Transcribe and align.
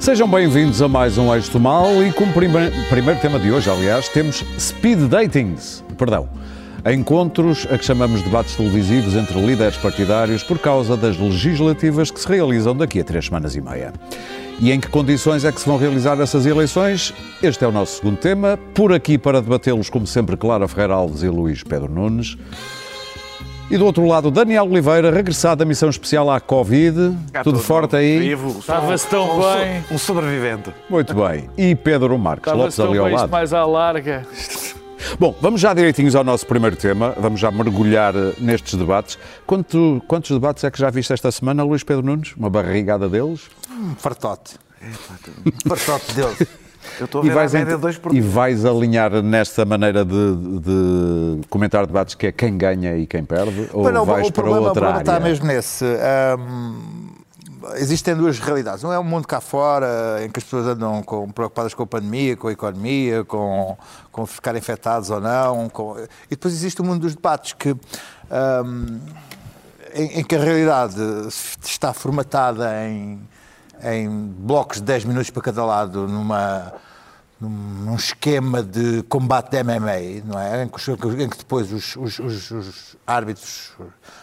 Sejam 0.00 0.26
bem-vindos 0.26 0.80
a 0.80 0.88
mais 0.88 1.18
um 1.18 1.32
Eixo 1.34 1.60
Mal 1.60 2.02
e 2.02 2.10
como 2.12 2.32
prime- 2.32 2.70
primeiro 2.88 3.20
tema 3.20 3.38
de 3.38 3.52
hoje, 3.52 3.68
aliás, 3.68 4.08
temos 4.08 4.42
speed 4.58 4.98
datings, 5.08 5.84
perdão, 5.98 6.26
encontros 6.90 7.66
a 7.70 7.76
que 7.76 7.84
chamamos 7.84 8.22
debates 8.22 8.56
televisivos 8.56 9.14
entre 9.14 9.38
líderes 9.38 9.76
partidários 9.76 10.42
por 10.42 10.58
causa 10.58 10.96
das 10.96 11.18
legislativas 11.18 12.10
que 12.10 12.18
se 12.18 12.26
realizam 12.26 12.74
daqui 12.74 13.00
a 13.00 13.04
três 13.04 13.26
semanas 13.26 13.54
e 13.54 13.60
meia. 13.60 13.92
E 14.58 14.72
em 14.72 14.80
que 14.80 14.88
condições 14.88 15.44
é 15.44 15.52
que 15.52 15.60
se 15.60 15.66
vão 15.66 15.76
realizar 15.76 16.18
essas 16.18 16.46
eleições? 16.46 17.12
Este 17.42 17.64
é 17.64 17.68
o 17.68 17.72
nosso 17.72 17.96
segundo 17.98 18.16
tema. 18.16 18.58
Por 18.74 18.92
aqui 18.92 19.16
para 19.18 19.40
debatê-los, 19.42 19.88
como 19.90 20.06
sempre, 20.06 20.36
Clara 20.36 20.66
Ferreira 20.66 20.94
Alves 20.94 21.22
e 21.22 21.28
Luís 21.28 21.62
Pedro 21.62 21.90
Nunes. 21.90 22.36
E 23.70 23.78
do 23.78 23.84
outro 23.86 24.04
lado, 24.04 24.30
Daniel 24.32 24.64
Oliveira, 24.64 25.12
regressado 25.12 25.60
da 25.60 25.64
missão 25.64 25.88
especial 25.88 26.28
à 26.28 26.40
Covid. 26.40 27.16
Cá 27.32 27.44
Tudo 27.44 27.60
forte 27.60 27.94
aí? 27.94 28.18
Vivo, 28.18 28.58
Estava-se 28.58 29.06
um- 29.06 29.10
tão 29.10 29.38
um- 29.38 29.42
bem. 29.54 29.84
Um 29.92 29.98
sobrevivente. 29.98 30.72
Muito 30.88 31.14
bem. 31.14 31.48
E 31.56 31.74
Pedro 31.76 32.18
Marques 32.18 32.52
Lopes 32.52 32.80
ali 32.80 32.98
ao 32.98 33.04
bem 33.04 33.14
isto 33.14 33.20
lado. 33.22 33.30
mais 33.30 33.52
à 33.54 33.64
larga. 33.64 34.26
Bom, 35.18 35.34
vamos 35.40 35.60
já 35.60 35.72
direitinhos 35.72 36.14
ao 36.16 36.24
nosso 36.24 36.44
primeiro 36.46 36.74
tema. 36.76 37.14
Vamos 37.16 37.38
já 37.40 37.50
mergulhar 37.50 38.14
eh, 38.14 38.34
nestes 38.40 38.74
debates. 38.74 39.16
Quanto- 39.46 40.02
quantos 40.08 40.30
debates 40.32 40.64
é 40.64 40.70
que 40.70 40.78
já 40.78 40.90
viste 40.90 41.12
esta 41.12 41.30
semana, 41.30 41.62
Luís 41.62 41.84
Pedro 41.84 42.04
Nunes? 42.04 42.34
Uma 42.36 42.50
barrigada 42.50 43.08
deles? 43.08 43.42
Um 43.70 43.94
fartote. 43.96 44.56
Um 44.82 45.68
fartote 45.76 46.12
deles. 46.14 46.48
Eu 46.98 47.04
estou 47.06 47.20
a 47.22 47.24
E 47.24 47.28
ver 47.28 47.34
vais, 47.34 47.54
a 47.54 47.58
média 47.58 47.78
dois 47.78 47.96
por 47.98 48.14
e 48.14 48.20
vais 48.20 48.64
alinhar 48.64 49.22
nesta 49.22 49.64
maneira 49.64 50.04
de, 50.04 50.36
de 50.60 51.40
comentar 51.48 51.86
debates 51.86 52.14
que 52.14 52.26
é 52.28 52.32
quem 52.32 52.56
ganha 52.56 52.96
e 52.96 53.06
quem 53.06 53.24
perde? 53.24 53.68
Ou 53.72 53.90
não, 53.92 54.04
vais 54.04 54.28
o 54.28 54.32
para 54.32 54.42
problema, 54.42 54.60
o 54.60 54.68
outra 54.68 54.80
problema 54.80 54.98
área? 55.00 55.10
está 55.10 55.20
mesmo 55.20 55.46
nesse. 55.46 55.84
Ahm, 55.84 57.10
existem 57.76 58.14
duas 58.16 58.38
realidades. 58.38 58.82
Um 58.84 58.92
é 58.92 58.98
o 58.98 59.04
mundo 59.04 59.26
cá 59.28 59.40
fora, 59.40 60.24
em 60.24 60.30
que 60.30 60.38
as 60.38 60.44
pessoas 60.44 60.66
andam 60.66 61.02
com- 61.02 61.28
preocupadas 61.30 61.74
com 61.74 61.82
a 61.82 61.86
pandemia, 61.86 62.36
com 62.36 62.48
a 62.48 62.52
economia, 62.52 63.22
com, 63.24 63.76
com 64.10 64.26
ficar 64.26 64.56
infectados 64.56 65.10
ou 65.10 65.20
não. 65.20 65.68
com- 65.68 65.96
E 65.98 66.30
depois 66.30 66.54
existe 66.54 66.80
o 66.80 66.84
mundo 66.84 67.00
dos 67.02 67.14
debates, 67.14 67.52
que, 67.52 67.76
ahm, 68.30 68.98
em, 69.94 70.20
em 70.20 70.24
que 70.24 70.34
a 70.36 70.38
realidade 70.38 70.96
está 71.62 71.92
formatada 71.92 72.70
em, 72.86 73.20
em 73.82 74.08
blocos 74.08 74.78
de 74.78 74.84
10 74.84 75.04
minutos 75.04 75.30
para 75.30 75.42
cada 75.42 75.64
lado, 75.64 76.06
numa 76.06 76.72
num 77.42 77.94
esquema 77.96 78.62
de 78.62 79.02
combate 79.04 79.50
de 79.52 79.62
MMA, 79.64 80.22
não 80.26 80.38
é? 80.38 80.64
Em 80.64 80.68
que, 80.68 81.22
em 81.22 81.26
que 81.26 81.38
depois 81.38 81.72
os, 81.72 81.96
os- 81.96 82.18
os- 82.18 82.50
os 82.50 82.96
árbitros 83.06 83.72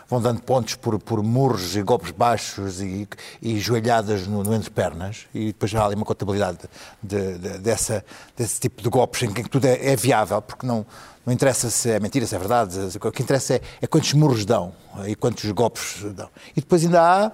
vão 0.07 0.21
dando 0.21 0.39
pontos 0.43 0.75
por, 0.75 0.99
por 0.99 1.23
murros 1.23 1.75
e 1.75 1.81
golpes 1.81 2.11
baixos 2.11 2.79
e, 2.79 3.07
e 3.41 3.57
joelhadas 3.59 4.27
no, 4.27 4.43
no 4.43 4.53
entre-pernas 4.53 5.25
e 5.33 5.47
depois 5.47 5.73
há 5.73 5.83
ali 5.83 5.95
uma 5.95 6.05
contabilidade 6.05 6.59
de- 7.01 7.39
de- 7.39 7.57
dessa, 7.57 8.05
desse 8.37 8.59
tipo 8.59 8.83
de 8.83 8.89
golpes 8.89 9.23
em 9.23 9.33
que 9.33 9.49
tudo 9.49 9.65
é, 9.65 9.93
é 9.93 9.95
viável, 9.95 10.39
porque 10.39 10.67
não, 10.67 10.85
não 11.25 11.33
interessa 11.33 11.71
se 11.71 11.89
é 11.89 11.99
mentira, 11.99 12.27
se 12.27 12.35
é 12.35 12.37
verdade, 12.37 12.77
o 13.03 13.11
que 13.11 13.23
interessa 13.23 13.55
é, 13.55 13.61
é 13.81 13.87
quantos 13.87 14.13
murros 14.13 14.45
dão 14.45 14.71
e 15.07 15.15
quantos 15.15 15.49
golpes 15.53 16.03
dão. 16.13 16.29
E 16.55 16.59
depois 16.61 16.83
ainda 16.85 17.01
há 17.01 17.31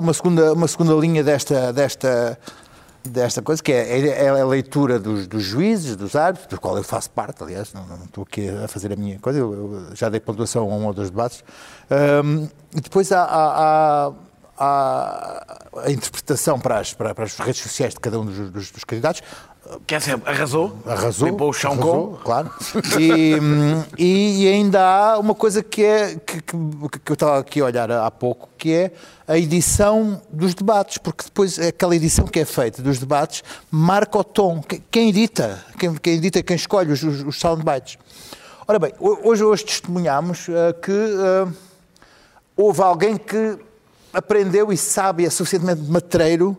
uma 0.00 0.12
segunda, 0.14 0.52
uma 0.52 0.68
segunda 0.68 0.94
linha 0.94 1.22
desta, 1.24 1.72
desta, 1.72 2.38
desta 3.04 3.42
coisa, 3.42 3.62
que 3.62 3.72
é, 3.72 4.24
é 4.24 4.28
a 4.28 4.44
leitura 4.46 4.98
dos, 4.98 5.26
dos 5.26 5.42
juízes, 5.42 5.96
dos 5.96 6.14
árbitros, 6.16 6.48
do 6.48 6.60
qual 6.60 6.76
eu 6.76 6.84
faço 6.84 7.10
parte, 7.10 7.42
aliás, 7.42 7.72
não, 7.72 7.86
não 7.86 8.04
estou 8.04 8.22
aqui 8.22 8.48
a 8.48 8.68
fazer 8.68 8.92
a 8.92 8.96
minha 8.96 9.18
coisa, 9.18 9.38
eu, 9.38 9.52
eu 9.90 9.96
já 9.96 10.08
dei 10.08 10.20
pontuação 10.20 10.62
a 10.62 10.74
um 10.74 10.86
ou 10.86 10.92
dois 10.94 11.10
debates. 11.10 11.42
Ahm, 11.90 12.46
e 12.74 12.80
depois 12.80 13.10
há, 13.12 13.22
há- 13.24 14.06
há- 14.08 14.12
há 14.56 15.80
a 15.84 15.90
interpretação 15.90 16.58
para 16.60 16.78
as, 16.78 16.94
para, 16.94 17.14
para 17.14 17.24
as 17.24 17.36
redes 17.38 17.60
sociais 17.60 17.92
de 17.94 18.00
cada 18.00 18.18
um 18.20 18.24
dos, 18.24 18.50
dos- 18.50 18.70
dos 18.70 18.84
candidatos, 18.84 19.22
Quer 19.86 19.98
dizer, 19.98 20.20
arrasou? 20.26 20.76
Arrasou. 20.86 21.28
Limpou 21.28 21.48
o 21.48 21.52
chão 21.52 21.72
arrasou, 21.72 22.10
com? 22.12 22.16
Claro. 22.22 22.50
E, 23.98 24.44
e- 24.44 24.48
ainda 24.48 24.80
há 24.82 25.18
uma 25.18 25.34
coisa 25.34 25.62
que 25.62 25.82
é 25.84 26.16
que, 26.16 26.42
que- 26.42 26.98
que 27.04 27.10
eu 27.12 27.14
estava 27.14 27.38
aqui 27.38 27.60
a 27.60 27.64
olhar 27.64 27.90
há 27.90 28.10
pouco, 28.10 28.48
que 28.58 28.72
é 28.72 28.92
a 29.26 29.38
edição 29.38 30.20
dos 30.30 30.54
debates, 30.54 30.98
porque 30.98 31.24
depois 31.24 31.58
aquela 31.58 31.94
edição 31.96 32.26
que 32.26 32.40
é 32.40 32.44
feita 32.44 32.82
dos 32.82 32.98
debates 32.98 33.42
marca 33.70 34.18
o 34.18 34.24
tom. 34.24 34.62
Quem- 34.90 35.08
edita, 35.08 35.64
quem, 35.78 35.94
quem 35.94 36.14
edita, 36.14 36.42
quem 36.42 36.56
escolhe 36.56 36.92
os, 36.92 37.02
os, 37.02 37.38
soundbites. 37.38 37.96
Ora 38.68 38.78
bem, 38.78 38.92
ho- 38.98 39.18
hoje, 39.28 39.44
hoje 39.44 39.64
testemunhamos 39.64 40.46
ah, 40.50 40.72
que 40.74 40.92
ah, 40.92 41.48
houve 42.56 42.80
alguém 42.82 43.16
que 43.16 43.58
aprendeu 44.12 44.72
e 44.72 44.76
sabe, 44.76 45.24
é 45.26 45.30
suficientemente 45.30 45.82
matreiro 45.90 46.56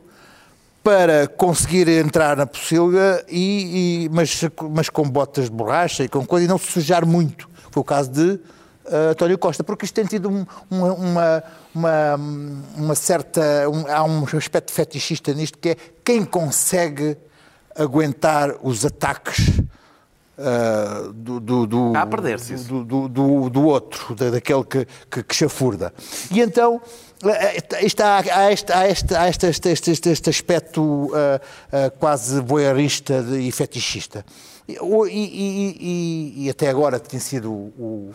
para 0.86 1.28
conseguir 1.28 1.88
entrar 1.88 2.38
na 2.38 2.46
pocilga, 2.46 3.26
e, 3.28 4.04
e- 4.06 4.10
mas, 4.10 4.40
mas 4.70 4.88
com 4.88 5.02
botas 5.10 5.46
de 5.46 5.50
borracha 5.52 6.04
e 6.04 6.08
com 6.08 6.24
coisa, 6.24 6.46
e 6.46 6.48
não 6.48 6.60
se 6.60 6.72
sujar 6.72 7.04
muito. 7.08 7.50
Foi 7.72 7.82
o 7.82 7.84
caso 7.84 8.12
de 8.12 8.40
eh, 8.86 9.10
António 9.10 9.36
Costa, 9.40 9.64
porque 9.64 9.84
isto 9.86 9.96
tem 9.96 10.06
tido 10.06 10.30
um- 10.30 10.46
uma, 10.70 10.94
uma, 10.94 11.44
uma, 11.74 12.16
uma 12.78 12.94
certa. 12.96 13.42
um- 13.68 13.92
há 13.92 14.04
um 14.04 14.26
aspecto 14.38 14.72
fetichista 14.72 15.34
nisto, 15.34 15.58
que 15.58 15.70
é 15.70 15.76
quem 16.04 16.24
consegue 16.24 17.18
aguentar 17.76 18.54
os 18.62 18.86
ataques 18.86 19.60
ah, 20.38 21.10
do, 21.16 21.40
do, 21.40 21.66
do, 21.66 21.92
do, 22.84 22.84
do, 23.10 23.50
do, 23.50 23.64
outro, 23.66 24.14
da- 24.14 24.30
daquele 24.30 24.64
que, 24.66 24.86
que, 25.10 25.24
que 25.24 25.34
chafurda. 25.36 25.92
E 26.30 26.42
então 26.42 26.80
está, 27.82 28.18
há, 28.18 28.52
este, 28.52 28.72
há, 28.74 28.88
este, 28.88 29.16
há 29.16 29.28
este, 29.30 29.48
este, 29.48 29.70
este, 29.72 29.92
este- 29.92 30.30
aspecto 30.30 31.10
ah, 31.14 31.42
ah, 31.72 31.90
quase 32.00 32.40
voyeurista 32.42 33.24
e 33.40 33.52
fetichista. 33.52 34.26
E- 34.68 34.78
e- 35.12 35.78
e- 35.80 36.46
e 36.46 36.50
até 36.50 36.68
agora 36.70 37.00
tem 37.00 37.20
sido 37.20 37.52
o, 37.52 38.12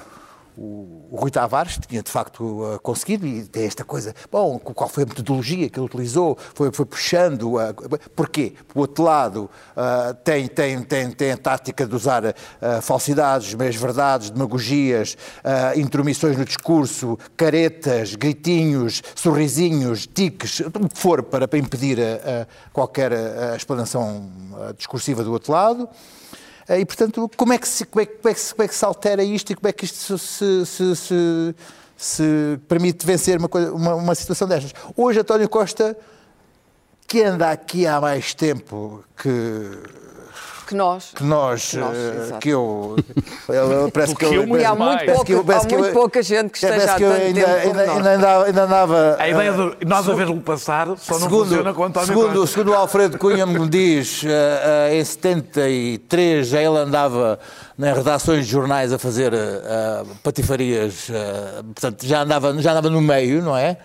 o, 0.63 1.09
o 1.11 1.17
Rui 1.17 1.31
Tavares 1.31 1.79
tinha 1.89 2.03
de 2.03 2.11
facto 2.11 2.63
ah, 2.67 2.79
conseguido 2.81 3.27
e 3.27 3.47
tem 3.47 3.65
esta 3.65 3.83
coisa. 3.83 4.15
Bom, 4.31 4.59
qual 4.59 4.91
foi 4.91 5.05
a 5.05 5.07
metodologia 5.07 5.71
que 5.71 5.79
ele 5.79 5.87
utilizou? 5.87 6.37
Foi, 6.55 6.71
foi 6.71 6.85
puxando. 6.85 7.59
ah, 7.59 7.73
porquê? 8.15 8.53
Por 8.69 8.81
outro 8.81 9.03
lado, 9.05 9.49
ah, 9.75 10.15
tem, 10.23 10.47
tem, 10.47 10.83
tem, 10.83 11.11
tem 11.13 11.33
a 11.33 11.37
tática 11.39 11.87
de 11.87 11.95
usar 11.97 12.23
ah, 12.61 12.81
falsidades, 12.83 13.55
meias 13.55 13.75
verdades, 13.77 14.29
demagogias, 14.29 15.17
ah, 15.43 15.75
intromissões 15.77 16.37
no 16.37 16.45
discurso, 16.45 17.19
caretas, 17.37 18.15
gritinhos, 18.15 19.03
sorrisinhos, 19.15 20.07
tiques, 20.07 20.61
o 20.61 20.71
que 20.71 20.89
for 20.95 21.23
para, 21.23 21.49
para 21.49 21.59
impedir 21.59 21.99
a- 21.99 22.43
a 22.43 22.47
qualquer 22.73 23.13
explanação 23.57 24.29
discursiva 24.77 25.25
do 25.25 25.33
outro 25.33 25.53
lado. 25.53 25.89
Eh, 26.71 26.81
E, 26.81 26.87
portanto, 26.87 27.29
como 27.37 27.53
é, 27.53 27.59
que 27.59 27.67
se, 27.69 27.85
como, 27.85 28.01
é, 28.03 28.07
como, 28.07 28.29
é 28.31 28.35
que 28.35 28.41
se, 28.41 28.55
como 28.55 28.65
é 28.65 28.69
que 28.69 28.75
se 28.75 28.85
altera 28.85 29.25
isto 29.25 29.51
e 29.53 29.57
como 29.57 29.69
é 29.69 29.73
que 29.73 29.85
isto 29.85 30.17
se, 30.17 30.65
se, 30.65 30.97
se- 30.97 31.55
se 31.97 32.59
permite 32.69 33.05
vencer 33.05 33.39
uma, 33.39 33.49
coisa- 33.49 33.73
uma, 33.73 33.95
uma 33.97 34.15
situação 34.15 34.47
destas? 34.47 34.73
Hoje, 34.97 35.19
António 35.21 35.49
Costa, 35.49 35.97
que 37.09 37.23
anda 37.25 37.51
aqui 37.51 37.87
há 37.89 38.01
mais 38.01 38.33
tempo 38.35 39.05
que, 39.21 39.29
que 40.71 40.75
nós. 40.77 41.11
que 41.15 41.25
nós, 41.25 41.71
Que 41.71 41.77
nós, 41.77 41.97
eh, 41.97 42.23
exato. 42.25 42.41
que 42.41 42.49
eu. 42.51 42.97
parece 43.93 44.15
que 44.15 44.25
que 44.27 44.35
eu. 44.35 44.43
eu 44.45 44.57
E 44.61 44.65
há 44.65 44.75
mais. 44.75 44.79
muito, 44.79 44.99
parece 44.99 45.13
pouca, 45.15 45.25
que 45.27 45.33
eu- 45.33 45.45
parece 45.45 45.65
há 45.65 45.69
que 45.69 45.75
eu- 45.75 45.79
muito 45.81 45.93
pouca 45.93 46.23
gente 46.23 46.51
que 46.53 46.61
parece 46.61 46.79
esteja 46.79 46.93
há 46.95 46.97
que 46.97 47.03
eu 47.03 47.11
tanto 47.11 47.23
ainda, 47.23 47.41
tempo 47.41 47.59
ainda, 47.79 47.93
ainda 47.93 48.11
andava. 48.15 48.45
Ainda 48.47 48.63
andava 48.65 49.17
A 49.19 49.29
ideia 49.29 49.51
eh, 49.51 49.85
de 49.85 49.85
nós 49.87 50.09
a 50.09 50.13
ver-lo 50.15 50.41
passar 50.41 50.87
só 50.97 51.15
não 51.15 51.21
segundo, 51.21 51.47
funciona 51.49 51.75
com 51.75 51.85
António 51.85 52.07
segundo, 52.07 52.33
Costa. 52.41 52.47
segundo 52.47 52.71
o 52.71 52.75
Alfredo 52.75 53.19
Cunha 53.19 53.45
me 53.47 53.69
diz, 53.69 54.23
eh, 54.25 54.89
eh, 54.93 54.99
em 55.01 55.05
73 55.05 56.47
já 56.47 56.61
ele 56.63 56.79
andava 56.79 57.39
nas 57.77 57.97
redações 57.97 58.47
de 58.47 58.53
jornais 58.53 58.93
a 58.93 58.99
fazer 58.99 59.33
eh, 59.35 59.37
eh, 59.65 60.03
patifarias, 60.23 61.09
eh, 61.11 61.63
portanto 61.63 62.07
já 62.07 62.23
andava, 62.23 62.57
já 62.63 62.71
andava 62.73 62.89
no 62.91 63.01
meio, 63.01 63.43
não 63.43 63.57
é? 63.57 63.77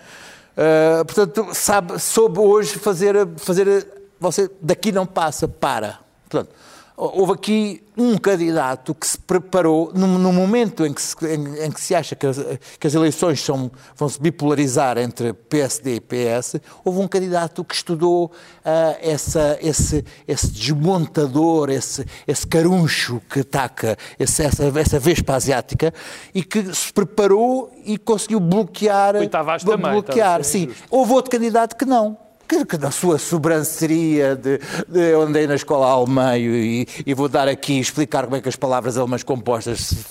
Eh, 0.56 1.04
portanto, 1.04 1.48
sabe, 1.52 1.98
soube 1.98 2.38
hoje 2.38 2.78
fazer, 2.78 3.28
fazer 3.36 3.86
você 4.18 4.50
daqui 4.62 4.90
não 4.92 5.04
passa, 5.04 5.46
para. 5.46 5.98
Portanto, 6.28 6.50
houve 6.96 7.32
aqui 7.32 7.82
um 7.96 8.16
candidato 8.16 8.94
que 8.94 9.06
se 9.06 9.18
preparou 9.18 9.92
no, 9.94 10.06
no 10.18 10.32
momento 10.32 10.84
em 10.84 10.92
que 10.92 11.00
se, 11.00 11.14
em, 11.26 11.64
em 11.64 11.70
que 11.70 11.80
se 11.80 11.94
acha 11.94 12.14
que 12.14 12.26
as, 12.26 12.38
que 12.78 12.86
as 12.86 12.94
eleições 12.94 13.40
são, 13.40 13.70
vão 13.94 14.08
se 14.08 14.20
bipolarizar 14.20 14.96
entre 14.98 15.32
PSD 15.32 15.96
e 15.96 16.00
PS, 16.00 16.56
houve 16.84 17.00
um 17.00 17.08
candidato 17.08 17.62
que 17.64 17.74
estudou 17.74 18.32
ah, 18.64 18.96
essa, 19.00 19.58
esse, 19.60 20.04
esse 20.26 20.48
desmontador, 20.48 21.70
esse, 21.70 22.04
esse 22.26 22.46
caruncho 22.46 23.20
que 23.30 23.40
ataca 23.40 23.96
esse, 24.18 24.42
essa, 24.42 24.64
essa 24.64 24.98
vespa 24.98 25.34
asiática 25.34 25.92
e 26.34 26.42
que 26.42 26.74
se 26.74 26.92
preparou 26.92 27.70
e 27.84 27.98
conseguiu 27.98 28.40
bloquear. 28.40 29.16
E 29.16 29.28
Tavares 29.28 29.64
também, 29.64 29.92
bloquear, 29.92 30.42
sim. 30.44 30.70
Houve 30.90 31.12
outro 31.12 31.30
candidato 31.30 31.76
que 31.76 31.84
não. 31.84 32.25
Que, 32.46 32.64
que 32.64 32.78
na 32.78 32.90
sua 32.90 33.18
sobranceria 33.18 34.36
de, 34.36 34.58
de 34.88 35.10
eu 35.12 35.22
andei 35.22 35.46
na 35.46 35.54
escola 35.54 35.86
alemã 35.86 36.36
e, 36.36 36.86
e 37.04 37.14
vou 37.14 37.28
dar 37.28 37.48
aqui 37.48 37.78
explicar 37.78 38.24
como 38.24 38.36
é 38.36 38.40
que 38.40 38.48
as 38.48 38.56
palavras 38.56 38.96
alemãs 38.96 39.22
compostas 39.22 39.80
se 39.80 39.96
se 39.96 40.06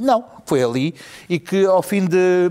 não, 0.00 0.24
foi 0.44 0.62
ali 0.62 0.94
e 1.28 1.38
que 1.38 1.64
ao 1.64 1.82
fim 1.82 2.06
de 2.06 2.50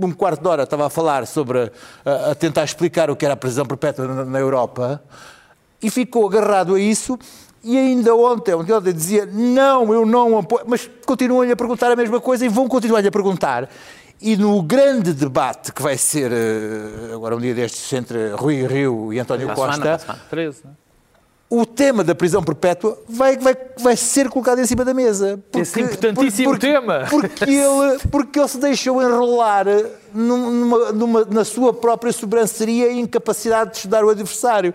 um 0.00 0.12
quarto 0.12 0.42
de 0.42 0.48
hora 0.48 0.62
estava 0.64 0.86
a 0.86 0.90
falar 0.90 1.26
sobre 1.26 1.70
a, 2.04 2.30
a 2.30 2.34
tentar 2.34 2.64
explicar 2.64 3.10
o 3.10 3.16
que 3.16 3.24
era 3.24 3.34
a 3.34 3.36
prisão 3.36 3.64
perpétua 3.64 4.06
na, 4.06 4.24
na 4.24 4.38
Europa 4.38 5.02
e 5.82 5.90
ficou 5.90 6.26
agarrado 6.26 6.74
a 6.74 6.80
isso 6.80 7.18
e 7.62 7.76
ainda 7.76 8.14
ontem, 8.14 8.54
ontem, 8.54 8.72
ontem 8.72 8.92
dizia 8.92 9.26
não, 9.26 9.92
eu 9.92 10.06
não 10.06 10.38
apoio, 10.38 10.64
mas 10.66 10.88
continuam-lhe 11.04 11.52
a 11.52 11.56
perguntar 11.56 11.92
a 11.92 11.96
mesma 11.96 12.18
coisa 12.18 12.44
e 12.44 12.48
vão 12.48 12.66
continuar-lhe 12.66 13.08
a 13.08 13.12
perguntar. 13.12 13.68
E 14.20 14.36
no 14.36 14.60
grande 14.62 15.12
debate 15.14 15.72
que 15.72 15.80
vai 15.80 15.96
ser 15.96 16.30
eh, 16.30 17.14
agora 17.14 17.34
um 17.34 17.40
dia 17.40 17.54
destes 17.54 17.90
entre 17.92 18.30
Rui 18.32 18.66
Rio 18.66 19.12
e 19.12 19.18
António 19.18 19.46
Para 19.46 19.54
a 19.54 19.56
semana, 19.72 19.72
Costa, 19.72 19.82
para 19.82 19.94
a 19.94 19.98
semana. 19.98 20.20
13, 20.30 20.58
né? 20.66 20.70
o 21.52 21.66
tema 21.66 22.04
da 22.04 22.14
prisão 22.14 22.44
perpétua 22.44 22.96
vai, 23.08 23.36
vai, 23.36 23.56
vai 23.80 23.96
ser 23.96 24.28
colocado 24.28 24.60
em 24.60 24.66
cima 24.66 24.84
da 24.84 24.94
mesa. 24.94 25.42
Esse 25.52 25.80
importantíssimo 25.80 26.56
tema. 26.56 27.06
Porque 27.10 27.44
ele, 27.44 27.98
porque 28.08 28.38
ele 28.38 28.46
se 28.48 28.58
deixou 28.58 29.02
enrolar 29.02 29.66
numa, 30.14 30.92
numa- 30.92 31.24
na 31.24 31.44
sua 31.44 31.72
própria 31.74 32.12
sobranceria 32.12 32.92
e 32.92 33.00
incapacidade 33.00 33.70
de 33.72 33.76
estudar 33.78 34.04
o 34.04 34.10
adversário. 34.10 34.72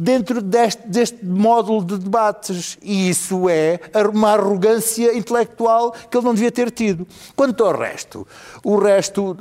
Dentro 0.00 0.40
deste, 0.40 0.86
deste 0.86 1.24
módulo 1.24 1.84
de 1.84 1.98
debates. 1.98 2.78
E 2.80 3.10
isso 3.10 3.48
é 3.48 3.80
uma 4.14 4.30
arrogância 4.34 5.12
intelectual 5.16 5.90
que 5.90 6.16
ele 6.16 6.24
não 6.24 6.34
devia 6.34 6.52
ter 6.52 6.70
tido. 6.70 7.04
Quanto 7.34 7.64
ao 7.64 7.76
resto, 7.76 8.24
o 8.62 8.78
resto, 8.78 9.36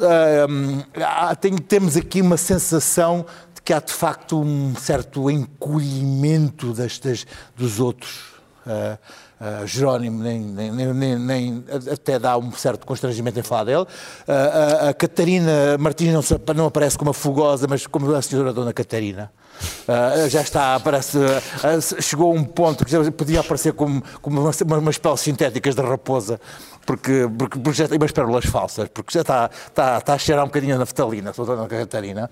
hum, 0.50 0.81
há- 1.00 1.36
tem- 1.36 1.56
temos 1.56 1.95
aqui 1.95 2.21
uma 2.21 2.38
sensação 2.38 3.24
de 3.54 3.62
que 3.62 3.71
há 3.71 3.80
de 3.80 3.94
facto 3.94 4.39
um 4.42 4.74
certo 4.75 5.30
encolhimento 5.30 6.74
das- 6.74 7.00
dos 7.56 7.80
outros. 7.80 8.19
Ah, 8.65 8.98
ah, 9.39 9.63
Jerónimo 9.66 10.22
nem, 10.24 10.39
nem- 10.39 10.72
nem- 10.72 11.19
nem- 11.19 11.63
até 11.92 12.18
dá 12.19 12.38
um 12.38 12.51
certo 12.51 12.86
constrangimento 12.86 13.39
em 13.39 13.44
falar 13.44 13.66
dele. 13.66 13.86
Ah, 14.28 14.86
a, 14.86 14.89
a 14.89 14.94
Catarina 14.94 15.78
Martins 15.78 16.13
não, 16.13 16.22
não 16.56 16.66
aparece 16.68 16.98
como 16.98 17.12
a 17.12 17.13
Fugosa, 17.13 17.68
mas 17.69 17.86
como 17.88 18.13
a 18.13 18.22
senhora 18.22 18.54
Dona 18.54 18.74
Catarina. 18.74 19.31
Ah, 19.88 20.28
já 20.30 20.42
está, 20.42 20.80
parece, 20.80 21.18
ah, 21.63 22.01
chegou 22.01 22.31
a 22.31 22.36
um 22.36 22.44
ponto 22.44 22.86
que 22.86 23.12
podia 23.12 23.39
aparecer 23.39 23.74
como, 23.74 24.04
como 24.22 24.42
uma, 24.42 24.51
uma, 24.66 24.78
umas 24.78 24.98
peles 24.98 25.19
sintéticas 25.19 25.74
de 25.75 25.81
raposa, 25.81 26.40
porque, 26.86 27.28
porque, 27.38 27.60
porque 27.60 27.78
já 27.78 27.88
tem 27.88 27.98
umas 27.98 28.12
pérolas 28.12 28.45
falsas, 28.45 28.88
porque 28.90 29.12
já 29.13 29.22
está, 29.22 29.50
está, 29.68 29.98
está 29.98 30.13
a 30.13 30.18
cheirar 30.18 30.44
um 30.44 30.48
bocadinho 30.48 30.75
a 30.75 30.78
naftalina, 30.78 31.31
a 31.31 31.44
Dona 31.44 31.68
Catarina. 31.68 32.30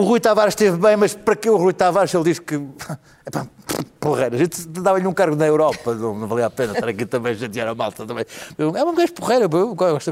O 0.00 0.02
Rui 0.04 0.20
Tavares 0.20 0.52
esteve 0.52 0.76
bem, 0.76 0.96
mas 0.96 1.12
para 1.14 1.34
que 1.34 1.50
o 1.50 1.56
Rui 1.56 1.72
Tavares 1.72 2.14
ele 2.14 2.24
diz 2.24 2.38
que. 2.38 2.54
Epá, 3.26 3.46
porreiro, 4.00 4.36
a 4.36 4.38
gente 4.38 4.66
dava-lhe 4.68 5.06
um 5.06 5.12
cargo 5.12 5.36
na 5.36 5.46
Europa, 5.46 5.94
não, 5.94 6.14
não 6.18 6.26
valia 6.26 6.46
a 6.46 6.50
pena 6.50 6.72
estar 6.72 6.88
aqui 6.88 7.04
também 7.04 7.32
a 7.32 7.36
chatear 7.36 7.68
a 7.68 7.74
malta 7.74 8.06
também. 8.06 8.24
É 8.58 8.64
um 8.84 8.94
gajo 8.94 9.12
porreiro, 9.12 9.48
eu 9.52 9.74
gosto. 9.74 10.10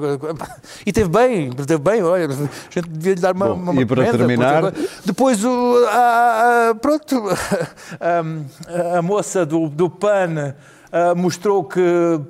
E 0.84 0.92
teve 0.92 1.08
bem, 1.08 1.50
teve 1.52 1.78
bem, 1.78 2.02
olha, 2.02 2.26
a 2.26 2.28
gente 2.30 2.88
devia 2.90 3.14
lhe 3.14 3.20
dar 3.20 3.34
uma. 3.34 3.48
Bom, 3.48 3.54
uma 3.54 3.80
e 3.80 3.86
para 3.86 3.96
comenda, 4.04 4.18
terminar- 4.18 4.62
porque- 4.72 4.88
Depois 5.06 5.42
o. 5.44 5.86
a- 5.88 6.70
a- 6.70 6.74
pronto, 6.74 7.22
a, 8.00 8.98
a 8.98 9.02
moça 9.02 9.46
do, 9.46 9.68
do 9.68 9.88
PAN. 9.88 10.54
Ah, 10.92 11.14
mostrou 11.14 11.64
que, 11.64 11.80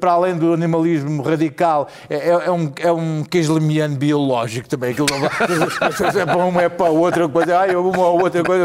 para 0.00 0.12
além 0.12 0.36
do 0.36 0.52
animalismo 0.52 1.22
radical, 1.22 1.88
é, 2.08 2.16
é- 2.16 2.46
é 2.46 2.50
um, 2.50 2.72
é 2.78 2.92
um 2.92 3.24
queijo-lemiano 3.24 3.96
biológico 3.96 4.68
também. 4.68 4.90
Aquilo 4.90 5.06
não 5.10 5.18
é 6.20 6.26
para 6.26 6.36
uma, 6.36 6.62
é 6.62 6.68
para 6.68 6.86
a 6.86 6.90
outra 6.90 7.28
coisa. 7.28 7.58
Ai, 7.58 7.74
uma 7.74 7.98
ou 8.06 8.20
outra 8.22 8.42
coisa. 8.42 8.64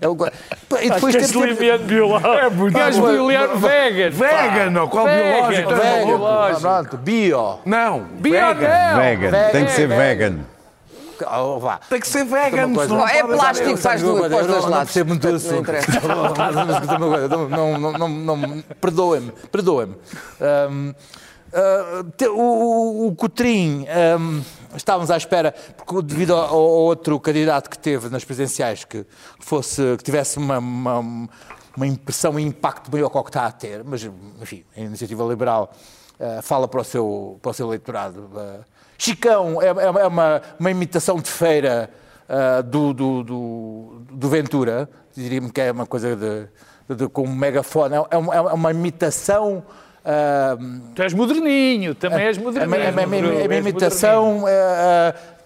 É 0.00 0.08
e 0.80 0.90
depois 0.90 1.14
biológico. 1.78 2.28
É 2.28 2.50
muito 2.50 2.78
vegan. 3.56 4.10
Vegan, 4.10 4.70
não, 4.70 4.88
qual 4.88 5.06
biológico? 5.06 5.70
vegan. 5.74 6.06
Biológico. 6.06 6.60
Pronto, 6.60 6.96
bio. 6.98 7.58
Não, 7.64 8.00
Bio 8.20 8.32
vegan. 8.32 8.68
não. 8.92 9.00
Vegan. 9.00 9.30
Tem 9.50 9.64
que 9.64 9.72
ser 9.72 9.88
vegan. 9.88 10.36
Oh, 11.26 11.58
vá. 11.58 11.78
Tem 11.88 12.00
que 12.00 12.06
ser 12.08 12.24
vegan. 12.24 12.66
Uma 12.66 12.74
coisa- 12.76 12.94
não 12.94 13.08
É 13.08 13.22
plástico, 13.22 13.76
faz 13.76 14.02
do- 14.02 14.16
para 14.18 14.40
os 14.40 14.46
dois 14.46 14.64
não- 14.64 14.72
percebo 14.78 15.08
muito 15.10 15.28
do 15.28 15.34
assunto. 15.36 15.70
Não, 16.98 17.48
não, 17.48 17.88
não, 17.92 18.08
não, 18.08 18.36
não, 18.36 18.62
perdoem-me, 18.80 19.32
perdoem-me. 19.50 19.94
Ahm, 20.40 20.94
ah, 21.52 22.04
te- 22.16 22.28
o, 22.28 22.38
o, 22.40 23.06
o 23.08 23.14
Cotrim, 23.14 23.86
ahm, 23.88 24.40
estávamos 24.76 25.10
à 25.10 25.16
espera, 25.16 25.54
porque 25.76 26.02
devido 26.02 26.34
ao, 26.34 26.48
ao 26.54 26.60
outro 26.60 27.18
candidato 27.20 27.68
que 27.70 27.78
teve 27.78 28.08
nas 28.08 28.24
presidenciais, 28.24 28.84
que, 28.84 29.04
fosse, 29.40 29.96
que 29.96 30.04
tivesse 30.04 30.38
uma, 30.38 30.58
uma, 30.58 31.28
uma 31.76 31.86
impressão 31.86 32.38
e 32.38 32.42
impacto 32.42 32.90
maior 32.92 33.08
que 33.10 33.16
o 33.18 33.22
que 33.24 33.30
está 33.30 33.46
a 33.46 33.52
ter, 33.52 33.82
mas, 33.84 34.04
enfim, 34.40 34.64
a 34.76 34.80
iniciativa 34.80 35.24
liberal 35.24 35.72
ah, 36.20 36.40
fala 36.42 36.68
para 36.68 36.80
o 36.80 36.84
seu, 36.84 37.38
para 37.42 37.50
o 37.50 37.54
seu 37.54 37.66
eleitorado. 37.66 38.30
ah, 38.36 38.60
Chicão 38.98 39.62
é, 39.62 39.68
é 39.68 39.72
uma- 39.72 40.00
é 40.00 40.06
uma, 40.06 40.42
uma 40.58 40.70
imitação 40.70 41.16
de 41.18 41.30
feira 41.30 41.88
ah, 42.28 42.60
do, 42.60 42.92
do, 42.92 43.22
do, 43.22 44.02
do 44.10 44.28
Ventura, 44.28 44.88
diria-me 45.16 45.50
que 45.52 45.60
é 45.60 45.70
uma 45.72 45.86
coisa 45.86 46.14
de, 46.16 46.48
de- 46.88 46.96
de- 46.96 47.08
com 47.08 47.22
um 47.22 47.32
megafone, 47.34 47.94
é 48.10 48.16
uma, 48.16 48.34
é 48.34 48.40
uma 48.52 48.70
imitação. 48.72 49.62
ah, 50.04 50.56
Tu 50.94 51.02
és 51.02 51.14
moderninho, 51.14 51.94
também 51.94 52.24
és 52.26 52.36
é 52.36 52.40
moderninho. 52.40 52.66
uma, 52.68 52.76
é 52.76 52.90
uma- 52.90 53.02
é 53.02 53.06
uma- 53.06 53.14
é 53.14 53.16
uma 53.16 53.16
És 53.16 53.24
moderninho. 53.44 53.68
imitação 53.70 54.44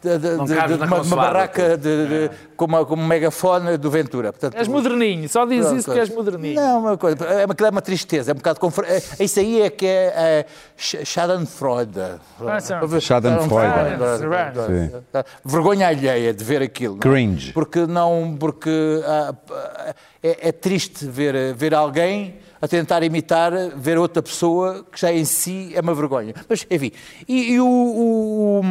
de, 0.03 0.19
de- 0.19 0.77
de- 0.77 0.85
uma, 0.85 1.01
uma 1.03 1.17
barraca 1.17 1.77
de, 1.79 2.07
de- 2.09 2.31
com, 2.57 2.65
uma, 2.65 2.85
com 2.85 2.95
um 2.95 3.07
megafone 3.07 3.77
do 3.79 3.91
Ventura. 3.91 4.33
Portanto, 4.33 4.57
És 4.57 4.67
moderninho, 4.69 5.29
só 5.29 5.45
diz 5.47 5.71
isso 5.71 5.91
que 5.93 5.99
és 5.99 6.09
moderninho. 6.11 6.57
Não, 6.57 6.81
uma 6.81 6.97
coisa, 6.99 7.25
é 7.25 7.45
uma, 7.45 7.55
é 7.59 7.71
uma 7.71 7.83
tristeza, 7.83 8.31
é 8.31 8.35
um 8.35 8.37
bocado. 8.37 8.59
Confer... 8.61 8.85
é- 8.87 9.25
Isso 9.25 9.39
aí 9.41 9.63
é 9.63 9.71
que 9.71 9.87
é, 9.87 10.13
é 10.17 10.47
Sch- 10.77 11.05
Schadenfreude. 11.05 12.01
Ah. 12.01 12.59
Schadenfreude. 13.01 14.93
Vergonha 15.45 15.89
alheia 15.89 16.33
de 16.35 16.45
ver 16.45 16.63
aquilo. 16.63 16.99
não 17.03 17.11
é? 17.11 17.15
Cringe. 17.15 17.53
Porque 17.53 17.87
não, 17.87 18.37
porque 18.39 19.01
ah, 19.05 19.35
é, 20.23 20.49
é 20.49 20.53
triste 20.53 21.07
ver, 21.07 21.55
ver 21.55 21.75
alguém 21.75 22.37
a 22.61 22.69
tentar 22.69 23.03
imitar, 23.03 23.53
ver 23.77 23.99
outra 23.99 24.23
pessoa 24.23 24.85
que 24.91 25.01
já 25.01 25.13
em 25.13 25.25
si 25.25 25.73
é 25.75 25.81
uma 25.81 25.95
vergonha. 25.95 26.33
Mas, 26.49 26.65
enfim, 26.71 26.93
e, 27.29 27.53
e 27.55 27.61
o- 27.61 27.67
o, 27.67 28.63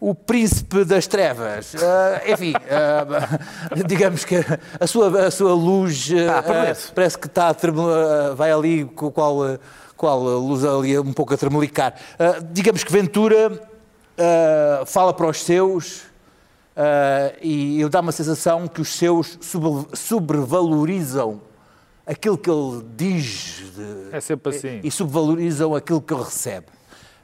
o 0.00 0.14
príncipe 0.14 0.84
das 0.84 1.06
trevas, 1.06 1.74
ah, 1.82 2.22
enfim, 2.30 2.52
ah, 2.70 3.38
digamos 3.86 4.24
que 4.24 4.36
a 4.78 4.86
sua, 4.86 5.26
a 5.26 5.30
sua 5.30 5.52
luz 5.54 6.08
ah, 6.28 6.42
parece. 6.42 6.92
parece 6.92 7.18
que 7.18 7.26
está 7.26 7.48
ah, 7.48 8.34
vai 8.34 8.52
ali 8.52 8.84
com 8.84 9.10
qual, 9.10 9.42
ah, 9.42 9.58
qual 9.96 10.20
a 10.28 10.36
luz 10.38 10.64
ali 10.64 10.96
um 10.98 11.12
pouco 11.12 11.34
a 11.34 11.36
tremelicar. 11.36 11.94
Ah, 12.18 12.38
digamos 12.52 12.84
que 12.84 12.92
Ventura 12.92 13.60
ah, 14.16 14.84
fala 14.86 15.12
para 15.12 15.26
os 15.26 15.42
seus 15.42 16.02
ah, 16.76 17.32
e 17.42 17.80
ele 17.80 17.90
dá 17.90 18.00
uma 18.00 18.12
sensação 18.12 18.68
que 18.68 18.80
os 18.80 18.88
seus 18.94 19.36
sobrevalorizam 19.94 21.40
aquilo 22.06 22.38
que 22.38 22.48
ele 22.48 22.84
diz 22.96 23.62
de- 23.74 24.16
É 24.16 24.20
sempre 24.20 24.56
assim. 24.56 24.80
e 24.82 24.90
subvalorizam 24.90 25.74
aquilo 25.74 26.00
que 26.00 26.14
ele 26.14 26.22
recebe. 26.22 26.77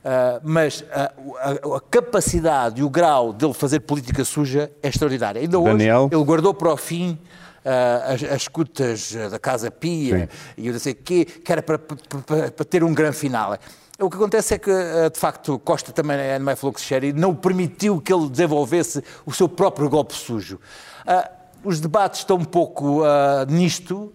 Ah, 0.04 0.38
mas 0.42 0.84
ah, 0.92 1.12
a, 1.40 1.76
a 1.76 1.80
capacidade 1.80 2.80
e 2.80 2.84
o 2.84 2.90
grau 2.90 3.32
dele 3.32 3.54
fazer 3.54 3.80
política 3.80 4.23
suja 4.25 4.70
é 4.82 4.88
extraordinário. 4.88 5.40
Ainda 5.40 5.58
hoje 5.58 5.70
Daniel? 5.73 6.11
ele 6.12 6.25
guardou 6.25 6.52
para 6.52 6.70
o 6.73 6.76
fim 6.76 7.18
ah, 7.64 8.12
as, 8.12 8.23
as 8.23 8.42
escutas 8.42 9.16
ah, 9.16 9.30
da 9.30 9.38
Casa 9.38 9.70
Pia 9.70 10.28
e 10.58 10.66
eu 10.66 10.73
não 10.75 10.78
sei 10.80 10.92
o 10.92 10.96
quê, 10.96 11.25
que 11.25 11.50
era 11.50 11.62
para, 11.62 11.78
para- 11.78 12.50
para- 12.50 12.64
ter 12.66 12.84
um 12.84 12.92
grande 12.92 13.16
final. 13.16 13.56
O 13.99 14.11
que 14.11 14.16
acontece 14.16 14.52
é 14.54 14.58
que, 14.58 14.70
de 15.12 15.18
facto, 15.18 15.58
Costa 15.61 15.90
também 15.92 16.18
é 16.18 16.38
não 16.38 16.50
é 16.52 16.56
fluxo 16.56 16.92
e 16.96 17.12
não 17.12 17.34
permitiu 17.34 18.00
que 18.00 18.12
ele 18.12 18.28
desenvolvesse 18.28 19.02
o 19.25 19.32
seu 19.32 19.49
próprio 19.49 19.88
golpe 19.88 20.12
sujo. 20.14 20.61
Ah, 21.06 21.30
os 21.64 21.80
debates 21.80 22.20
estão 22.20 22.37
um 22.37 22.44
pouco 22.44 23.02
ah, 23.04 23.46
nisto 23.49 24.12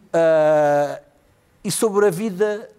e 1.63 1.71
sobre 1.71 2.05
a 2.07 2.11
vida, 2.11 2.69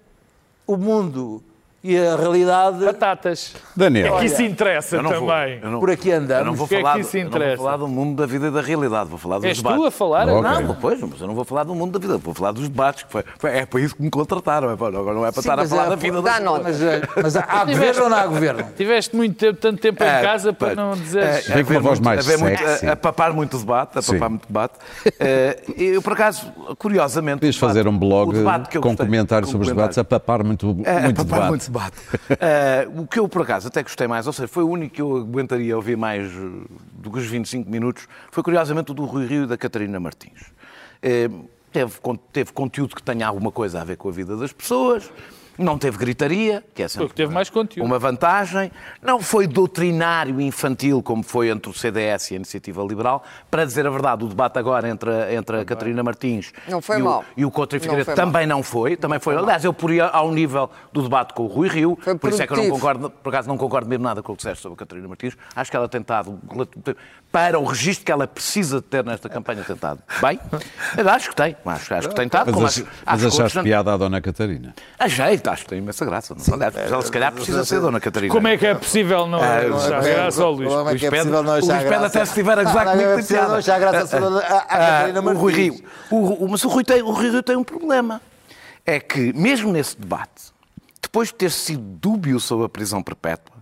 o 0.67 0.77
mundo 0.77 1.43
e 1.83 1.97
a 1.97 2.15
realidade. 2.17 2.85
Batatas. 2.85 3.55
Daniel. 3.75 4.17
É 4.17 4.21
que 4.21 4.27
isso 4.27 4.43
interessa 4.43 4.97
Eu 4.97 5.03
não 5.03 5.11
vou. 5.11 5.29
também. 5.29 5.59
Eu 5.63 5.71
não- 5.71 5.81
Por 5.81 5.91
aqui 5.91 6.13
andamos. 6.13 6.41
Eu 6.41 6.45
não 6.47 6.55
vou 6.55 6.69
que 6.69 6.75
é 6.75 6.79
que 6.79 6.83
falar, 6.83 6.99
isso 7.01 7.17
eu 7.17 7.25
não 7.25 7.31
vou 7.31 7.39
interessa? 7.41 7.63
falar 7.63 7.77
do 7.79 7.89
mundo 7.89 8.17
da 8.21 8.27
vida 8.27 8.49
e 8.49 8.51
da 8.51 8.61
realidade, 8.61 9.09
vou 9.09 9.19
falar 9.19 9.37
dos 9.37 9.45
És 9.47 9.57
debates. 9.59 9.81
tu 9.81 9.87
a 9.87 9.91
falar? 9.91 10.29
Ok. 10.29 10.43
Não, 10.67 10.75
pois, 10.77 11.01
mas 11.01 11.21
eu 11.21 11.27
não 11.27 11.35
vou 11.35 11.45
falar 11.45 11.65
do 11.65 11.75
mundo 11.75 11.99
da 11.99 11.99
vida, 11.99 12.19
vou 12.19 12.35
falar 12.35 12.53
dos 12.53 12.69
debates. 12.69 13.05
Que 13.05 13.13
foi, 13.13 13.25
foi- 13.39 13.51
é 13.57 13.67
para 13.67 13.81
isso 13.81 13.97
que 13.97 14.03
me 14.03 14.11
contrataram, 14.11 14.71
é 14.71 14.77
para, 14.77 14.89
agora 14.99 15.15
não 15.15 15.27
é 15.27 15.33
para 15.33 15.43
Sim, 15.43 15.49
estar 15.49 15.61
a 15.61 15.67
falar 15.67 15.87
é- 15.87 15.89
da 15.91 15.97
vida 15.97 16.21
das 16.23 16.43
nota. 16.43 16.63
Mas, 16.65 16.83
eh, 16.83 17.01
mas 17.23 17.37
há 17.37 17.65
governo 17.65 18.03
ou 18.05 18.11
não 18.11 18.17
há 18.19 18.27
governo? 18.27 18.65
Tiveste 18.77 19.17
muito 19.17 19.37
tempo, 19.37 19.59
tanto 19.61 19.81
tempo 19.81 20.03
em 20.05 20.07
É, 20.07 20.21
casa 20.23 20.53
para 20.53 20.75
não 20.75 20.93
dizer. 20.93 21.23
É, 21.23 21.43
uma 21.53 21.61
haver 21.61 21.81
voz 21.81 22.01
mais 22.01 22.25
sexy. 22.25 22.87
a, 22.87 22.93
a 22.93 22.97
papar 22.97 23.33
muito 23.33 23.57
debate, 23.59 23.99
a 23.99 24.03
papar 24.03 24.29
muito 24.29 24.47
debate. 24.47 24.75
Eh, 25.23 25.59
eu, 25.77 26.03
por 26.03 26.15
acaso, 26.15 26.51
curiosamente... 26.79 27.41
Podias 27.41 27.57
fazer 27.57 27.87
um 27.87 27.97
blog 27.99 28.35
com 28.81 28.97
comentários 28.97 29.49
com 29.49 29.53
sobre 29.53 29.67
os 29.69 29.75
debates 29.75 29.99
a 29.99 30.05
papar 30.05 30.43
muito, 30.43 30.77
É, 30.85 31.13
debate. 31.13 31.70
Muito 31.71 31.81
debate. 31.81 31.97
Eh, 32.43 32.89
o 32.97 33.07
que 33.07 33.19
eu, 33.19 33.29
por 33.29 33.43
acaso, 33.43 33.69
até 33.69 33.83
gostei 33.83 34.07
mais, 34.07 34.27
ou 34.27 34.33
seja, 34.33 34.49
foi 34.49 34.63
o 34.63 34.69
único 34.69 34.95
que 34.95 35.03
eu 35.03 35.17
aguentaria 35.17 35.77
ouvir 35.77 35.97
mais 35.97 36.27
eh, 36.27 36.67
do 36.93 37.11
que 37.11 37.19
os 37.19 37.27
25 37.27 37.71
minutos, 37.71 38.09
foi 38.31 38.43
curiosamente 38.43 38.93
o 38.93 38.95
do 38.95 39.05
Rui 39.05 39.27
Rio 39.27 39.45
e 39.45 39.47
da 39.47 39.59
Catarina 39.59 40.01
Martins. 40.01 40.41
Eh, 41.03 41.29
teve, 41.73 41.93
teve 42.33 42.53
conteúdo 42.53 42.97
que 42.97 43.03
tenha 43.03 43.27
alguma 43.27 43.53
coisa 43.53 43.81
a 43.81 43.85
ver 43.85 43.97
com 43.97 44.09
a 44.09 44.13
vida 44.13 44.37
das 44.37 44.53
pessoas, 44.53 45.11
não 45.61 45.79
teve 45.79 45.97
gritaria, 45.99 46.65
que 46.75 46.83
é 46.83 46.89
sempre 46.89 47.07
Porque 47.09 47.23
teve 47.23 47.33
mais 47.35 47.49
conteúdo. 47.51 47.87
uma 47.87 47.99
vantagem, 47.99 48.71
não 49.03 49.21
foi 49.21 49.47
doutrinário 49.47 50.41
infantil 50.41 51.03
como 51.03 51.23
foi 51.23 51.49
entre 51.51 51.71
o 51.71 51.75
CDS 51.75 52.31
e 52.31 52.35
a 52.35 52.37
Iniciativa 52.37 52.83
Liberal. 52.83 53.23
Para 53.51 53.65
dizer 53.65 53.87
a 53.87 53.91
verdade, 53.91 54.25
o 54.25 54.29
debate 54.29 54.59
agora 54.59 54.89
entre, 54.89 55.11
a- 55.11 55.33
entre 55.35 55.61
a 55.61 55.65
Catarina 55.65 56.03
Martins 56.03 56.53
Não 56.69 56.81
foi 56.81 56.99
e, 56.99 57.03
o, 57.03 57.05
mau. 57.05 57.25
e 57.37 57.45
o 57.45 57.51
Couto 57.51 57.75
e 57.75 57.79
Não 57.79 57.83
Figueiredo 57.83 58.07
foi 58.07 58.15
também 58.15 58.47
não 58.47 58.63
foi. 58.63 58.97
Também 58.97 59.19
foi. 59.19 59.37
Aliás, 59.37 59.65
eu 59.65 59.73
poria 59.73 60.07
ao 60.07 60.31
nível 60.33 60.71
do 60.93 61.03
debate 61.03 61.35
com 61.35 61.45
o 61.45 61.47
Rui 61.47 61.69
Rio, 61.69 61.99
Foi 62.01 62.15
por 62.17 62.31
isso 62.31 62.43
é 62.43 62.47
que 62.47 62.53
eu 62.53 62.57
não 62.57 62.71
concordo, 62.71 63.11
por 63.11 63.29
acaso 63.29 63.49
não 63.49 63.57
concordo 63.59 63.89
mesmo 63.89 64.05
nada 64.05 64.23
com 64.23 64.33
o 64.33 64.37
que 64.37 64.43
disseste 64.43 64.63
sobre 64.63 64.75
a 64.75 64.79
Catarina 64.79 65.07
Martins. 65.09 65.37
Acho 65.55 65.71
que 65.71 65.77
ela 65.77 65.89
tem 65.89 66.01
estado, 66.01 66.39
para 67.31 67.59
o 67.59 67.65
registro 67.65 68.05
que 68.05 68.11
ela 68.13 68.27
precisa 68.27 68.77
de 68.77 68.83
ter 68.87 69.05
nesta 69.05 69.29
campanha, 69.29 69.63
tem 69.63 69.75
estado 69.75 70.01
bem. 70.21 70.39
Eu 70.97 71.09
acho 71.09 71.31
que 71.31 71.37
tem, 71.37 71.57
acho, 71.65 71.95
acho 71.95 72.09
que 72.09 72.15
tem 72.15 72.27
estado. 72.27 72.51
Mas, 72.53 72.65
acho- 72.79 72.85
mas 72.85 72.91
acho 73.07 73.21
que 73.21 73.27
achaste 73.27 73.43
outros- 73.43 73.63
piada 73.63 73.93
à 73.95 73.97
Dona 73.97 74.21
Catarina? 74.21 74.75
Achei, 74.99 75.39
acho 75.51 75.63
que 75.65 75.69
tem 75.71 75.79
imensa 75.79 76.05
graça. 76.05 76.35
não? 76.35 76.55
Aliás, 76.55 76.75
ela 76.77 77.03
se 77.03 77.11
calhar 77.13 77.33
precisa 77.33 77.65
ser 77.65 77.81
Dona 77.81 78.01
Catarina. 78.01 78.33
Como 78.35 78.49
é 78.49 78.57
que 78.57 78.67
é 78.67 78.75
possível 78.75 79.27
não 79.27 79.39
Ah, 79.41 79.59
achar 79.59 80.05
é- 80.07 80.15
graça 80.15 80.43
ao 80.43 80.53
Luís? 80.53 80.69
Como 80.69 80.89
é 80.91 80.97
que 80.97 81.07
é 81.07 81.11
possível 81.11 81.43
não 81.43 81.53
o 81.53 81.57
achar 81.57 81.73
Luís 81.73 81.83
Pedro 81.83 81.89
graça? 81.89 82.07
até 82.07 82.25
se 82.25 82.31
estiver 82.31 82.59
a 82.59 82.65
gozar 82.65 82.85
comigo, 82.91 83.09
é 83.11 83.17
tem 83.17 83.25
piada. 83.25 83.49
não 83.49 83.55
achar 83.57 83.79
graça 83.81 84.17
à- 84.17 84.61
Catarina 84.61 85.19
Ah, 85.19 85.23
o 85.23 85.35
Rui 85.35 85.53
Martins. 85.53 85.81
Rio. 85.81 85.85
O, 86.11 86.45
o- 86.45 86.49
mas 86.51 86.65
o 86.65 86.69
Rui, 86.69 86.85
tem, 86.85 87.03
o 87.03 87.11
Rui 87.11 87.31
Rio 87.31 87.43
tem 87.43 87.57
um 87.57 87.65
problema. 87.65 88.21
É 88.87 88.99
que, 88.99 89.33
mesmo 89.35 89.73
nesse 89.73 89.99
debate, 89.99 90.53
depois 91.03 91.29
de 91.29 91.35
ter 91.35 91.51
sido 91.51 91.83
dúbio 91.83 92.41
sobre 92.41 92.67
a 92.67 92.69
prisão 92.69 93.03
perpétua, 93.03 93.57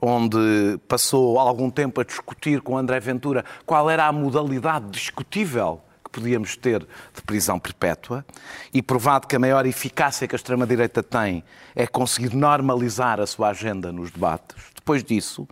onde 0.00 0.78
passou 0.88 1.38
algum 1.38 1.70
tempo 1.70 2.00
a 2.00 2.04
discutir 2.04 2.60
com 2.60 2.76
André 2.76 2.98
Ventura 3.00 3.44
qual 3.64 3.88
era 3.88 4.06
a 4.06 4.12
modalidade 4.12 4.86
discutível 4.90 5.80
podíamos 6.12 6.56
ter 6.56 6.80
de 6.80 7.22
prisão 7.22 7.58
perpétua, 7.58 8.24
e 8.72 8.82
provado 8.82 9.26
que 9.26 9.36
a 9.36 9.38
maior 9.38 9.66
eficácia 9.66 10.28
que 10.28 10.34
a 10.34 10.36
extrema-direita 10.36 11.02
tem 11.02 11.42
é 11.74 11.86
conseguir 11.86 12.34
normalizar 12.34 13.20
a 13.20 13.26
sua 13.26 13.48
agenda 13.48 13.90
nos 13.90 14.10
debates, 14.10 14.56
depois 14.74 15.02
disso, 15.02 15.48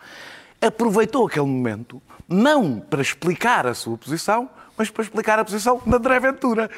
aproveitou 0.61 1.26
aquele 1.26 1.47
momento 1.47 2.02
não 2.29 2.79
para 2.79 3.02
explicar 3.02 3.67
a 3.67 3.75
sua 3.75 3.97
posição, 3.97 4.49
mas 4.76 4.88
para 4.88 5.02
explicar 5.02 5.38
a 5.38 5.45
posição 5.45 5.81
de 5.85 5.95
André 5.95 6.21
Ventura. 6.21 6.71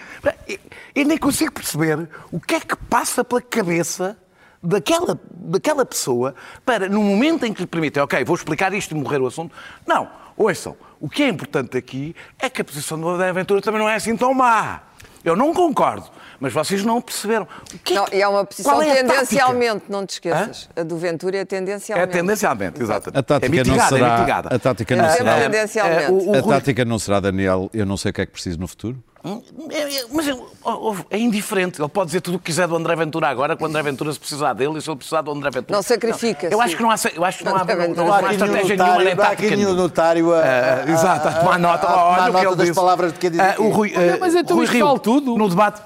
Eu 0.94 1.04
nem 1.04 1.18
consigo 1.18 1.52
perceber 1.52 2.08
o 2.30 2.40
que 2.40 2.54
é 2.54 2.60
que 2.60 2.74
passa 2.74 3.22
pela 3.22 3.40
cabeça 3.40 4.16
daquela, 4.62 5.20
daquela 5.30 5.84
pessoa 5.84 6.34
para, 6.64 6.88
no 6.88 7.02
momento 7.02 7.44
em 7.44 7.52
que 7.52 7.60
lhe 7.60 7.66
permitem, 7.66 8.02
ok, 8.02 8.24
vou 8.24 8.36
explicar 8.36 8.72
isto 8.72 8.92
e 8.92 8.94
morrer 8.94 9.20
o 9.20 9.26
assunto. 9.26 9.54
Não, 9.86 10.08
ouçam, 10.36 10.76
o 11.02 11.08
que 11.10 11.22
é 11.24 11.28
importante 11.28 11.76
aqui 11.76 12.16
é 12.38 12.48
que 12.48 12.62
a 12.62 12.64
posição 12.64 12.98
do 12.98 13.06
André 13.08 13.30
Ventura 13.32 13.60
também 13.60 13.80
não 13.80 13.88
é 13.88 13.96
assim 13.96 14.16
tão 14.16 14.32
má. 14.32 14.80
Eu 15.24 15.36
não 15.36 15.52
concordo, 15.54 16.06
mas 16.40 16.52
vocês 16.52 16.84
não 16.84 17.00
perceberam. 17.00 17.46
O 17.74 17.78
que 17.78 17.94
Não, 17.94 18.04
que- 18.06 18.16
e 18.16 18.22
é 18.22 18.26
uma 18.26 18.44
posição 18.44 18.82
é 18.82 18.94
tendencialmente, 19.02 19.84
não 19.88 20.04
te 20.06 20.10
esqueças. 20.14 20.68
A 20.74 20.82
do 20.82 20.96
Ventura 20.96 21.36
é 21.36 21.40
É 21.40 21.44
tendencialmente. 21.44 22.12
tendencialmente, 22.12 22.82
exatamente. 22.82 23.18
A 23.18 23.22
tática 23.22 23.46
é 23.46 23.48
mitigada, 23.48 23.80
não 23.82 23.88
será- 23.88 24.06
é 24.08 24.16
mitigada. 24.18 24.48
a 24.54 24.58
tática 24.58 24.96
não 24.96 25.04
É 25.04 25.08
será- 25.10 25.40
tendencialmente. 25.40 26.10
o- 26.10 26.30
o 26.30 26.34
a 26.36 26.40
Rui- 26.40 26.54
tática 26.54 26.84
não 26.84 26.98
será, 26.98 27.20
Daniel, 27.20 27.70
eu 27.72 27.86
não 27.86 27.96
sei 27.96 28.10
o 28.10 28.14
que 28.14 28.20
é 28.22 28.26
que 28.26 28.32
preciso 28.32 28.58
no 28.58 28.66
futuro? 28.66 29.02
É, 29.24 29.78
é, 29.78 30.04
Mas 30.12 30.26
é, 30.26 30.32
ó, 30.64 30.90
ó, 30.90 30.96
é 31.08 31.16
indiferente. 31.18 31.80
Ele 31.80 31.88
pode 31.88 32.06
dizer 32.06 32.20
tudo 32.20 32.34
o 32.34 32.38
que 32.38 32.46
quiser 32.46 32.66
do 32.66 32.74
André 32.74 32.96
Ventura 32.96 33.28
agora, 33.28 33.56
quando 33.56 33.70
o 33.74 33.78
André 33.78 33.90
Ventura 33.90 34.12
se 34.12 34.18
precisar 34.18 34.52
dele 34.52 34.78
e 34.78 34.82
se 34.82 34.90
ele 34.90 34.96
precisar 34.96 35.22
do 35.22 35.30
André 35.30 35.48
Ventura. 35.50 35.76
Não 35.76 35.82
sacrifica, 35.82 36.48
Eu 36.48 36.60
acho 36.60 36.76
que 36.76 36.82
não 36.82 36.90
há, 36.90 36.96
eu 37.14 37.24
acho 37.24 37.38
que 37.38 37.44
não 37.44 37.54
há, 37.56 37.64
não, 37.64 37.76
não 37.88 37.94
Não 38.06 38.12
há 38.12 38.18
aqui 38.18 38.32
estratégia 38.32 38.76
nenhuma 38.76 38.84
notário, 38.88 39.04
nem 39.06 39.16
tática 39.16 39.32
aqui 39.32 39.42
nenhum 39.56 39.58
nenhuma. 39.68 39.82
notário 39.82 40.34
a, 40.34 40.38
Ah, 40.40 40.90
exato, 40.90 41.28
a 41.28 41.32
tomar 41.34 41.58
nota. 41.58 41.86
a- 41.86 41.90
a 41.92 42.04
Olha 42.04 42.24
que 42.24 42.30
nota 42.32 42.46
ele 42.46 42.56
das 42.56 42.66
disse. 42.66 42.74
palavras 42.80 43.12
de 43.12 43.18
quem 43.20 43.30
diz 43.30 43.40
Ah, 43.40 43.50
aqui. 43.50 43.62
o 43.62 43.68
Rui, 43.70 43.92
Olha, 43.96 44.14
ah, 44.14 44.18
mas 44.20 44.34
então 44.34 44.56
Rui 44.56 44.64
isto 44.64 44.74
Rio, 44.74 44.86
vale 44.86 44.98
tudo. 44.98 45.38
No 45.38 45.48
debate 45.48 45.80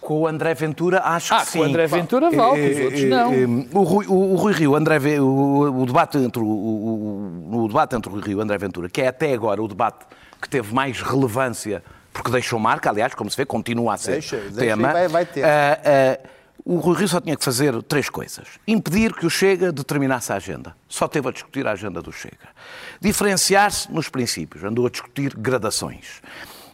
com 0.00 0.14
o 0.22 0.26
André 0.26 0.54
Ventura, 0.54 1.00
acho 1.04 1.32
Ah, 1.32 1.40
que 1.40 1.46
sim. 1.46 1.58
com 1.58 1.64
o 1.64 1.68
André 1.68 1.86
Ventura 1.86 2.30
vale, 2.30 2.38
com 2.38 2.70
os 2.70 2.76
Eh, 2.78 2.82
outros 2.84 3.02
eh, 3.02 3.06
não. 3.06 3.32
eh, 3.32 3.66
O 3.72 3.82
Rui, 3.84 4.06
o, 4.08 4.14
o 4.32 4.34
Rui 4.36 4.52
Rio, 4.52 4.74
André, 4.74 4.98
o, 5.20 5.82
o 5.82 5.86
debate 5.86 6.18
entre 6.18 6.42
o, 6.42 6.46
o- 6.46 7.50
o- 7.52 7.64
o 7.64 7.68
debate 7.68 7.94
entre 7.94 8.10
o 8.10 8.14
Rui 8.14 8.22
Rio 8.22 8.32
e 8.32 8.34
o 8.34 8.40
André 8.40 8.58
Ventura, 8.58 8.88
que 8.88 9.00
é 9.00 9.06
até 9.06 9.32
agora 9.32 9.62
o 9.62 9.68
debate 9.68 9.98
que 10.42 10.48
teve 10.48 10.74
mais 10.74 11.00
relevância, 11.02 11.84
porque 12.12 12.30
deixou 12.30 12.58
marca, 12.58 12.90
aliás, 12.90 13.14
como 13.14 13.30
se 13.30 13.36
vê, 13.36 13.44
continua 13.46 13.94
a 13.94 13.96
ser 13.96 14.12
Deixa, 14.12 14.36
deixa 14.36 14.54
tema. 14.56 14.88
e 14.90 14.92
vai- 14.92 15.08
vai 15.08 15.26
ter. 15.26 15.44
Ah, 15.44 15.80
ah, 15.84 16.28
o 16.64 16.76
Rui 16.78 16.96
Rio 16.96 17.08
só 17.08 17.20
tinha 17.20 17.36
que 17.36 17.44
fazer 17.44 17.82
três 17.84 18.08
coisas. 18.10 18.46
Impedir 18.66 19.14
que 19.14 19.24
o 19.24 19.30
Chega 19.30 19.72
determinasse 19.72 20.32
a 20.32 20.36
agenda. 20.36 20.76
Só 20.88 21.08
teve 21.08 21.28
a 21.28 21.32
discutir 21.32 21.66
a 21.66 21.72
agenda 21.72 22.02
do 22.02 22.12
Chega. 22.12 22.48
Diferenciar-se 23.00 23.90
nos 23.90 24.08
princípios. 24.08 24.62
Andou 24.62 24.86
a 24.86 24.90
discutir 24.90 25.34
gradações. 25.36 26.20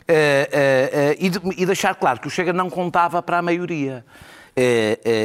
Ah, 0.08 1.14
e, 1.18 1.28
de- 1.30 1.40
e 1.62 1.66
deixar 1.66 1.94
claro 1.94 2.20
que 2.20 2.26
o 2.26 2.30
Chega 2.30 2.52
não 2.52 2.68
contava 2.70 3.22
para 3.22 3.38
a 3.38 3.42
maioria. 3.42 4.04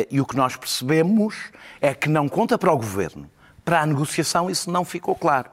E 0.10 0.20
o 0.20 0.26
que 0.26 0.36
nós 0.36 0.56
percebemos 0.56 1.36
é 1.80 1.94
que 1.94 2.10
não 2.10 2.28
conta 2.28 2.58
para 2.58 2.72
o 2.72 2.78
governo. 2.78 3.30
Para 3.64 3.82
a 3.82 3.86
negociação 3.86 4.50
isso 4.50 4.70
não 4.72 4.84
ficou 4.84 5.16
claro. 5.16 5.50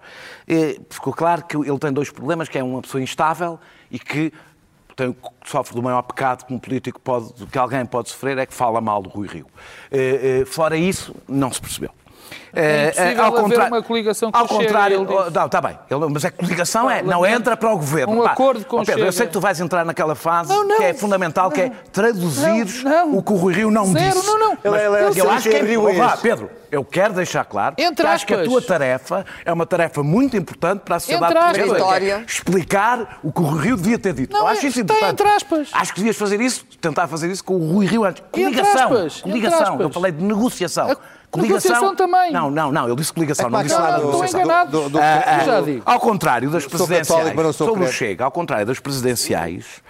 Eh, 0.46 0.78
Ficou 0.88 1.12
claro 1.12 1.44
que 1.44 1.56
ele 1.56 1.78
tem 1.78 1.92
dois 1.92 2.10
problemas, 2.10 2.48
que 2.48 2.58
é 2.58 2.64
uma 2.64 2.80
pessoa 2.80 3.02
instável 3.02 3.60
e 3.90 3.98
que 3.98 4.32
tem, 4.98 5.16
sofre 5.46 5.76
do 5.76 5.82
maior 5.82 6.02
pecado 6.02 6.44
que 6.44 6.52
um 6.52 6.58
político 6.58 7.00
pode, 7.00 7.32
que 7.46 7.56
alguém 7.56 7.86
pode 7.86 8.08
sofrer, 8.08 8.36
é 8.36 8.44
que 8.44 8.52
fala 8.52 8.80
mal 8.80 9.00
do 9.00 9.08
Rui 9.08 9.28
Rio. 9.28 9.46
Eh, 9.92 10.40
eh, 10.40 10.44
fora 10.44 10.76
isso, 10.76 11.14
não 11.28 11.52
se 11.52 11.60
percebeu. 11.60 11.90
É 12.54 12.88
impossível 12.88 13.24
haver 13.44 13.60
uma 13.68 13.82
coligação 13.82 14.32
com 14.32 14.38
ao 14.38 14.44
o 14.44 14.48
Chega, 14.48 14.60
contrário, 14.64 14.96
ele 14.96 15.06
disse. 15.06 15.30
Não, 15.34 15.46
está 15.46 15.60
bem. 15.60 15.78
Ele- 15.90 16.06
mas 16.10 16.24
a 16.24 16.30
coligação 16.30 16.90
é, 16.90 17.02
não 17.02 17.24
entra 17.26 17.56
para 17.56 17.70
o 17.72 17.76
governo. 17.76 18.14
Um 18.14 18.22
acordo 18.22 18.64
com 18.64 18.78
ó 18.78 18.82
o 18.82 18.84
Pedro, 18.86 19.00
Eu 19.00 19.04
Chega. 19.06 19.12
sei 19.12 19.26
que 19.26 19.32
tu 19.32 19.40
vais 19.40 19.60
entrar 19.60 19.84
naquela 19.84 20.14
fase 20.14 20.48
Não, 20.50 20.64
não. 20.66 20.76
que 20.76 20.84
é 20.84 20.94
fundamental, 20.94 21.50
que 21.50 21.60
é 21.62 21.72
traduzir 21.92 22.82
Não, 22.84 23.06
não. 23.08 23.18
o 23.18 23.22
que 23.22 23.32
o 23.32 23.36
Rui 23.36 23.54
Rio 23.54 23.70
não 23.70 23.86
Zero, 23.86 24.14
disse. 24.14 24.26
não, 24.26 24.38
não. 24.38 24.58
Mas 24.64 24.64
Ele- 24.64 24.84
ele- 24.84 25.04
eu 25.20 25.24
ele 25.24 25.28
acho 25.34 25.48
que 25.48 25.56
é, 25.56 25.62
Rio 25.62 25.82
oh, 25.84 25.88
é 25.88 25.96
esse. 25.96 26.18
Pedro, 26.22 26.50
eu 26.70 26.84
quero 26.84 27.14
deixar 27.14 27.44
claro 27.44 27.74
Entre 27.78 28.04
que 28.04 28.10
acho 28.10 28.26
que 28.26 28.34
a 28.34 28.44
tua 28.44 28.60
tarefa 28.62 29.24
é 29.44 29.52
uma 29.52 29.66
tarefa 29.66 30.02
muito 30.02 30.36
importante 30.36 30.80
para 30.80 30.96
a 30.96 31.00
sociedade 31.00 31.34
portuguesa. 31.34 31.98
que 32.00 32.10
é. 32.10 32.24
Explicar 32.26 33.18
o 33.22 33.32
que 33.32 33.40
o 33.40 33.44
Rui 33.44 33.62
Rio 33.66 33.76
devia 33.76 33.98
ter 33.98 34.12
dito. 34.12 34.32
Não, 34.32 34.40
eu 34.40 34.46
acho 34.48 34.64
é- 34.66 34.68
isso 34.68 34.80
importante. 34.80 35.10
entre 35.12 35.28
aspas. 35.28 35.68
Acho 35.72 35.92
que 35.92 36.00
devias 36.00 36.16
fazer 36.16 36.40
isso, 36.40 36.64
tentar 36.80 37.06
fazer 37.08 37.28
isso 37.30 37.44
com 37.44 37.54
o 37.54 37.72
Rui 37.72 37.86
Rio 37.86 38.04
antes. 38.04 38.22
Entre 38.32 38.42
Coligação. 38.42 38.84
aspas, 38.92 39.20
Coligação. 39.20 39.58
entre 39.58 39.68
aspas. 39.70 39.80
Eu 39.80 39.90
falei 39.90 40.12
de 40.12 40.22
negociação. 40.24 40.96
Negociação 41.36 41.94
também. 41.94 42.32
Não, 42.32 42.50
não, 42.50 42.72
não. 42.72 42.86
Ele 42.86 42.96
disse 42.96 43.12
coligação, 43.12 43.50
não 43.50 43.58
pá, 43.58 43.62
disse 43.62 43.74
não, 43.74 43.82
nada 43.82 43.92
não, 43.98 44.04
Estão 44.06 44.12
negociação. 44.20 44.40
enganados. 44.40 44.72
do- 44.72 44.88
do- 44.90 44.98
Ah, 44.98 45.22
ah, 45.26 45.38
Eu 45.40 45.44
já 45.46 45.60
digo. 45.60 45.82
Ao 45.84 46.00
contrário 46.00 46.50
das 46.50 46.62
Sou 46.62 46.70
presidenciais, 46.70 47.08
católico, 47.08 47.36
mas 47.36 47.44
não 47.46 47.52
sou 47.52 47.66
sobre 47.68 47.82
o 47.82 47.86
crente. 47.86 47.98
Chega, 47.98 48.24
ao 48.24 48.30
contrário 48.30 48.66
das 48.66 48.80
presidenciais, 48.80 49.82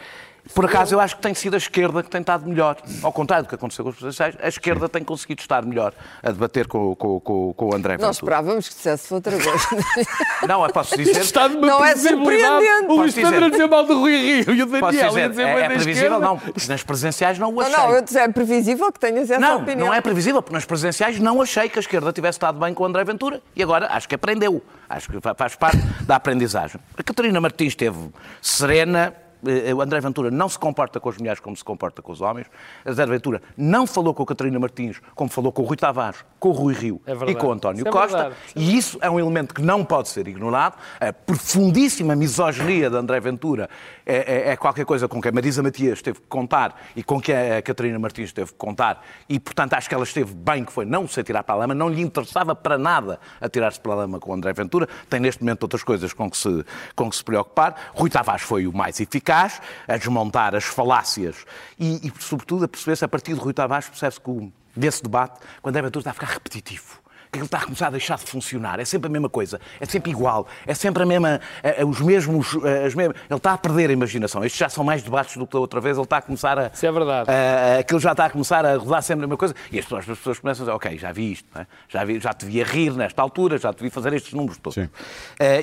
por 0.55 0.65
acaso 0.65 0.95
eu 0.95 1.01
acho 1.01 1.17
que 1.17 1.23
tem 1.23 1.35
sido 1.35 1.55
a 1.55 1.57
esquerda 1.57 2.03
que 2.03 2.11
tem 2.11 2.21
estado 2.21 2.49
melhor. 2.49 2.77
Ao 3.03 3.13
contrário 3.13 3.45
do 3.45 3.49
que 3.49 3.55
aconteceu 3.55 3.85
com 3.85 3.91
as 3.91 3.97
presidenciais, 3.97 4.35
a 4.43 4.49
esquerda 4.49 4.89
tem 4.89 5.05
conseguido 5.05 5.41
estar 5.41 5.65
melhor 5.65 5.93
a 6.23 6.31
debater 6.31 6.67
com, 6.67 6.95
com, 6.97 7.21
com, 7.21 7.53
com 7.55 7.65
o 7.67 7.75
André 7.75 7.95
Nós 7.99 8.01
Ventura. 8.01 8.13
esperávamos 8.13 8.69
que 8.69 8.75
dissesse 8.75 9.13
outra 9.15 9.33
coisa. 9.39 9.69
Não, 10.49 10.65
eu 10.65 10.73
posso 10.73 10.97
dizer... 10.97 11.21
Está 11.21 11.49
Não 11.49 11.85
é 11.85 11.95
surpreendente. 11.97 12.87
O 12.89 12.97
Luís 12.97 13.15
Posso 13.15 13.21
dizer. 13.21 13.31
Pedro 13.31 13.45
a 13.47 13.51
dizer 13.51 13.69
mal 13.69 13.85
do 13.85 13.99
Rui 14.01 14.13
Rio 14.43 14.55
e 14.55 14.63
o 14.63 14.67
Posso 14.67 14.81
Daniel 14.93 15.09
dizer, 15.09 15.23
a 15.23 15.29
dizer 15.29 15.43
é, 15.47 15.61
é 15.61 15.69
previsível? 15.69 16.21
Não, 16.21 16.41
nas 16.69 16.83
presidenciais 16.83 17.39
não 17.39 17.51
o 17.51 17.53
não, 17.55 17.61
achei. 17.63 17.77
não, 17.77 17.95
eu 17.95 18.03
disse, 18.03 18.19
é 18.19 18.29
previsível 18.29 18.93
que 18.93 19.01
tenhas 19.01 19.31
essa 19.31 19.41
Não, 19.41 19.59
opinião. 19.59 19.87
não 19.89 19.95
é 19.95 20.01
previsível, 20.01 20.43
porque 20.43 20.55
nas 20.55 20.65
presidenciais 20.65 21.19
não 21.19 21.41
achei 21.43 21.69
que 21.69 21.79
a 21.79 21.81
esquerda 21.81 22.13
tivesse 22.13 22.37
estado 22.37 22.59
bem 22.59 22.73
com 22.75 22.83
o 22.83 22.87
André 22.87 23.05
Ventura 23.05 23.41
e 23.55 23.63
agora 23.63 23.87
acho 23.91 24.09
que 24.09 24.15
aprendeu. 24.15 24.63
Acho 24.89 25.11
que 25.11 25.21
fa- 25.21 25.35
faz 25.35 25.55
parte 25.55 25.79
da 26.03 26.17
aprendizagem. 26.17 26.81
A 26.97 27.03
Catarina 27.03 27.41
Martins 27.41 27.69
esteve 27.69 28.09
serena. 28.41 29.13
Eh, 29.47 29.75
O 29.75 29.81
André 29.83 30.01
Ventura 30.01 30.31
não 30.31 30.49
se 30.49 30.59
comporta 30.59 30.99
com 31.01 31.09
as 31.09 31.17
mulheres 31.19 31.41
como 31.41 31.57
se 31.57 31.65
comporta 31.65 32.01
com 32.03 32.13
os 32.13 32.21
homens. 32.21 32.47
O 32.85 32.91
André 32.91 33.07
Ventura 33.07 33.43
não 33.57 33.87
falou 33.87 34.13
com 34.15 34.23
a 34.23 34.27
Catarina 34.27 34.59
Martins 34.59 35.01
como 35.15 35.31
falou 35.31 35.53
com 35.53 35.63
o 35.63 35.65
Rui 35.65 35.77
Tavares, 35.77 36.25
com 36.39 36.49
o 36.51 36.53
Rui 36.53 36.75
Rio 36.75 37.01
É 37.07 37.13
e 37.31 37.35
com 37.35 37.47
o 37.49 37.53
António 37.53 37.81
Isso 37.81 37.89
é 37.89 37.91
Costa. 37.91 38.17
verdade. 38.17 38.35
E 38.57 38.77
isso 38.77 38.99
é 39.01 39.11
um 39.11 39.19
elemento 39.19 39.55
que 39.55 39.63
não 39.63 39.85
pode 39.85 40.09
ser 40.09 40.27
ignorado. 40.29 40.77
A 41.01 41.13
profundíssima 41.13 42.15
misoginia 42.17 42.91
de 42.91 42.97
André 42.97 43.21
Ventura 43.21 43.69
é, 44.05 44.49
é- 44.49 44.53
é 44.53 44.57
qualquer 44.57 44.85
coisa 44.85 45.07
com 45.09 45.21
que 45.21 45.29
a 45.29 45.33
Marisa 45.33 45.63
Matias 45.63 46.01
teve 46.03 46.21
que 46.21 46.27
contar 46.27 46.75
e 46.97 47.03
com 47.03 47.21
que 47.21 47.33
a 47.33 47.61
Catarina 47.63 47.99
Martins 47.99 48.33
teve 48.33 48.53
que 48.53 48.59
contar. 48.59 49.05
E, 49.29 49.39
portanto, 49.39 49.75
acho 49.75 49.89
que 49.89 49.95
ela 49.95 50.05
esteve 50.05 50.35
bem, 50.35 50.65
que 50.65 50.73
foi 50.73 50.85
não 50.85 51.07
se 51.07 51.21
atirar 51.21 51.45
para 51.45 51.55
a 51.55 51.59
lama, 51.59 51.75
não 51.75 51.89
lhe 51.89 52.01
interessava 52.03 52.55
para 52.55 52.77
nada 52.79 53.19
atirar-se 53.41 53.79
para 53.81 53.93
a 53.93 53.97
lama 53.97 54.19
com 54.19 54.31
o 54.31 54.35
André 54.35 54.53
Ventura. 54.53 54.89
Tem, 55.11 55.21
neste 55.21 55.43
momento, 55.43 55.63
outras 55.65 55.83
coisas 55.83 56.13
com 56.13 56.31
que 56.31 56.37
se, 56.37 56.65
com 56.97 57.09
que 57.11 57.17
se 57.17 57.23
preocupar. 57.25 57.75
Rui 57.95 58.11
Tavares 58.11 58.43
foi 58.43 58.67
o 58.67 58.73
mais 58.73 58.99
eficaz 59.01 59.28
a 59.33 59.97
desmontar 59.97 60.55
as 60.55 60.65
falácias 60.65 61.45
e, 61.79 62.07
e 62.09 62.13
sobretudo, 62.21 62.65
a 62.65 62.69
perceber-se, 62.69 63.05
a 63.05 63.09
partir 63.09 63.35
de 63.35 63.41
Rui 63.41 63.53
Tavares, 63.53 63.89
percebe-se 63.89 64.21
que 64.21 64.31
o- 64.31 64.53
desse 64.77 65.03
debate, 65.03 65.41
quando 65.63 65.75
André 65.77 65.83
Ventura 65.83 66.01
está 66.03 66.11
a 66.11 66.15
ficar 66.15 66.27
repetitivo 66.29 67.01
que 67.31 67.39
ele 67.39 67.45
está 67.45 67.59
a 67.59 67.65
começar 67.65 67.89
a 67.89 67.91
deixar 67.91 68.19
de 68.19 68.25
funcionar. 68.25 68.81
É 68.81 68.85
sempre 68.85 69.09
a 69.09 69.11
mesma 69.11 69.29
coisa, 69.29 69.61
é 69.81 69.87
sempre 69.87 70.11
igual, 70.11 70.47
é 70.67 70.75
sempre 70.75 71.03
a 71.03 71.07
mesma, 71.07 71.41
é, 71.63 71.83
é, 71.83 71.85
os 71.85 72.01
mesmos, 72.01 72.57
é, 72.65 72.87
as 72.87 72.95
mesmas. 72.95 73.17
Ele 73.29 73.37
está 73.37 73.53
a 73.53 73.59
perder 73.59 73.91
a 73.91 73.93
imaginação. 73.93 74.45
Estes 74.45 74.59
já 74.59 74.69
são 74.69 74.85
mais 74.85 75.03
debates 75.03 75.37
do 75.37 75.47
que 75.47 75.53
da 75.53 75.59
outra 75.59 75.81
vez. 75.81 75.97
Ele 75.97 76.05
está 76.05 76.19
a 76.19 76.23
começar 76.23 76.59
a. 76.59 76.71
Isso 76.73 76.87
é 76.87 76.93
verdade. 76.93 77.31
A, 77.31 77.79
aquilo 77.81 78.01
já 78.01 78.13
está 78.13 78.27
a 78.27 78.31
começar 78.31 78.65
a 78.65 78.77
rodar 78.77 79.03
sempre 79.03 79.25
a 79.25 79.27
mesma 79.27 79.37
coisa. 79.37 79.55
E 79.71 79.79
as 79.79 79.85
pessoas, 79.85 80.09
as 80.09 80.19
pessoas 80.19 80.39
começam 80.39 80.63
a 80.63 80.67
dizer: 80.67 80.77
Ok, 80.77 80.99
já 80.99 81.13
vi 81.13 81.33
isto, 81.33 81.59
é? 81.59 81.67
já, 81.89 82.05
vi, 82.05 82.21
já 82.21 82.33
te 82.33 82.47
vi 82.47 82.63
a 82.63 82.65
rir 82.65 82.93
nesta 82.95 83.23
altura, 83.23 83.59
já 83.59 83.73
te 83.73 83.83
vi 83.83 83.91
fazer 83.91 84.13
estes 84.13 84.33
números 84.33 84.59
todos. 84.59 84.77
Uh, 84.77 84.89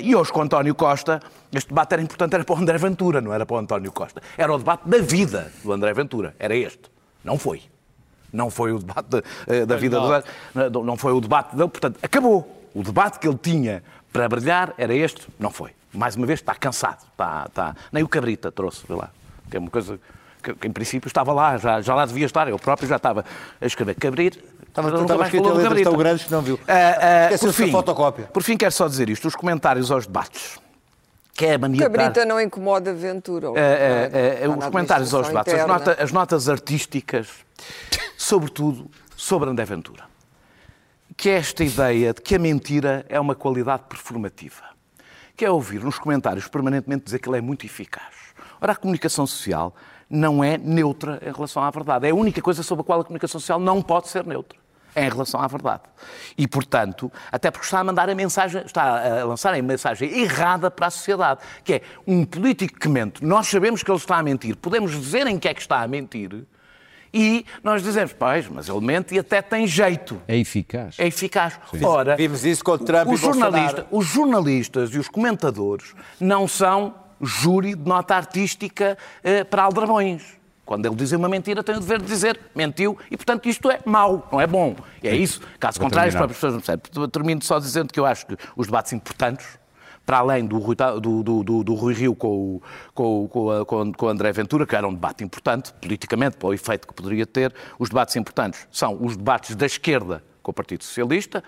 e 0.02 0.14
hoje 0.14 0.32
com 0.32 0.42
António 0.42 0.74
Costa, 0.74 1.20
este 1.52 1.68
debate 1.68 1.92
era 1.92 2.02
importante, 2.02 2.34
era 2.34 2.44
para 2.44 2.54
o 2.54 2.58
André 2.58 2.78
Ventura, 2.78 3.20
não 3.20 3.32
era 3.32 3.44
para 3.44 3.56
o 3.56 3.58
António 3.58 3.92
Costa. 3.92 4.22
Era 4.36 4.52
o 4.52 4.58
debate 4.58 4.88
da 4.88 4.98
vida 4.98 5.52
do 5.62 5.72
André 5.72 5.92
Ventura. 5.92 6.34
Era 6.38 6.54
este. 6.54 6.90
Não 7.24 7.38
foi. 7.38 7.62
Não 8.36 8.50
foi 8.50 8.72
o 8.72 8.78
debate 8.78 9.08
de, 9.08 9.22
eh, 9.46 9.66
da 9.66 9.76
vida 9.76 9.98
do 10.70 10.84
não 10.84 10.96
foi 10.96 11.12
o 11.12 11.20
debate 11.20 11.56
dele, 11.56 11.68
portanto, 11.68 11.98
acabou. 12.02 12.68
O 12.74 12.82
debate 12.82 13.18
que 13.18 13.26
ele 13.26 13.38
tinha 13.38 13.82
para 14.12 14.28
brilhar 14.28 14.74
era 14.76 14.94
este, 14.94 15.26
não 15.38 15.50
foi. 15.50 15.70
Mais 15.92 16.14
uma 16.14 16.26
vez 16.26 16.40
está 16.40 16.54
cansado, 16.54 16.98
está, 17.10 17.44
está... 17.48 17.74
nem 17.90 18.02
o 18.02 18.08
Cabrita 18.08 18.52
trouxe, 18.52 18.84
vê 18.86 18.94
lá, 18.94 19.08
que 19.50 19.56
é 19.56 19.60
uma 19.60 19.70
coisa 19.70 19.98
que, 20.42 20.54
que, 20.54 20.68
em 20.68 20.70
princípio 20.70 21.08
estava 21.08 21.32
lá, 21.32 21.56
já, 21.56 21.80
já 21.80 21.94
lá 21.94 22.04
devia 22.04 22.26
estar, 22.26 22.46
eu 22.48 22.58
próprio 22.58 22.86
já 22.86 22.96
estava 22.96 23.24
a 23.60 23.66
escrever 23.66 23.94
Cabrir. 23.94 24.38
Estava, 24.68 25.00
estava 25.00 25.24
escrito 25.24 25.52
letras 25.54 25.82
tão 25.82 25.96
grandes 25.96 26.24
que 26.24 26.30
não 26.30 26.42
viu. 26.42 26.56
Uh, 26.56 27.34
uh, 27.34 27.38
por, 27.38 27.52
fim, 27.54 27.70
fotocópia. 27.70 28.24
por 28.26 28.42
fim, 28.42 28.58
quero 28.58 28.72
só 28.72 28.86
dizer 28.86 29.08
isto, 29.08 29.26
os 29.26 29.34
comentários 29.34 29.90
aos 29.90 30.06
debates 30.06 30.58
que 31.36 31.44
é 31.44 31.54
a 31.54 31.58
mania 31.58 31.82
Cabrita 31.82 32.20
dar... 32.20 32.26
não 32.26 32.40
incomoda 32.40 32.94
Ventura. 32.94 33.48
É, 33.54 34.40
é, 34.40 34.44
é, 34.44 34.48
os 34.48 34.64
comentários 34.66 35.12
aos 35.12 35.28
debates, 35.28 35.52
as, 35.52 35.66
nota, 35.66 35.96
as, 36.02 36.12
notas 36.12 36.48
artísticas, 36.48 37.28
sobretudo 38.26 38.90
sobre 39.16 39.48
André 39.48 39.64
Ventura. 39.64 40.04
Que 41.16 41.30
é 41.30 41.34
esta 41.34 41.62
ideia 41.62 42.12
de 42.12 42.20
que 42.20 42.34
a 42.34 42.38
mentira 42.40 43.06
é 43.08 43.20
uma 43.20 43.36
qualidade 43.36 43.84
performativa. 43.88 44.64
Que 45.36 45.44
é 45.44 45.50
ouvir 45.50 45.84
nos 45.84 45.96
comentários 45.96 46.48
permanentemente 46.48 47.04
dizer 47.04 47.20
que 47.20 47.28
ele 47.28 47.38
é 47.38 47.40
muito 47.40 47.64
eficaz. 47.64 48.34
Ora, 48.60 48.72
a 48.72 48.74
comunicação 48.74 49.28
social 49.28 49.76
não 50.10 50.42
é 50.42 50.58
neutra 50.58 51.20
em 51.24 51.32
relação 51.32 51.62
à 51.62 51.70
verdade. 51.70 52.08
É 52.08 52.10
a 52.10 52.14
única 52.16 52.42
coisa 52.42 52.64
sobre 52.64 52.82
a 52.82 52.84
qual 52.84 53.00
a 53.00 53.04
comunicação 53.04 53.38
social 53.38 53.60
não 53.60 53.80
pode 53.80 54.08
ser 54.08 54.26
neutra 54.26 54.58
em 54.96 55.08
relação 55.08 55.40
à 55.40 55.46
verdade. 55.46 55.82
E, 56.36 56.48
portanto, 56.48 57.12
até 57.30 57.48
porque 57.52 57.66
está 57.66 57.78
a 57.78 57.84
mandar 57.84 58.10
a 58.10 58.14
mensagem, 58.14 58.60
está 58.64 59.20
a 59.20 59.24
lançar 59.24 59.54
a 59.54 59.62
mensagem 59.62 60.10
errada 60.18 60.68
para 60.68 60.88
a 60.88 60.90
sociedade, 60.90 61.40
que 61.62 61.74
é 61.74 61.82
um 62.04 62.24
político 62.24 62.76
que 62.76 62.88
mente, 62.88 63.24
nós 63.24 63.46
sabemos 63.46 63.84
que 63.84 63.90
ele 63.90 63.98
está 63.98 64.16
a 64.16 64.22
mentir, 64.22 64.56
podemos 64.56 64.90
dizer 64.90 65.28
em 65.28 65.38
que 65.38 65.46
é 65.46 65.54
que 65.54 65.60
está 65.60 65.80
a 65.80 65.86
mentir, 65.86 66.44
e 67.12 67.44
nós 67.62 67.82
dizemos, 67.82 68.12
pois, 68.12 68.48
mas 68.48 68.68
ele 68.68 68.80
mente 68.80 69.14
e 69.14 69.18
até 69.18 69.40
tem 69.42 69.66
jeito. 69.66 70.20
É 70.26 70.36
eficaz. 70.36 70.96
É 70.98 71.06
eficaz. 71.06 71.58
Sim. 71.70 71.84
Ora, 71.84 72.16
vimos 72.16 72.44
isso 72.44 72.64
com 72.64 72.76
Trump 72.78 73.08
os, 73.08 73.20
e 73.20 73.22
jornalista, 73.22 73.86
os 73.90 74.06
jornalistas 74.06 74.90
e 74.90 74.98
os 74.98 75.08
comentadores 75.08 75.94
não 76.20 76.46
são 76.46 76.94
júri 77.20 77.74
de 77.74 77.88
nota 77.88 78.14
artística 78.14 78.96
eh, 79.22 79.44
para 79.44 79.62
aldrabões. 79.62 80.36
Quando 80.66 80.84
ele 80.84 80.96
diz 80.96 81.12
uma 81.12 81.28
mentira, 81.28 81.62
tem 81.62 81.76
o 81.76 81.80
dever 81.80 82.00
de 82.00 82.06
dizer 82.06 82.40
mentiu 82.52 82.98
e, 83.08 83.16
portanto, 83.16 83.48
isto 83.48 83.70
é 83.70 83.78
mau, 83.84 84.28
não 84.32 84.40
é 84.40 84.48
bom. 84.48 84.74
E 85.00 85.08
é 85.08 85.14
isso. 85.14 85.40
Caso 85.60 85.78
contrário, 85.78 86.08
as 86.08 86.14
próprias 86.16 86.36
pessoas 86.36 86.54
não 86.54 86.60
percebem. 86.60 87.08
Termino 87.08 87.42
só 87.42 87.60
dizendo 87.60 87.92
que 87.92 88.00
eu 88.00 88.04
acho 88.04 88.26
que 88.26 88.36
os 88.56 88.66
debates 88.66 88.92
importantes, 88.92 89.46
para 90.06 90.18
além 90.18 90.46
do 90.46 90.58
Rui, 90.58 90.76
do, 91.02 91.22
do, 91.22 91.64
do, 91.64 91.74
Rui 91.74 91.92
Rio 91.92 92.14
com 92.14 92.56
o, 92.56 92.62
com, 92.94 93.64
com, 93.66 93.92
com, 93.92 94.08
André 94.08 94.30
Ventura, 94.32 94.64
que 94.64 94.76
era 94.76 94.86
um 94.86 94.94
debate 94.94 95.24
importante, 95.24 95.74
politicamente, 95.82 96.36
para 96.36 96.48
o 96.48 96.54
efeito 96.54 96.86
que 96.86 96.94
poderia 96.94 97.26
ter, 97.26 97.52
os 97.76 97.88
debates 97.88 98.14
importantes 98.14 98.68
são 98.70 98.96
os 99.02 99.16
debates 99.16 99.56
da 99.56 99.66
esquerda 99.66 100.22
com 100.42 100.52
o 100.52 100.54
Partido 100.54 100.84
Socialista, 100.84 101.42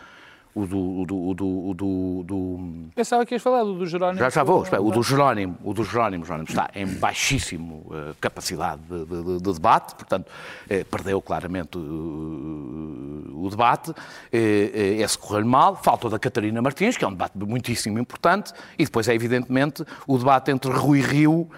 o 0.63 0.67
do, 0.67 0.79
o 0.79 1.35
do, 1.35 1.69
o 1.69 1.75
do, 1.75 2.23
do, 2.25 2.61
Pensava 2.95 3.25
que 3.25 3.35
ias 3.35 3.43
falar 3.43 3.63
do, 3.63 3.79
do 3.79 3.87
Jerónimo. 3.87 4.19
Já, 4.19 4.29
já 4.29 4.43
vou. 4.43 4.63
Espera, 4.63 4.83
o 4.83 4.91
do 4.91 5.03
Jerónimo, 5.03 5.57
o 5.63 5.73
do 5.73 5.85
Jerónimo, 5.85 6.25
Jerónimo 6.25 6.49
está 6.49 6.71
em 6.75 6.87
baixíssimo 6.87 7.87
uh, 7.87 8.15
capacidade 8.21 8.81
de, 8.83 9.05
de, 9.05 9.39
de, 9.41 9.53
debate, 9.53 9.95
portanto, 9.95 10.27
uh, 10.27 10.85
perdeu 10.87 11.21
claramente 11.23 11.79
uh, 11.79 11.81
o 11.81 13.49
debate. 13.51 13.93
esse 14.33 15.17
correu-lhe 15.17 15.47
mal. 15.47 15.77
Falta 15.77 16.09
o 16.09 16.11
da 16.11 16.19
Catarina 16.19 16.61
Martins, 16.61 16.97
que 16.97 17.05
é 17.05 17.09
um 17.09 17.13
debate 17.13 17.39
muitíssimo 17.39 17.99
importante. 17.99 18.53
E 18.79 18.85
depois 18.85 19.09
é, 19.09 19.15
evidentemente, 19.15 19.85
o 20.07 20.19
debate 20.19 20.51
entre 20.51 20.71
Rui 20.73 21.01
Rio 21.01 21.49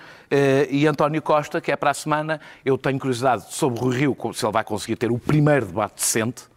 e 0.71 0.87
António 0.87 1.21
Costa, 1.23 1.61
que 1.61 1.73
é 1.73 1.77
para 1.77 1.91
a 1.91 1.95
semana. 1.95 2.41
Eu 2.65 2.77
tenho 2.77 2.99
curiosidade 2.99 3.53
sobre 3.53 3.81
Rui 3.81 3.97
Rio, 3.97 4.17
se 4.35 4.45
ele 4.45 4.53
vai 4.53 4.63
conseguir 4.63 4.97
ter 4.97 5.11
o 5.11 5.19
primeiro 5.19 5.67
debate 5.67 5.95
decente 5.97 6.45
eh, 6.45 6.51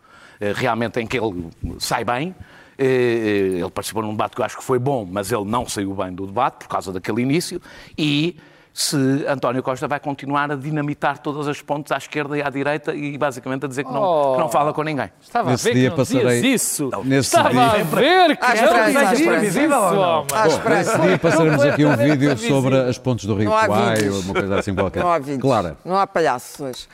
realmente 0.52 1.00
em 1.00 1.08
que 1.08 1.18
ele 1.18 1.50
sai 1.80 2.04
bem. 2.04 2.36
Eh, 2.78 2.86
eh, 2.86 3.60
ele 3.60 3.70
participou 3.70 4.02
num 4.02 4.12
debate 4.12 4.36
que 4.36 4.42
eu 4.42 4.46
acho 4.46 4.58
que 4.58 4.64
foi 4.64 4.80
bom, 4.80 5.08
mas 5.10 5.32
ele 5.32 5.46
não 5.46 5.68
saiu 5.68 5.94
bem 5.94 6.12
do 6.12 6.26
debate 6.26 6.60
por 6.60 6.68
causa 6.68 6.92
daquele 6.92 7.22
início. 7.22 7.62
E 7.98 8.36
se 8.74 8.98
António 9.28 9.62
Costa 9.62 9.88
vai 9.88 10.00
continuar 10.00 10.52
a 10.52 10.56
dinamitar 10.56 11.20
todas 11.20 11.48
as 11.48 11.62
pontes 11.62 11.92
à 11.92 11.98
esquerda 11.98 12.36
e 12.36 12.42
à 12.42 12.50
direita 12.50 12.94
e 12.96 13.16
basicamente 13.16 13.66
a 13.66 13.68
dizer 13.68 13.84
que 13.84 13.92
não, 13.92 14.02
oh, 14.02 14.34
que 14.34 14.40
não 14.40 14.50
fala 14.50 14.74
com 14.74 14.82
ninguém. 14.82 15.12
Estava 15.22 15.52
nesse 15.52 15.70
a 15.70 15.74
ver 15.74 15.80
dia 15.80 15.90
que 15.92 15.96
passarei... 15.96 16.40
isso. 16.40 16.90
Nesse 17.04 17.28
Estava 17.28 17.52
dia... 17.52 17.62
a 17.62 17.84
ver 17.84 18.38
que 18.38 18.62
não 18.62 19.28
previsível 19.28 19.70
Bom, 19.70 20.26
nesse 20.70 21.00
dia 21.00 21.20
passaremos 21.20 21.64
aqui 21.64 21.86
um 21.86 21.96
vídeo 21.96 22.38
sobre 22.40 22.78
as 22.80 22.98
pontes 22.98 23.26
do 23.26 23.36
Rio 23.36 23.52
Quai 23.52 24.10
ou 24.10 24.20
uma 24.22 24.34
coisa 24.34 24.60
assim 24.60 24.74
qualquer. 24.74 25.04
Não 25.04 25.12
há 25.12 25.20
vídeos. 25.20 25.42
Claro. 25.42 25.78
Não 25.86 25.96
há 25.96 26.08
palhaços 26.08 26.60
hoje. 26.60 26.88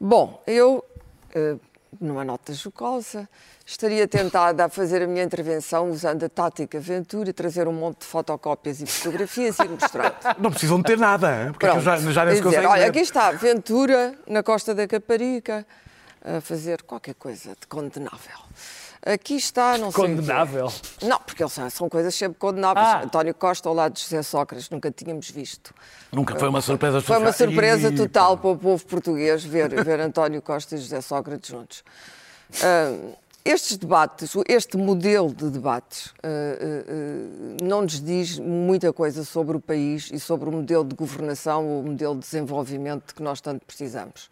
Bom, 0.00 0.42
eu... 0.48 0.84
Uh, 1.32 1.60
numa 1.98 2.24
nota 2.24 2.52
jocosa, 2.52 3.28
estaria 3.64 4.06
tentada 4.06 4.64
a 4.64 4.68
fazer 4.68 5.02
a 5.02 5.06
minha 5.06 5.24
intervenção 5.24 5.90
usando 5.90 6.24
a 6.24 6.28
tática 6.28 6.78
Ventura, 6.78 7.32
trazer 7.32 7.66
um 7.66 7.72
monte 7.72 8.00
de 8.00 8.06
fotocópias 8.06 8.80
e 8.80 8.86
fotografias 8.86 9.58
e 9.58 9.68
mostrar. 9.68 10.18
Não 10.38 10.50
precisam 10.50 10.82
ter 10.82 10.98
nada, 10.98 11.48
porque 11.50 11.66
é 11.66 11.80
já, 11.80 11.96
já 11.96 12.24
nem 12.24 12.36
se 12.36 12.42
consegue 12.42 12.66
Olha, 12.66 12.86
aqui 12.86 13.00
está, 13.00 13.32
Ventura 13.32 14.14
na 14.26 14.42
costa 14.42 14.74
da 14.74 14.86
Caparica, 14.86 15.66
a 16.22 16.40
fazer 16.40 16.82
qualquer 16.82 17.14
coisa 17.14 17.56
de 17.58 17.66
condenável. 17.66 18.38
Aqui 19.04 19.36
está, 19.36 19.78
não 19.78 19.90
sei. 19.90 20.02
Condenável? 20.08 20.70
Não, 21.02 21.18
porque 21.18 21.42
eles 21.42 21.54
são 21.72 21.88
coisas 21.88 22.14
sempre 22.14 22.38
condenáveis. 22.38 22.86
Ah. 22.86 23.02
António 23.02 23.34
Costa 23.34 23.68
ao 23.68 23.74
lado 23.74 23.94
de 23.94 24.00
José 24.02 24.22
Sócrates, 24.22 24.68
nunca 24.68 24.90
tínhamos 24.90 25.30
visto. 25.30 25.74
Nunca 26.12 26.38
foi 26.38 26.48
uma 26.48 26.60
surpresa 26.60 27.00
Foi 27.00 27.16
uma 27.16 27.32
surpresa 27.32 27.90
total 27.92 28.36
para 28.36 28.50
o 28.50 28.58
povo 28.58 28.84
português 28.84 29.42
ver, 29.42 29.82
ver 29.82 30.00
António 30.00 30.42
Costa 30.42 30.74
e 30.74 30.78
José 30.78 31.00
Sócrates 31.00 31.48
juntos. 31.48 31.82
Uh, 32.50 33.16
estes 33.42 33.78
debates, 33.78 34.34
este 34.46 34.76
modelo 34.76 35.32
de 35.32 35.48
debates, 35.48 36.08
uh, 36.08 36.12
uh, 36.22 37.64
não 37.64 37.80
nos 37.82 38.02
diz 38.02 38.38
muita 38.38 38.92
coisa 38.92 39.24
sobre 39.24 39.56
o 39.56 39.60
país 39.60 40.10
e 40.12 40.20
sobre 40.20 40.50
o 40.50 40.52
modelo 40.52 40.84
de 40.84 40.94
governação 40.94 41.66
ou 41.66 41.80
o 41.80 41.86
modelo 41.86 42.14
de 42.16 42.20
desenvolvimento 42.20 43.14
que 43.14 43.22
nós 43.22 43.40
tanto 43.40 43.64
precisamos. 43.64 44.28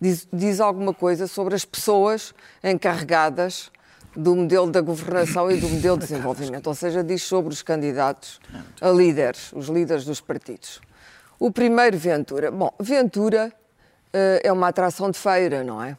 Diz, 0.00 0.26
diz 0.32 0.60
alguma 0.60 0.92
coisa 0.92 1.28
sobre 1.28 1.54
as 1.54 1.64
pessoas 1.64 2.34
encarregadas 2.64 3.70
do 4.14 4.34
modelo 4.34 4.70
da 4.70 4.80
governação 4.80 5.50
e 5.50 5.56
do 5.60 5.68
modelo 5.68 5.96
de 5.96 6.06
desenvolvimento, 6.06 6.66
ou 6.66 6.74
seja, 6.74 7.02
diz 7.02 7.22
sobre 7.22 7.52
os 7.52 7.62
candidatos 7.62 8.40
a 8.80 8.88
líderes, 8.88 9.52
os 9.52 9.68
líderes 9.68 10.04
dos 10.04 10.20
partidos. 10.20 10.80
O 11.38 11.50
primeiro, 11.50 11.96
Ventura. 11.96 12.50
Bom, 12.50 12.72
Ventura 12.78 13.52
uh, 14.12 14.40
é 14.42 14.52
uma 14.52 14.68
atração 14.68 15.10
de 15.10 15.18
feira, 15.18 15.64
não 15.64 15.82
é? 15.82 15.96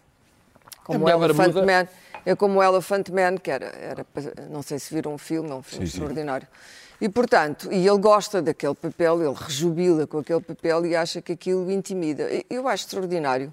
Como 0.84 1.08
é 1.08 1.16
o 1.16 1.24
Elephant 1.24 1.54
Man. 1.56 1.88
É 2.24 2.36
como 2.36 2.60
o 2.60 2.64
Elephant 2.64 3.10
Man, 3.10 3.38
que 3.38 3.50
era, 3.50 3.66
era, 3.66 4.06
não 4.50 4.62
sei 4.62 4.78
se 4.78 4.94
viram 4.94 5.14
um 5.14 5.18
filme, 5.18 5.50
é 5.50 5.56
um 5.56 5.64
filme 5.64 5.88
sim, 5.88 5.94
extraordinário. 5.94 6.48
Sim. 6.48 7.06
E, 7.06 7.10
portanto, 7.10 7.70
e 7.72 7.88
ele 7.88 7.98
gosta 7.98 8.44
daquele 8.44 8.76
papel, 8.76 9.24
ele 9.24 9.34
rejubila 9.36 10.06
com 10.06 10.20
aquele 10.20 10.42
papel 10.42 10.86
e 10.86 10.96
acha 10.96 11.20
que 11.20 11.32
aquilo 11.32 11.72
intimida. 11.72 12.28
Eu 12.48 12.68
acho 12.68 12.86
extraordinário 12.86 13.52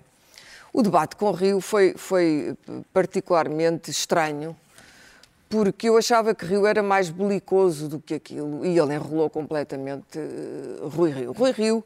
o 0.73 0.83
debate 0.83 1.17
com 1.17 1.27
o 1.27 1.33
Rio 1.33 1.61
foi, 1.61 1.95
foi 1.97 2.57
particularmente 2.93 3.91
estranho, 3.91 4.57
porque 5.49 5.89
eu 5.89 5.97
achava 5.97 6.35
que 6.35 6.45
Rio 6.45 6.67
era 6.67 6.83
mais 6.83 7.09
belicoso 7.09 7.89
do 7.89 7.99
que 7.99 8.15
aquilo, 8.15 8.65
e 8.65 8.79
ele 8.79 8.95
enrolou 8.95 9.31
completamente 9.31 10.19
uh, 10.19 10.89
Rui 10.89 11.11
Rio. 11.11 11.33
Rui 11.33 11.53
Rio 11.53 11.85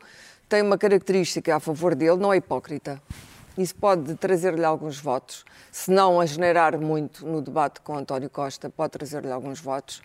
tem 0.49 0.63
uma 0.63 0.77
característica 0.77 1.55
a 1.55 1.61
favor 1.61 1.95
dele, 1.95 2.17
não 2.17 2.33
é 2.33 2.37
hipócrita. 2.37 3.01
Isso 3.57 3.75
pode 3.75 4.15
trazer-lhe 4.15 4.65
alguns 4.65 4.99
votos, 4.99 5.45
se 5.71 5.91
não 5.91 6.21
a 6.21 6.27
generar 6.27 6.77
muito 6.79 7.27
no 7.27 7.41
debate 7.41 7.81
com 7.83 7.97
António 7.97 8.31
Costa, 8.31 8.71
pode 8.71 8.93
trazer-lhe 8.93 9.31
alguns 9.31 9.61
votos. 9.61 9.99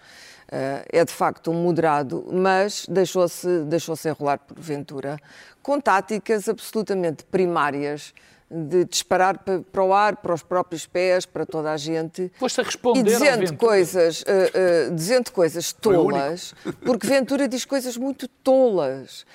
Uh, 0.47 0.85
é 0.91 1.03
de 1.03 1.11
facto 1.11 1.49
um 1.49 1.55
moderado, 1.55 2.25
mas 2.31 2.85
deixou-se 2.87 3.63
deixou 3.63 3.95
enrolar 4.05 4.39
por 4.39 4.57
Ventura, 4.59 5.17
com 5.63 5.79
táticas 5.79 6.47
absolutamente 6.47 7.23
primárias 7.25 8.13
de 8.49 8.85
disparar 8.85 9.43
para 9.71 9.83
o 9.83 9.93
ar, 9.93 10.17
para 10.17 10.33
os 10.33 10.41
próprios 10.41 10.85
pés, 10.85 11.25
para 11.25 11.45
toda 11.45 11.71
a 11.71 11.77
gente. 11.77 12.31
Foste 12.39 12.61
a 12.61 12.63
responder 12.63 13.01
e 13.01 13.03
dizendo 13.03 13.55
coisas, 13.57 14.21
uh, 14.21 14.91
uh, 14.91 14.95
dizendo 14.95 15.31
coisas 15.31 15.73
tolas, 15.73 16.55
porque 16.85 17.05
Ventura 17.07 17.47
diz 17.47 17.65
coisas 17.65 17.97
muito 17.97 18.27
tolas. 18.27 19.25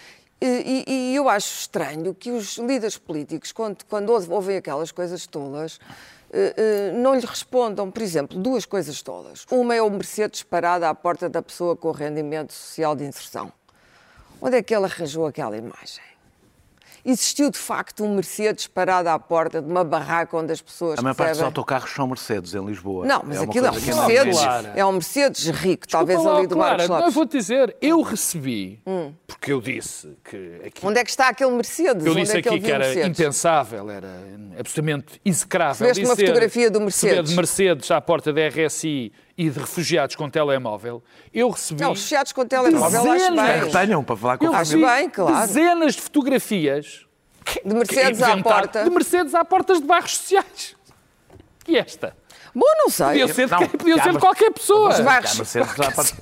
E, 0.40 0.84
e, 0.86 0.92
e, 0.92 1.14
eu 1.14 1.28
acho 1.28 1.60
estranho 1.60 2.12
que 2.14 2.32
os 2.32 2.58
líderes 2.58 2.98
políticos, 2.98 3.52
quando, 3.52 3.84
quando 3.84 4.10
ouvem 4.10 4.56
aquelas 4.56 4.90
coisas 4.90 5.24
tolas, 5.26 5.76
uh, 5.76 6.98
não 6.98 7.14
lhe 7.14 7.24
respondam, 7.24 7.90
por 7.90 8.02
exemplo, 8.02 8.38
duas 8.38 8.64
coisas 8.64 9.02
tolas. 9.02 9.46
Uma 9.50 9.74
é 9.74 9.82
o 9.82 9.90
Mercedes 9.90 10.42
parado 10.42 10.86
à 10.86 10.94
porta 10.94 11.28
da 11.28 11.42
pessoa 11.42 11.76
com 11.76 11.90
rendimento 11.92 12.52
social 12.52 12.96
de 12.96 13.04
inserção. 13.04 13.52
Onde 14.40 14.56
é 14.56 14.62
que 14.62 14.74
ele 14.74 14.86
arranjou 14.86 15.26
aquela 15.26 15.56
imagem? 15.56 16.11
Existiu 17.04 17.50
de 17.50 17.58
facto 17.58 18.04
um 18.04 18.14
Mercedes 18.14 18.66
parado 18.66 19.08
à 19.08 19.18
porta 19.18 19.60
de 19.60 19.70
uma 19.70 19.84
barraca 19.84 20.36
onde 20.36 20.52
as 20.52 20.60
pessoas. 20.60 20.98
A 20.98 21.02
maior 21.02 21.14
parte 21.14 21.32
dos 21.32 21.42
autocarros 21.42 21.90
são 21.90 22.06
Mercedes 22.06 22.54
em 22.54 22.64
Lisboa. 22.64 23.06
Não, 23.06 23.22
mas 23.24 23.38
é 23.38 23.44
aquilo 23.44 23.66
é 23.66 23.70
um 23.70 23.74
Mercedes, 23.74 24.40
é 24.76 24.86
um 24.86 24.92
Mercedes 24.92 25.46
rico, 25.48 25.88
talvez 25.88 26.22
lá, 26.22 26.38
ali 26.38 26.46
do 26.46 26.56
Marcos 26.56 26.88
Lopes. 26.88 27.00
Não, 27.00 27.08
eu 27.08 27.12
vou 27.12 27.26
te 27.26 27.38
dizer, 27.38 27.76
eu 27.80 28.02
recebi, 28.02 28.80
hum. 28.86 29.12
porque 29.26 29.52
eu 29.52 29.60
disse 29.60 30.16
que 30.24 30.60
aqui. 30.66 30.86
Onde 30.86 30.98
é 30.98 31.04
que 31.04 31.10
está 31.10 31.28
aquele 31.28 31.50
Mercedes? 31.50 32.06
Eu 32.06 32.14
disse 32.14 32.36
é 32.36 32.40
aqui 32.40 32.60
que, 32.60 32.70
era 32.70 32.84
Mercedes? 32.84 33.18
impensável, 33.20 33.90
era 33.90 34.10
absolutamente 34.58 35.20
execrável. 35.24 35.86
Veste 35.86 36.04
uma 36.04 36.16
fotografia 36.16 36.70
do 36.70 36.80
Mercedes. 36.80 37.30
de 37.30 37.36
Mercedes 37.36 37.90
à 37.90 38.00
porta 38.00 38.32
da 38.32 38.48
RSI 38.48 39.12
e 39.36 39.48
de 39.48 39.58
refugiados 39.58 40.14
com 40.14 40.28
telemóvel, 40.28 41.02
eu 41.32 41.50
recebi. 41.50 41.80
Não, 41.80 41.90
refugiados 41.90 42.32
com 42.32 42.46
telemóvel, 42.46 43.02
dezenas, 43.02 43.38
acho 43.38 43.62
bem. 43.62 43.70
tenham 43.70 44.04
para 44.04 44.16
falar 44.16 44.38
com 44.38 44.46
eu 44.46 44.54
Acho 44.54 44.78
bem, 44.80 45.10
claro. 45.10 45.46
Dezenas 45.46 45.94
de 45.94 46.00
fotografias 46.02 47.06
de 47.64 47.74
Mercedes 47.74 48.22
à 48.22 48.36
porta. 48.36 48.84
De 48.84 48.90
Mercedes 48.90 49.34
à 49.34 49.44
portas 49.44 49.80
de 49.80 49.86
bairros 49.86 50.16
sociais. 50.16 50.76
E 51.66 51.76
esta? 51.76 52.16
Bom, 52.54 52.66
não 52.78 52.90
sei. 52.90 53.06
Podia 53.06 53.28
ser, 53.28 53.46
de, 53.46 53.52
não, 53.52 53.68
podia 53.68 54.02
ser 54.02 54.12
de 54.12 54.18
qualquer 54.18 54.50
pessoa. 54.52 54.90
Os 54.90 55.00
bairros, 55.00 55.54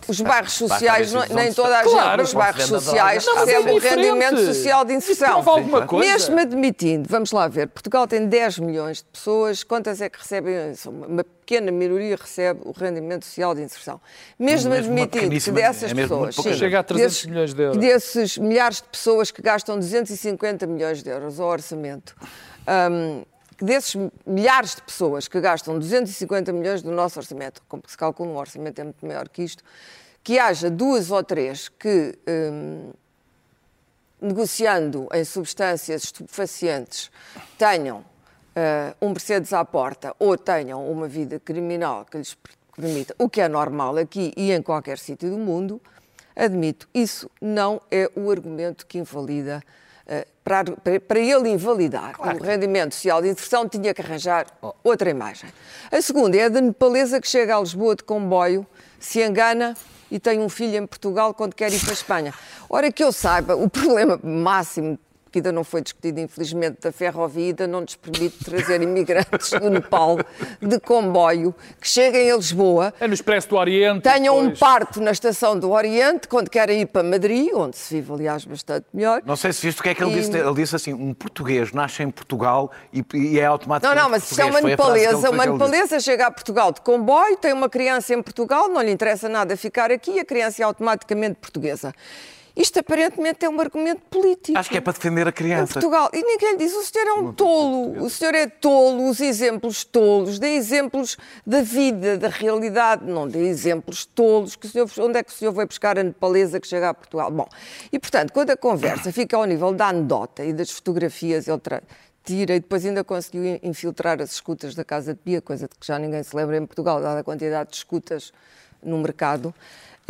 os 0.09 0.21
bairros 0.21 0.53
sociais, 0.53 1.12
não, 1.12 1.27
nem 1.27 1.53
toda 1.53 1.81
a 1.81 1.85
gente 1.85 2.16
nos 2.19 2.33
bairros 2.33 2.64
sociais 2.66 3.27
recebe 3.27 3.73
o 3.73 3.79
rendimento 3.79 4.47
social 4.47 4.85
de 4.85 4.95
inserção. 4.95 5.43
alguma 5.45 5.87
coisa. 5.87 6.12
Mesmo 6.12 6.38
admitindo, 6.38 7.09
vamos 7.09 7.33
lá 7.33 7.49
ver, 7.49 7.66
Portugal 7.69 8.07
tem 8.07 8.27
10 8.27 8.61
milhões 8.61 8.99
de 8.99 9.05
pessoas, 9.05 9.64
quantas 9.64 10.01
é 10.01 10.09
que 10.09 10.19
recebem? 10.19 10.73
Uma 10.87 11.25
pequena 11.25 11.73
minoria 11.73 12.16
recebe 12.16 12.61
o 12.64 12.71
rendimento 12.71 13.25
social 13.25 13.55
de 13.55 13.62
inserção. 13.62 14.01
Mesmo, 14.38 14.71
mesmo 14.71 14.93
admitindo 14.93 15.31
que 15.31 15.51
dessas 15.51 15.90
é 15.90 15.95
pessoas. 15.95 16.37
Sim, 16.37 16.55
chega 16.55 16.79
a 16.79 16.83
300 16.83 17.12
desses, 17.12 17.27
milhões 17.27 17.55
de 17.55 17.62
euros. 17.62 17.77
Desses 17.79 18.38
milhares 18.38 18.77
de 18.77 18.88
pessoas 18.88 19.31
que 19.33 19.43
gastam 19.43 19.77
250 19.77 20.66
milhões 20.69 21.03
de 21.03 21.11
euros 21.11 21.40
ao 21.40 21.49
orçamento. 21.49 22.14
Um, 22.69 23.25
desses 23.61 23.94
milhares 24.27 24.75
de 24.75 24.83
pessoas 24.83 25.29
que 25.29 25.40
gastam 25.40 25.79
250 25.79 26.53
milhões 26.53 26.83
do 26.83 26.90
nosso 26.90 27.18
orçamento, 27.18 27.62
como 27.68 27.83
se 27.87 27.96
calcula 27.96 28.31
um 28.31 28.37
orçamento 28.37 28.81
é 28.81 28.85
muito 28.85 29.05
maior 29.05 29.29
que 29.29 29.42
isto, 29.42 29.62
que 30.23 30.38
haja 30.38 30.70
duas 30.70 31.11
ou 31.11 31.23
três 31.23 31.68
que, 31.68 32.18
hum, 32.29 32.92
negociando 34.20 35.09
em 35.12 35.25
substâncias 35.25 36.05
estupefacientes, 36.05 37.11
tenham 37.59 37.99
uh, 37.99 38.94
um 39.01 39.11
Mercedes 39.11 39.53
à 39.53 39.64
porta 39.64 40.14
ou 40.18 40.37
tenham 40.37 40.90
uma 40.90 41.09
vida 41.09 41.38
criminal 41.38 42.05
que 42.05 42.18
lhes 42.18 42.37
permita, 42.77 43.14
o 43.18 43.29
que 43.29 43.40
é 43.40 43.49
normal 43.49 43.96
aqui 43.96 44.33
e 44.37 44.53
em 44.53 44.62
qualquer 44.62 44.99
sítio 44.99 45.31
do 45.31 45.38
mundo, 45.38 45.81
admito, 46.35 46.88
isso 46.94 47.31
não 47.40 47.81
é 47.90 48.11
o 48.14 48.31
argumento 48.31 48.87
que 48.87 48.99
invalida 48.99 49.62
para, 50.42 51.01
para, 51.01 51.18
ele 51.20 51.49
invalidar 51.51 52.16
claro. 52.16 52.38
o 52.38 52.42
rendimento 52.42 52.94
social 52.94 53.23
de 53.23 53.29
inserção, 53.29 53.68
tinha 53.68 53.94
que 53.94 54.03
arranjar 54.03 54.46
oh. 54.61 54.75
outra 54.83 55.09
imagem. 55.09 55.51
A 55.90 56.03
segunda 56.03 56.37
é 56.37 56.44
a 56.44 56.49
de 56.49 56.61
nepalesa 56.61 57.20
que 57.20 57.29
chega 57.29 57.57
a 57.57 57.61
Lisboa 57.61 57.94
de 57.94 58.03
comboio, 58.03 58.66
se 58.99 59.23
engana 59.23 59.77
e 60.11 60.18
tem 60.18 60.40
um 60.40 60.49
filho 60.49 60.77
em 60.77 60.87
Portugal 60.87 61.33
quando 61.33 61.55
quer 61.55 61.73
ir 61.73 61.81
para 61.81 61.90
a 61.90 61.92
Espanha. 61.92 62.35
Ora, 62.68 62.90
que 62.90 63.03
eu 63.03 63.12
saiba, 63.12 63.55
o 63.55 63.68
problema 63.70 64.18
máximo 64.23 64.99
que 65.31 65.38
ainda 65.38 65.53
não 65.53 65.64
foi 65.64 65.81
discutido, 65.83 66.21
infelizmente, 66.21 66.79
da 66.81 66.93
ferrovia, 66.93 67.47
ainda 67.47 67.66
não 67.66 67.83
nos 67.83 67.97
permite 67.97 68.45
trazer 68.45 68.83
imigrantes 68.83 69.51
do 69.51 69.71
Nepal 69.71 70.19
de 70.61 70.81
comboio 70.81 71.55
que 71.81 71.88
cheguem 71.88 72.31
a 72.31 72.37
Lisboa. 72.37 72.93
É 73.01 73.07
no 73.07 73.14
Expresso 73.14 73.49
do 73.49 73.57
Oriente. 73.57 74.03
Tenham 74.03 74.35
depois... 74.35 74.57
um 74.57 74.59
parto 74.59 75.01
na 75.01 75.11
estação 75.11 75.59
do 75.59 75.71
Oriente, 75.71 76.29
quando 76.29 76.51
querem 76.51 76.83
ir 76.83 76.87
para 76.87 77.03
Madrid, 77.03 77.51
onde 77.55 77.77
se 77.77 77.95
vive, 77.95 78.12
aliás, 78.12 78.45
bastante 78.45 78.87
melhor. 78.93 79.23
Não 79.25 79.37
sei 79.37 79.53
se 79.53 79.64
viste 79.64 79.81
o 79.81 79.83
que 79.83 79.90
é 79.90 79.95
que 79.95 80.03
ele 80.03 80.12
e... 80.12 80.21
disse. 80.21 80.37
Ele 80.37 80.55
disse 80.55 80.77
assim: 80.77 80.93
um 80.93 81.14
português 81.14 81.73
nasce 81.73 82.03
em 82.03 82.11
Portugal 82.11 82.71
e, 82.93 83.05
e 83.14 83.38
é 83.38 83.47
automaticamente. 83.47 83.97
Não, 83.97 84.05
não, 84.05 84.11
mas 84.11 84.25
se 84.25 84.40
é 84.40 84.45
uma 84.45 84.61
nepalesa. 84.61 85.31
Uma 85.31 85.47
nepalesa 85.47 86.01
chega 86.01 86.27
a 86.27 86.31
Portugal 86.31 86.73
de 86.73 86.81
comboio, 86.81 87.37
tem 87.37 87.53
uma 87.53 87.69
criança 87.69 88.14
em 88.14 88.23
Portugal, 88.23 88.69
não 88.69 88.83
lhe 88.83 88.90
interessa 88.90 89.29
nada 89.29 89.57
ficar 89.57 89.90
aqui, 89.90 90.19
a 90.19 90.25
criança 90.25 90.62
é 90.62 90.64
automaticamente 90.64 91.37
portuguesa. 91.40 91.95
Isto 92.56 92.80
aparentemente 92.80 93.44
é 93.44 93.48
um 93.48 93.60
argumento 93.60 94.02
político. 94.10 94.58
Acho 94.58 94.70
que 94.70 94.78
é 94.78 94.80
para 94.80 94.92
defender 94.92 95.26
a 95.26 95.32
criança. 95.32 95.72
Em 95.72 95.74
Portugal. 95.74 96.10
E 96.12 96.22
ninguém 96.22 96.52
lhe 96.52 96.58
diz, 96.58 96.72
o 96.74 96.82
senhor 96.82 97.06
é 97.06 97.12
um 97.14 97.32
tolo, 97.32 98.04
o 98.04 98.10
senhor 98.10 98.34
é 98.34 98.46
tolo, 98.46 99.08
os 99.08 99.20
exemplos 99.20 99.84
tolos, 99.84 100.38
dê 100.38 100.54
exemplos 100.54 101.16
da 101.46 101.62
vida, 101.62 102.18
da 102.18 102.28
realidade, 102.28 103.04
não 103.04 103.28
dê 103.28 103.46
exemplos 103.46 104.04
tolos, 104.04 104.56
que 104.56 104.66
o 104.66 104.70
senhor, 104.70 104.90
onde 104.98 105.18
é 105.18 105.22
que 105.22 105.30
o 105.30 105.34
senhor 105.34 105.52
vai 105.52 105.66
buscar 105.66 105.98
a 105.98 106.02
nepalesa 106.02 106.60
que 106.60 106.66
chega 106.66 106.90
a 106.90 106.94
Portugal? 106.94 107.30
Bom, 107.30 107.48
e 107.92 107.98
portanto, 107.98 108.32
quando 108.32 108.50
a 108.50 108.56
conversa 108.56 109.12
fica 109.12 109.36
ao 109.36 109.44
nível 109.44 109.72
da 109.72 109.88
anedota 109.88 110.44
e 110.44 110.52
das 110.52 110.70
fotografias, 110.70 111.48
ele 111.48 111.60
tira 112.22 112.54
e 112.54 112.60
depois 112.60 112.84
ainda 112.84 113.02
conseguiu 113.02 113.58
infiltrar 113.62 114.20
as 114.20 114.32
escutas 114.32 114.74
da 114.74 114.84
Casa 114.84 115.14
de 115.14 115.20
Pia, 115.20 115.40
coisa 115.40 115.68
de 115.68 115.74
que 115.78 115.86
já 115.86 115.98
ninguém 115.98 116.22
se 116.22 116.34
lembra 116.36 116.56
em 116.56 116.66
Portugal, 116.66 117.00
dada 117.00 117.20
a 117.20 117.24
quantidade 117.24 117.70
de 117.70 117.76
escutas 117.76 118.32
no 118.83 118.99
mercado. 118.99 119.55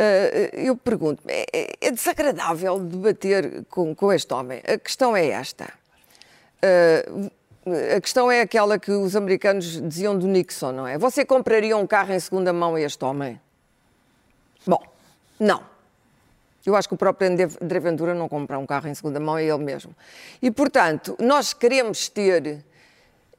Uh, 0.01 0.49
eu 0.53 0.75
pergunto, 0.75 1.21
é, 1.27 1.45
é, 1.53 1.73
é, 1.79 1.91
desagradável 1.91 2.79
debater 2.79 3.63
com, 3.69 3.93
com 3.93 4.11
este 4.11 4.33
homem. 4.33 4.59
A 4.67 4.75
questão 4.75 5.15
é 5.15 5.27
esta. 5.27 5.71
Uh, 6.57 7.29
a 7.95 8.01
questão 8.01 8.31
é 8.31 8.41
aquela 8.41 8.79
que 8.79 8.89
os 8.89 9.15
americanos 9.15 9.79
diziam 9.79 10.17
do 10.17 10.25
Nixon, 10.25 10.71
não 10.71 10.87
é? 10.87 10.97
Você 10.97 11.23
compraria 11.23 11.77
um 11.77 11.85
carro 11.85 12.13
em 12.13 12.19
segunda 12.19 12.51
mão 12.51 12.73
a 12.73 12.81
este 12.81 13.05
homem? 13.05 13.39
Bom, 14.65 14.81
não. 15.39 15.61
Eu 16.65 16.75
acho 16.75 16.87
que 16.87 16.95
o 16.95 16.97
próprio 16.97 17.29
André 17.29 17.79
Ventura 17.79 18.15
não 18.15 18.27
compra 18.27 18.57
um 18.57 18.65
carro 18.65 18.87
em 18.87 18.95
segunda 18.95 19.19
mão, 19.19 19.37
é 19.37 19.43
ele 19.43 19.63
mesmo. 19.63 19.95
E, 20.41 20.49
portanto, 20.49 21.15
nós 21.19 21.53
queremos 21.53 22.09
ter, 22.09 22.65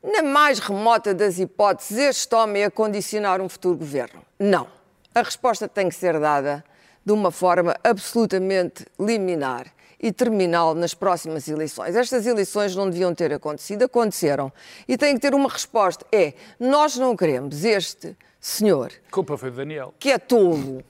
na 0.01 0.23
mais 0.23 0.61
remota 0.61 1.12
das 1.12 1.40
hipóteses, 1.40 1.99
este 1.99 2.33
homem 2.37 2.62
a 2.62 2.71
condicionar 2.71 3.40
um 3.40 3.49
futuro 3.49 3.79
governo. 3.79 4.23
Não 4.38 4.82
a 5.14 5.22
resposta 5.22 5.68
tem 5.68 5.88
que 5.88 5.94
ser 5.94 6.18
dada 6.18 6.64
de 7.05 7.12
uma 7.12 7.31
forma 7.31 7.77
absolutamente 7.83 8.87
liminar 8.98 9.66
e 10.01 10.12
terminal 10.12 10.75
nas 10.75 10.94
próximas 10.94 11.46
eleições. 11.46 11.94
Estas 11.94 12.27
eleições 12.27 12.75
não 12.75 12.90
deviam 12.90 13.14
ter 13.14 13.33
acontecido, 13.33 13.85
aconteceram. 13.85 14.53
E 14.88 14.98
tem 14.98 15.14
que 15.14 15.20
ter 15.20 15.35
uma 15.35 15.48
resposta. 15.48 16.05
É, 16.11 16.35
nós 16.59 16.96
não 16.96 17.16
queremos 17.16 17.64
este 17.64 18.16
senhor... 18.40 18.92
culpa 19.11 19.38
foi 19.38 19.51
do 19.51 19.59
Daniel. 19.59 19.94
Que 20.01 20.11
é 20.11 20.18
tolo, 20.18 20.83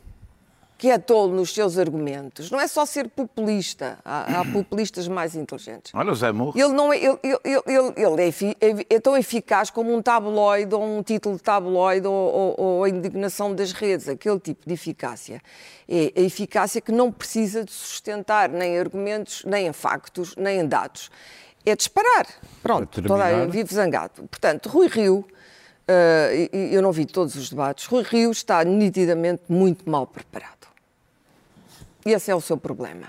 que 0.83 0.91
é 0.91 0.99
tolo 0.99 1.33
nos 1.33 1.55
seus 1.55 1.79
argumentos. 1.79 2.51
Não 2.51 2.59
é 2.59 2.67
só 2.67 2.85
ser 2.85 3.09
populista. 3.09 4.01
Há, 4.05 4.41
há 4.41 4.45
populistas 4.53 5.07
mais 5.07 5.37
inteligentes. 5.37 5.93
Olha 5.95 6.11
o 6.11 6.15
Zé 6.17 6.33
Morro. 6.33 6.59
Ele, 6.59 6.73
não 6.73 6.93
é, 6.93 6.97
ele, 6.97 7.19
ele, 7.23 7.39
ele, 7.45 7.93
ele 7.97 8.21
é, 8.21 8.81
é, 8.83 8.97
é, 8.97 8.99
tão 8.99 9.17
eficaz 9.17 9.71
como 9.71 9.95
um 9.95 10.03
tabloide 10.03 10.75
ou 10.75 10.83
um 10.83 11.01
título 11.01 11.37
de 11.37 11.43
tabloide 11.45 12.05
ou, 12.09 12.13
ou, 12.13 12.55
ou, 12.59 12.85
a 12.85 12.89
indignação 12.89 13.55
das 13.55 13.71
redes. 13.71 14.09
Aquele 14.09 14.41
tipo 14.41 14.67
de 14.67 14.75
eficácia. 14.75 15.41
É 15.89 16.13
a 16.17 16.21
eficácia 16.21 16.81
que 16.81 16.91
não 16.91 17.13
precisa 17.13 17.65
de 17.65 17.71
sustentar 17.71 18.49
nem 18.49 18.77
argumentos, 18.77 19.45
nem 19.45 19.69
em 19.69 19.73
factos, 19.73 20.35
nem 20.35 20.59
em 20.59 20.67
dados. 20.67 21.13
É 21.65 21.77
disparar. 21.77 22.27
Pronto, 22.61 23.01
toda, 23.01 23.47
vive 23.47 23.73
zangado. 23.73 24.25
Portanto, 24.29 24.69
Rui 24.69 24.89
Rio... 24.89 25.25
Uh, 25.83 26.57
eu 26.57 26.81
não 26.81 26.93
vi 26.93 27.05
todos 27.05 27.35
os 27.35 27.51
debates. 27.51 27.87
Rui 27.87 28.05
Rio 28.05 28.31
está 28.31 28.65
nitidamente 28.65 29.43
muito 29.49 29.91
mal 29.91 30.07
preparado. 30.07 30.62
Esse 32.05 32.31
é 32.31 32.35
o 32.35 32.41
seu 32.41 32.57
problema. 32.57 33.09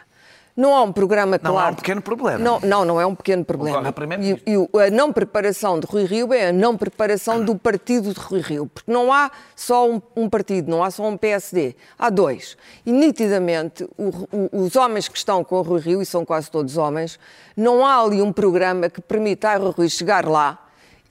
Não 0.56 0.75
há 0.75 0.84
um 0.84 0.93
programa 0.93 1.39
claro. 1.39 1.56
Não 1.56 1.63
há 1.63 1.69
um 1.69 1.75
pequeno 1.75 2.01
problema. 2.01 2.38
Não, 2.38 2.60
não, 2.60 2.86
não 2.86 3.01
é 3.01 3.06
um 3.08 3.15
pequeno 3.15 3.43
problema. 3.43 3.91
E, 4.21 4.39
e, 4.51 4.79
a 4.79 4.91
não 4.91 5.12
preparação 5.12 5.79
de 5.79 5.88
Rui 5.88 6.06
Rio 6.06 6.32
é 6.32 6.49
a 6.49 6.53
não 6.53 6.77
preparação 6.77 7.43
do 7.43 7.56
partido 7.56 8.13
de 8.13 8.19
Rui 8.19 8.39
Rio. 8.39 8.67
Porque 8.67 8.91
não 8.91 9.12
há 9.12 9.32
só 9.56 9.89
um, 9.89 9.99
um 10.15 10.29
partido, 10.29 10.69
não 10.69 10.84
há 10.84 10.91
só 10.91 11.08
um 11.08 11.17
PSD. 11.17 11.75
Há 11.97 12.12
dois. 12.12 12.56
E 12.86 12.91
nitidamente, 12.91 13.84
o, 13.97 14.27
o, 14.32 14.63
os 14.63 14.75
homens 14.75 15.08
que 15.08 15.17
estão 15.17 15.43
com 15.43 15.56
o 15.56 15.62
Rui 15.63 15.82
Rio, 15.82 16.01
e 16.03 16.06
são 16.06 16.23
quase 16.23 16.51
todos 16.51 16.77
homens, 16.77 17.19
não 17.58 17.84
há 17.84 17.99
ali 17.99 18.21
um 18.21 18.32
programa 18.32 18.89
que 18.89 19.01
permita 19.01 19.49
a 19.49 19.58
Rui 19.58 19.73
Rio 19.75 19.89
chegar 19.89 20.27
lá 20.27 20.62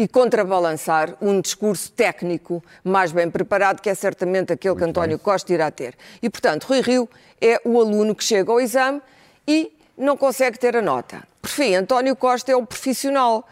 e 0.02 0.08
contrabalançar 0.08 1.14
um 1.20 1.40
discurso 1.40 1.92
técnico 1.92 2.60
mais 2.82 3.12
bem 3.12 3.30
preparado, 3.30 3.80
que 3.80 3.88
é 3.88 3.94
certamente 3.94 4.52
aquele 4.52 4.74
Muito 4.74 4.84
que 4.84 4.90
António 4.90 5.16
bem. 5.16 5.24
Costa 5.24 5.52
irá 5.52 5.70
ter. 5.70 5.94
E, 6.20 6.28
portanto, 6.28 6.64
Rui 6.64 6.80
Rio 6.80 7.08
é 7.40 7.60
o 7.64 7.80
aluno 7.80 8.12
que 8.12 8.24
chega 8.24 8.50
ao 8.50 8.60
exame 8.60 9.00
e 9.46 9.72
não 9.96 10.16
consegue 10.16 10.58
ter 10.58 10.76
a 10.76 10.82
nota. 10.82 11.22
Por 11.40 11.48
fim, 11.48 11.76
António 11.76 12.16
Costa 12.16 12.50
é 12.50 12.56
o 12.56 12.66
profissional. 12.66 13.46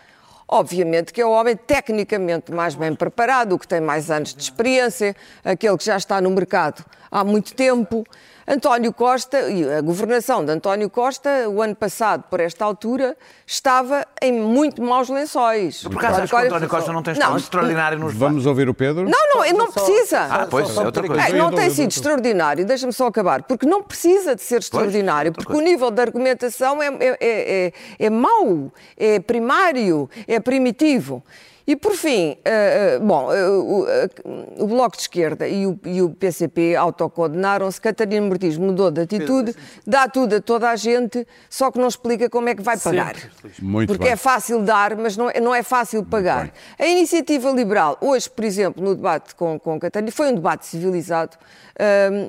Obviamente 0.48 1.12
que 1.12 1.20
é 1.20 1.24
o 1.24 1.30
homem 1.30 1.56
tecnicamente 1.56 2.50
mais 2.50 2.74
bem 2.74 2.96
preparado, 2.96 3.52
o 3.52 3.58
que 3.58 3.68
tem 3.68 3.80
mais 3.80 4.10
anos 4.10 4.34
de 4.34 4.42
experiência, 4.42 5.14
aquele 5.44 5.78
que 5.78 5.84
já 5.84 5.96
está 5.96 6.20
no 6.20 6.30
mercado 6.30 6.84
há 7.08 7.22
muito 7.22 7.54
tempo. 7.54 8.04
António 8.46 8.92
Costa, 8.92 9.50
e 9.50 9.70
a 9.70 9.80
governação 9.80 10.44
de 10.44 10.52
António 10.52 10.88
Costa, 10.90 11.48
o 11.48 11.62
ano 11.62 11.74
passado, 11.74 12.24
por 12.30 12.40
esta 12.40 12.64
altura, 12.64 13.16
estava 13.46 14.04
em 14.20 14.32
muito 14.32 14.82
maus 14.82 15.08
lençóis. 15.08 15.82
Por 15.82 15.96
acaso, 15.96 16.26
que 16.26 16.34
o 16.34 16.38
António 16.38 16.68
Costa 16.68 16.92
não 16.92 17.02
tem 17.02 17.12
estado 17.12 17.36
extraordinário 17.36 17.98
nos 17.98 18.14
Vamos 18.14 18.46
ouvir 18.46 18.68
o 18.68 18.74
Pedro? 18.74 19.08
Não, 19.08 19.34
não, 19.34 19.44
ele 19.44 19.56
não 19.56 19.70
precisa. 19.70 20.20
Ah, 20.20 20.46
pois, 20.50 20.76
é 20.76 20.80
outra 20.80 21.06
coisa. 21.06 21.28
É, 21.28 21.32
não 21.32 21.50
tem 21.50 21.70
sido 21.70 21.90
extraordinário, 21.90 22.64
deixa-me 22.64 22.92
só 22.92 23.06
acabar, 23.06 23.42
porque 23.42 23.66
não 23.66 23.82
precisa 23.82 24.34
de 24.34 24.42
ser 24.42 24.60
extraordinário, 24.60 25.32
porque 25.32 25.52
o 25.52 25.60
nível 25.60 25.90
de 25.90 26.00
argumentação 26.00 26.82
é, 26.82 26.88
é, 26.88 27.16
é, 27.20 27.72
é 27.98 28.10
mau, 28.10 28.72
é 28.96 29.20
primário, 29.20 30.08
é 30.26 30.38
primitivo. 30.40 31.22
E 31.66 31.76
por 31.76 31.92
fim, 31.92 32.32
uh, 32.32 33.02
uh, 33.02 33.06
bom, 33.06 33.28
uh, 33.28 34.62
o 34.62 34.66
Bloco 34.66 34.96
de 34.96 35.02
Esquerda 35.02 35.46
e 35.46 35.66
o, 35.66 35.78
e 35.84 36.02
o 36.02 36.10
PCP 36.10 36.74
autocondenaram-se. 36.74 37.80
Catarina 37.80 38.26
Martins 38.26 38.56
mudou 38.56 38.90
de 38.90 39.02
atitude, 39.02 39.54
dá 39.86 40.08
tudo 40.08 40.36
a 40.36 40.40
toda 40.40 40.70
a 40.70 40.76
gente, 40.76 41.26
só 41.48 41.70
que 41.70 41.78
não 41.78 41.88
explica 41.88 42.28
como 42.28 42.48
é 42.48 42.54
que 42.54 42.62
vai 42.62 42.78
pagar. 42.78 43.14
Muito 43.60 43.88
Porque 43.88 44.04
bem. 44.04 44.12
é 44.12 44.16
fácil 44.16 44.62
dar, 44.62 44.96
mas 44.96 45.16
não 45.16 45.30
é, 45.30 45.40
não 45.40 45.54
é 45.54 45.62
fácil 45.62 46.04
pagar. 46.04 46.50
A 46.78 46.86
iniciativa 46.86 47.50
liberal, 47.50 47.96
hoje, 48.00 48.28
por 48.28 48.44
exemplo, 48.44 48.82
no 48.82 48.94
debate 48.94 49.34
com, 49.34 49.58
com 49.58 49.78
Catarina, 49.78 50.10
foi 50.10 50.32
um 50.32 50.34
debate 50.34 50.66
civilizado, 50.66 51.36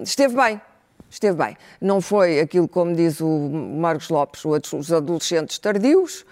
esteve 0.03 0.35
bem. 0.35 0.61
Esteve 1.09 1.37
bem. 1.37 1.57
Não 1.81 1.99
foi 1.99 2.39
aquilo, 2.39 2.69
como 2.69 2.95
diz 2.95 3.19
o 3.19 3.27
Marcos 3.27 4.07
Lopes, 4.07 4.45
os 4.45 4.93
adolescentes 4.93 5.59
tardios, 5.59 6.25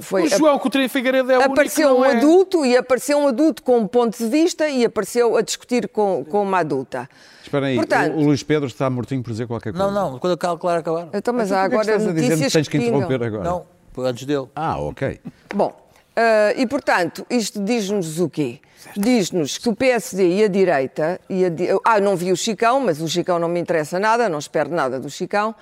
foi, 0.00 0.24
o 0.24 0.28
João 0.28 0.58
Coutinho 0.58 0.88
Figueiredo 0.88 1.30
é 1.30 1.38
o 1.38 1.42
Apareceu 1.42 1.90
único 1.90 2.02
um 2.02 2.04
é... 2.04 2.16
adulto 2.16 2.64
e 2.64 2.76
apareceu 2.76 3.18
um 3.18 3.28
adulto 3.28 3.62
com 3.62 3.78
um 3.78 3.86
ponto 3.86 4.16
de 4.16 4.26
vista 4.28 4.68
e 4.68 4.84
apareceu 4.84 5.36
a 5.36 5.42
discutir 5.42 5.88
com, 5.88 6.24
com 6.24 6.42
uma 6.42 6.58
adulta. 6.58 7.08
Espera 7.42 7.66
aí, 7.66 7.76
Portanto, 7.76 8.14
o, 8.14 8.20
o 8.20 8.24
Luís 8.24 8.42
Pedro 8.42 8.66
está 8.66 8.88
mortinho 8.88 9.22
por 9.22 9.30
dizer 9.30 9.46
qualquer 9.46 9.72
coisa. 9.72 9.90
Não, 9.90 10.12
não, 10.12 10.18
quando 10.18 10.32
eu 10.32 10.58
claro 10.58 10.80
acabar. 10.80 11.08
Então, 11.12 11.34
mas 11.34 11.50
Então, 11.50 11.58
há 11.58 11.68
porquê 11.68 11.76
é 11.76 11.84
que 11.84 11.90
agora 11.90 11.96
estás 11.98 12.06
a 12.08 12.12
dizer-me 12.12 12.28
notícias 12.30 12.46
que 12.52 12.58
tens 12.58 12.68
que 12.68 12.78
pingam. 12.78 12.96
interromper 12.96 13.26
agora? 13.26 13.44
Não, 13.44 13.66
foi 13.92 14.08
antes 14.08 14.24
dele. 14.24 14.48
Ah, 14.56 14.78
ok. 14.78 15.20
Bom, 15.54 15.84
eh, 16.16 16.54
e 16.58 16.66
portanto, 16.66 17.26
isto 17.28 17.62
diz-nos 17.62 18.18
o 18.20 18.28
quê? 18.30 18.60
Diz-nos 18.96 19.58
que 19.58 19.68
o 19.68 19.74
PSD 19.74 20.36
e 20.36 20.44
a 20.44 20.48
direita, 20.48 21.20
e 21.28 21.44
a 21.44 21.48
di- 21.48 21.68
ah, 21.84 22.00
não 22.00 22.16
vi 22.16 22.30
o 22.32 22.36
Chicão, 22.36 22.80
mas 22.80 23.00
o 23.00 23.08
Chicão 23.08 23.38
não 23.38 23.48
me 23.48 23.58
interessa 23.60 23.98
nada, 23.98 24.28
não 24.28 24.38
espero 24.38 24.70
nada 24.70 25.00
do 25.00 25.08
Chicão, 25.10 25.54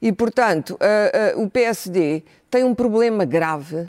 e 0.00 0.10
portanto, 0.12 0.76
eh, 0.80 1.32
eh, 1.34 1.34
o 1.36 1.48
PSD 1.48 2.22
tem 2.50 2.64
um 2.64 2.74
problema 2.74 3.24
grave 3.24 3.86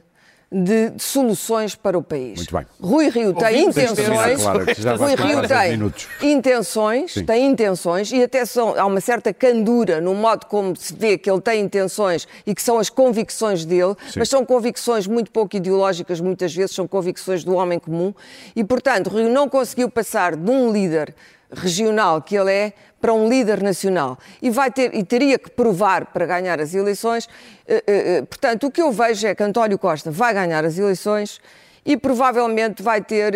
de, 0.52 0.90
de 0.90 1.02
soluções 1.02 1.76
para 1.76 1.98
o 1.98 2.04
país. 2.04 2.40
Muito 2.40 2.54
bem. 2.54 2.66
Rui 2.82 3.10
Rio 3.10 3.34
tem 3.34 3.68
intenções. 3.68 4.44
Rui 4.44 5.16
Rio 5.16 5.48
tem 5.48 5.72
minutos. 5.72 6.08
intenções, 6.22 7.14
Sim. 7.14 7.26
tem 7.26 7.48
intenções 7.48 8.12
e 8.12 8.22
até 8.22 8.44
são, 8.44 8.78
há 8.78 8.86
uma 8.86 9.00
certa 9.00 9.34
candura 9.34 10.02
no 10.02 10.14
modo 10.14 10.46
como 10.48 10.76
se 10.76 10.94
vê 10.94 11.18
que 11.18 11.32
ele 11.32 11.40
tem 11.40 11.62
intenções 11.62 12.28
e 12.46 12.54
que 12.54 12.62
são 12.62 12.78
as 12.78 12.90
convicções 12.90 13.64
dele, 13.64 13.96
Sim. 14.10 14.20
mas 14.20 14.28
são 14.28 14.46
convicções 14.46 15.08
muito 15.08 15.32
pouco 15.32 15.56
ideológicas, 15.56 16.20
muitas 16.20 16.54
vezes 16.54 16.76
são 16.76 16.86
convicções 16.86 17.46
do 17.46 17.56
homem 17.56 17.80
comum 17.80 18.14
e, 18.54 18.62
portanto, 18.62 19.10
Rio 19.10 19.30
não 19.30 19.48
conseguiu 19.48 19.90
passar 19.90 20.36
de 20.36 20.52
um 20.52 20.70
líder 20.70 21.16
regional 21.54 22.22
que 22.22 22.36
ele 22.36 22.52
é 22.52 22.74
para 23.00 23.14
um 23.14 23.28
líder 23.28 23.62
nacional 23.64 24.18
e 24.42 24.50
vai 24.50 24.72
ter 24.72 24.94
e 24.94 25.04
teria 25.04 25.40
que 25.40 25.50
provar 25.50 26.06
para 26.08 26.26
ganhar 26.26 26.62
as 26.62 26.74
eleições. 26.74 27.28
Eh, 27.68 27.84
eh, 27.88 28.18
eh, 28.18 28.22
Portanto, 28.22 28.68
o 28.68 28.72
que 28.72 28.82
eu 28.82 28.92
vejo 28.92 29.26
é 29.26 29.34
que 29.34 29.42
António 29.42 29.80
Costa 29.80 30.12
vai 30.12 30.34
ganhar 30.34 30.64
as 30.64 30.78
eleições 30.78 31.42
e 31.84 31.98
provavelmente 31.98 32.84
vai 32.84 33.02
ter 33.02 33.34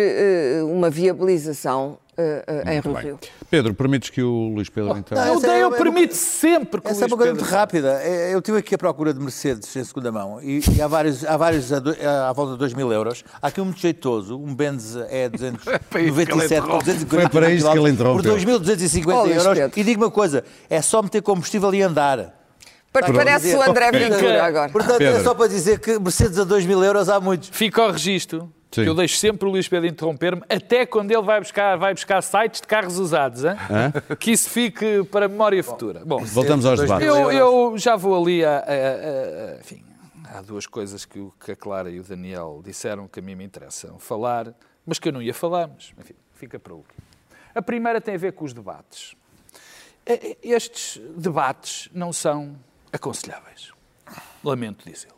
uma 0.62 0.88
viabilização 0.88 1.98
eh, 2.18 2.74
em 2.76 2.80
Rio. 2.80 3.18
Pedro, 3.50 3.74
permites 3.74 4.10
que 4.10 4.22
o 4.22 4.48
Luís 4.54 4.68
Pedro 4.68 4.96
então. 4.96 5.16
não, 5.16 5.34
O 5.34 5.36
Essa 5.38 5.46
é- 5.46 5.60
Dale 5.60 5.74
é- 5.74 5.78
permite 5.78 6.14
sempre 6.16 6.80
que 6.80 6.88
o 6.88 6.90
Essa 6.90 7.04
é 7.04 7.06
uma 7.06 7.16
coisa 7.16 7.32
Pedro- 7.32 7.44
muito 7.44 7.54
rápida. 7.56 8.00
É, 8.02 8.34
Eu 8.34 8.38
estive 8.38 8.58
aqui 8.58 8.74
à 8.74 8.78
procura 8.78 9.12
de 9.14 9.20
Mercedes 9.20 9.74
em 9.76 9.84
segunda 9.84 10.10
mão 10.10 10.40
e, 10.42 10.60
e 10.76 10.82
há 10.82 10.86
vários, 10.86 11.24
há 11.24 11.36
vários 11.36 11.72
a, 11.72 11.78
do- 11.78 11.96
à 12.28 12.32
volta 12.32 12.52
de 12.52 12.58
2 12.58 12.74
mil 12.74 12.92
euros. 12.92 13.24
Há 13.40 13.48
aqui 13.48 13.60
um 13.60 13.66
muito 13.66 13.80
jeitoso, 13.80 14.36
um 14.38 14.54
Benz 14.54 14.96
é 15.08 15.28
para 15.90 16.00
isso 16.00 16.14
que 16.14 16.24
297 16.26 16.54
ele 16.54 16.60
com 16.62 16.78
240 16.78 17.06
Foi 17.30 17.40
para 17.40 17.50
isto 17.52 17.70
que 17.70 17.78
ele 17.78 17.90
interrompeu. 17.90 18.32
Por 18.32 18.40
2.250 18.40 19.06
Oh, 19.14 19.26
euros. 19.26 19.58
Pedro. 19.58 19.72
E 19.80 19.84
digo 19.84 20.02
uma 20.04 20.10
coisa, 20.10 20.44
é 20.70 20.80
só 20.82 21.02
meter 21.02 21.22
combustível 21.22 21.74
e 21.74 21.82
andar. 21.82 22.34
Pa- 22.92 23.12
Parece 23.12 23.54
o 23.54 23.62
André. 23.62 23.90
Ventura 23.92 24.42
agora. 24.42 24.72
Portanto, 24.72 24.98
Pedro. 24.98 25.20
é 25.20 25.22
só 25.22 25.34
para 25.34 25.48
dizer 25.48 25.78
que 25.80 25.98
Mercedes 25.98 26.38
a 26.38 26.44
2 26.44 26.64
mil 26.64 26.82
euros 26.82 27.10
há 27.10 27.20
muitos. 27.20 27.50
Fica 27.52 27.82
ao 27.82 27.90
registro. 27.92 28.50
Sim. 28.76 28.82
Que 28.84 28.88
eu 28.88 28.94
deixo 28.94 29.16
sempre 29.16 29.48
o 29.48 29.50
Luís 29.50 29.66
Pedro 29.68 29.88
interromper-me, 29.88 30.42
até 30.48 30.86
quando 30.86 31.10
ele 31.10 31.22
vai 31.22 31.40
buscar, 31.40 31.76
vai 31.76 31.92
buscar 31.92 32.22
sites 32.22 32.60
de 32.60 32.66
carros 32.66 32.98
usados. 32.98 33.44
hein? 33.44 33.52
Que 34.20 34.30
isso 34.32 34.48
fique 34.48 35.02
para 35.04 35.26
a 35.26 35.28
memória 35.28 35.62
futura. 35.64 36.04
Bom, 36.04 36.24
Voltamos 36.24 36.64
aos 36.64 36.80
debates. 36.80 37.06
eu, 37.06 37.32
eu 37.32 37.78
já 37.78 37.96
vou 37.96 38.20
ali 38.22 38.44
a, 38.44 38.58
a- 38.58 38.60
a- 38.60 39.54
a- 39.54 39.60
Enfim, 39.60 39.84
há 40.24 40.40
duas 40.42 40.66
coisas 40.66 41.04
que, 41.04 41.18
o- 41.18 41.32
que 41.44 41.52
a 41.52 41.56
Clara 41.56 41.90
e 41.90 41.98
o 42.00 42.02
Daniel 42.04 42.60
disseram 42.64 43.08
que 43.08 43.18
a 43.20 43.22
mim 43.22 43.34
me 43.34 43.44
interessam 43.44 43.98
falar, 43.98 44.52
mas 44.86 44.98
que 44.98 45.08
eu 45.08 45.12
não 45.12 45.20
ia 45.22 45.34
falar, 45.34 45.68
mas 45.68 45.92
enfim, 45.98 46.14
fica 46.34 46.58
para 46.58 46.72
o 46.72 46.76
último. 46.76 46.94
A 47.54 47.62
primeira 47.62 48.00
tem 48.00 48.14
a 48.14 48.18
ver 48.18 48.32
com 48.32 48.44
os 48.44 48.52
debates. 48.52 49.14
Estes 50.42 51.00
debates 51.16 51.88
não 51.92 52.12
são 52.12 52.54
aconselháveis. 52.92 53.72
Lamento 54.44 54.88
dizê-lo. 54.88 55.15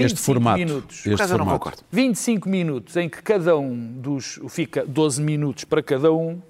Este 0.00 0.16
25 0.16 0.22
formato. 0.22 0.58
minutos. 0.58 0.96
Este 0.98 1.14
acaso 1.14 1.34
eu 1.34 1.38
não 1.38 1.44
formato. 1.46 1.64
concordo. 1.64 1.84
25 1.90 2.48
minutos 2.48 2.96
em 2.96 3.08
que 3.08 3.22
cada 3.22 3.56
um 3.56 3.92
dos. 4.00 4.40
fica 4.48 4.84
12 4.86 5.22
minutos 5.22 5.64
para 5.64 5.82
cada 5.82 6.12
um, 6.12 6.40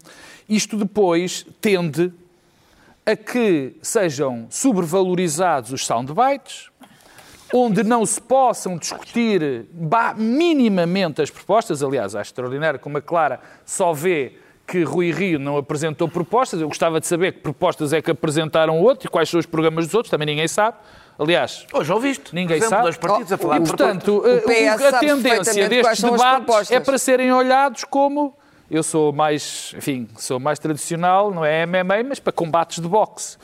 isto 0.49 0.77
depois 0.77 1.47
tende 1.61 2.13
a 3.07 3.15
que 3.15 3.77
sejam 3.83 4.47
sobrevalorizados 4.49 5.73
os 5.73 5.85
soundbites, 5.85 6.71
onde 7.53 7.83
não 7.83 8.05
se 8.07 8.21
possam 8.21 8.79
discutir 8.79 9.67
minimamente 10.17 11.21
as 11.21 11.31
propostas. 11.31 11.83
Aliás, 11.83 12.15
acho 12.15 12.31
extraordinário 12.31 12.81
como 12.81 12.99
a 12.99 13.03
Clara 13.03 13.41
só 13.65 13.93
vê 13.93 14.39
que 14.67 14.83
Rui 14.83 15.13
Rio 15.13 15.39
não 15.39 15.57
apresentou 15.59 16.09
propostas. 16.09 16.61
Eu 16.61 16.69
gostava 16.69 16.99
de 16.99 17.07
saber 17.07 17.35
que 17.35 17.41
propostas 17.41 17.93
é 17.93 18.01
que 18.01 18.11
apresentaram 18.11 18.81
outros 18.81 19.05
e 19.05 19.09
quais 19.09 19.29
são 19.29 19.39
os 19.39 19.47
programas 19.47 19.85
dos 19.87 19.95
outros, 19.95 20.11
também 20.11 20.27
ninguém 20.27 20.49
sabe. 20.49 20.79
Aliás, 21.19 21.67
Hoje 21.73 21.93
ouviste. 21.93 22.35
Ninguém 22.35 22.57
exemplo, 22.57 22.71
sabe. 22.71 22.83
dois 22.83 22.97
partidos 22.97 23.33
a 23.33 23.39
falar 23.39 23.57
e, 23.57 23.61
de 23.61 23.69
portanto, 23.69 24.19
O 24.19 24.27
eh, 24.27 24.43
o- 24.45 24.85
a 24.87 24.99
tendência 24.99 25.69
destes 25.69 26.03
debates 26.03 26.71
é 26.71 26.81
para 26.81 26.99
serem 26.99 27.33
olhados 27.33 27.85
como 27.85 28.37
eu 28.71 28.83
sou 28.83 29.13
mais, 29.13 29.73
enfim, 29.77 30.09
sou 30.17 30.41
mais 30.41 30.59
tradicional, 30.59 31.33
não 31.33 31.45
é 31.45 31.65
MMA, 31.67 32.03
mas 32.09 32.19
para 32.19 32.33
combates 32.33 32.81
de 32.81 32.89
boxe. 32.89 33.37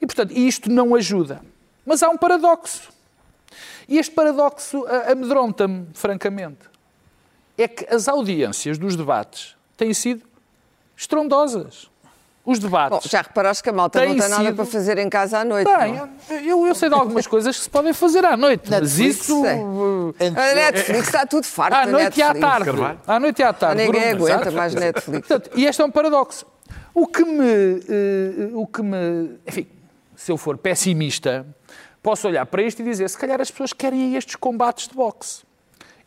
E, 0.00 0.06
portanto, 0.06 0.30
isto 0.32 0.70
não 0.70 0.94
ajuda. 0.94 1.40
Mas 1.84 2.02
há 2.02 2.08
um 2.08 2.16
paradoxo. 2.16 2.88
E 3.88 3.98
este 3.98 4.14
paradoxo 4.14 4.86
ah, 4.88 5.12
amedronta-me, 5.12 5.88
francamente. 5.94 6.60
É 7.58 7.66
que 7.68 7.92
as 7.92 8.06
audiências 8.08 8.78
dos 8.78 8.94
debates 8.96 9.54
têm 9.76 9.92
sido 9.92 10.22
estrondosas. 10.96 11.90
Os 12.50 12.58
Bom, 12.58 12.66
debates. 12.66 13.10
já 13.10 13.20
reparaste 13.20 13.62
que 13.62 13.68
a 13.68 13.72
malta 13.72 13.98
não 14.00 14.06
tem 14.16 14.16
nada 14.28 14.36
sido- 14.44 14.56
para 14.56 14.64
fazer 14.64 14.96
em 14.98 15.08
casa 15.10 15.38
à 15.40 15.44
noite. 15.44 15.70
não 15.70 15.80
é? 15.80 16.08
Bem, 16.30 16.46
eu, 16.48 16.66
eu 16.66 16.74
sei 16.74 16.88
de 16.88 16.94
algumas 16.94 17.26
coisas 17.26 17.56
que 17.56 17.62
se 17.64 17.68
podem 17.68 17.92
fazer 17.92 18.24
à 18.24 18.36
noite, 18.38 18.70
mas 18.70 18.80
Netflix, 18.80 19.20
isso. 19.20 19.42
sei. 19.42 20.26
eh, 20.26 20.50
A 20.50 20.54
Netflix 20.54 21.06
está 21.08 21.26
tudo 21.26 21.44
farto. 21.44 21.74
À 21.74 21.86
noite 21.86 22.18
e 22.18 22.22
à 22.22 22.34
tarde. 22.34 22.70
À 23.06 23.20
noite 23.20 23.38
e 23.40 23.42
à 23.42 23.52
tarde. 23.52 23.84
Ninguém 23.84 24.00
Bruno, 24.14 24.24
aguenta 24.26 24.38
sabes? 24.44 24.54
mais 24.54 24.74
Netflix. 24.74 25.28
Portanto, 25.28 25.50
e 25.58 25.66
este 25.66 25.82
é 25.82 25.84
um 25.84 25.90
paradoxo. 25.90 26.46
O 26.94 27.06
que 27.06 27.22
me. 27.24 27.44
eh, 27.88 28.50
o 28.54 28.66
que 28.66 28.82
me. 28.82 29.38
Enfim, 29.46 29.66
se 30.16 30.32
eu 30.32 30.36
for 30.38 30.56
pessimista, 30.56 31.46
posso 32.02 32.26
olhar 32.26 32.46
para 32.46 32.62
isto 32.62 32.80
e 32.80 32.84
dizer: 32.84 33.08
se 33.10 33.18
calhar 33.18 33.40
as 33.40 33.50
pessoas 33.50 33.72
querem 33.74 34.16
estes 34.16 34.36
combates 34.36 34.88
de 34.88 34.94
boxe. 34.94 35.42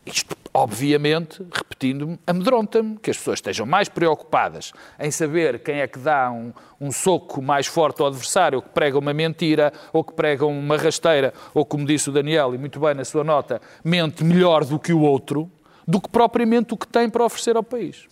Isto, 0.04 0.36
obviamente, 0.52 1.46
repetindo-me, 1.52 2.18
amedronta-me 2.26 2.98
que 2.98 3.10
as 3.10 3.16
pessoas 3.16 3.38
estejam 3.38 3.64
mais 3.64 3.88
preocupadas 3.88 4.72
em 4.98 5.10
saber 5.12 5.60
quem 5.60 5.80
é 5.80 5.86
que 5.86 5.98
dá 5.98 6.30
um, 6.30 6.52
um 6.80 6.90
soco 6.90 7.40
mais 7.40 7.68
forte 7.68 8.02
ao 8.02 8.08
adversário, 8.08 8.56
ou 8.56 8.62
que 8.62 8.70
prega 8.70 8.98
uma 8.98 9.14
mentira, 9.14 9.72
ou 9.92 10.02
que 10.02 10.12
prega 10.12 10.44
uma 10.44 10.76
rasteira, 10.76 11.32
ou 11.54 11.64
como 11.64 11.86
disse 11.86 12.10
o 12.10 12.12
Daniel, 12.12 12.52
e 12.52 12.58
muito 12.58 12.80
bem 12.80 12.94
na 12.94 13.04
sua 13.04 13.22
nota, 13.22 13.60
mente 13.84 14.24
melhor 14.24 14.64
do 14.64 14.78
que 14.78 14.92
o 14.92 15.00
outro, 15.00 15.48
do 15.86 16.00
que 16.00 16.08
propriamente 16.08 16.74
o 16.74 16.76
que 16.76 16.86
tem 16.86 17.08
para 17.08 17.24
oferecer 17.24 17.56
ao 17.56 17.62
país. 17.62 18.08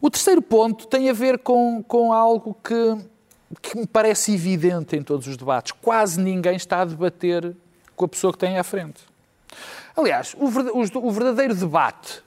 O 0.00 0.08
terceiro 0.08 0.40
ponto 0.40 0.86
tem 0.86 1.10
a 1.10 1.12
ver 1.12 1.38
com, 1.38 1.82
com 1.82 2.12
algo 2.12 2.56
que, 2.62 2.96
que 3.60 3.76
me 3.76 3.86
parece 3.86 4.32
evidente 4.32 4.94
em 4.94 5.02
todos 5.02 5.26
os 5.26 5.36
debates. 5.36 5.72
Quase 5.82 6.20
ninguém 6.20 6.54
está 6.54 6.82
a 6.82 6.84
debater 6.84 7.56
com 7.96 8.04
a 8.04 8.08
pessoa 8.08 8.32
que 8.32 8.38
tem 8.38 8.56
à 8.56 8.62
frente. 8.62 9.00
Aliás, 9.98 10.34
o 10.38 11.10
verdadeiro 11.10 11.54
debate 11.54 12.22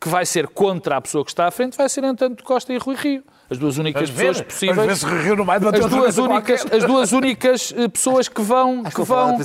que 0.00 0.08
vai 0.08 0.24
ser 0.24 0.46
contra 0.46 0.96
a 0.96 1.00
pessoa 1.00 1.24
que 1.24 1.30
está 1.32 1.48
à 1.48 1.50
frente 1.50 1.76
vai 1.76 1.88
ser 1.88 2.04
entre 2.04 2.26
António 2.26 2.44
Costa 2.44 2.72
e 2.72 2.78
Rui 2.78 2.94
Rio. 2.94 3.24
As 3.50 3.58
duas 3.58 3.76
únicas 3.78 4.08
ver. 4.08 4.26
pessoas 4.28 4.40
possíveis. 4.42 4.98
se 5.00 5.06
Rio 5.06 5.34
não 5.36 5.44
vai 5.44 5.58
debater 5.58 5.82
As 5.84 5.90
duas, 5.90 6.18
únicas, 6.18 6.66
as 6.70 6.84
duas 6.84 7.12
únicas 7.12 7.74
eh, 7.76 7.88
pessoas 7.88 8.28
que 8.28 8.40
vão, 8.40 8.84
que 8.84 9.02
vão, 9.02 9.36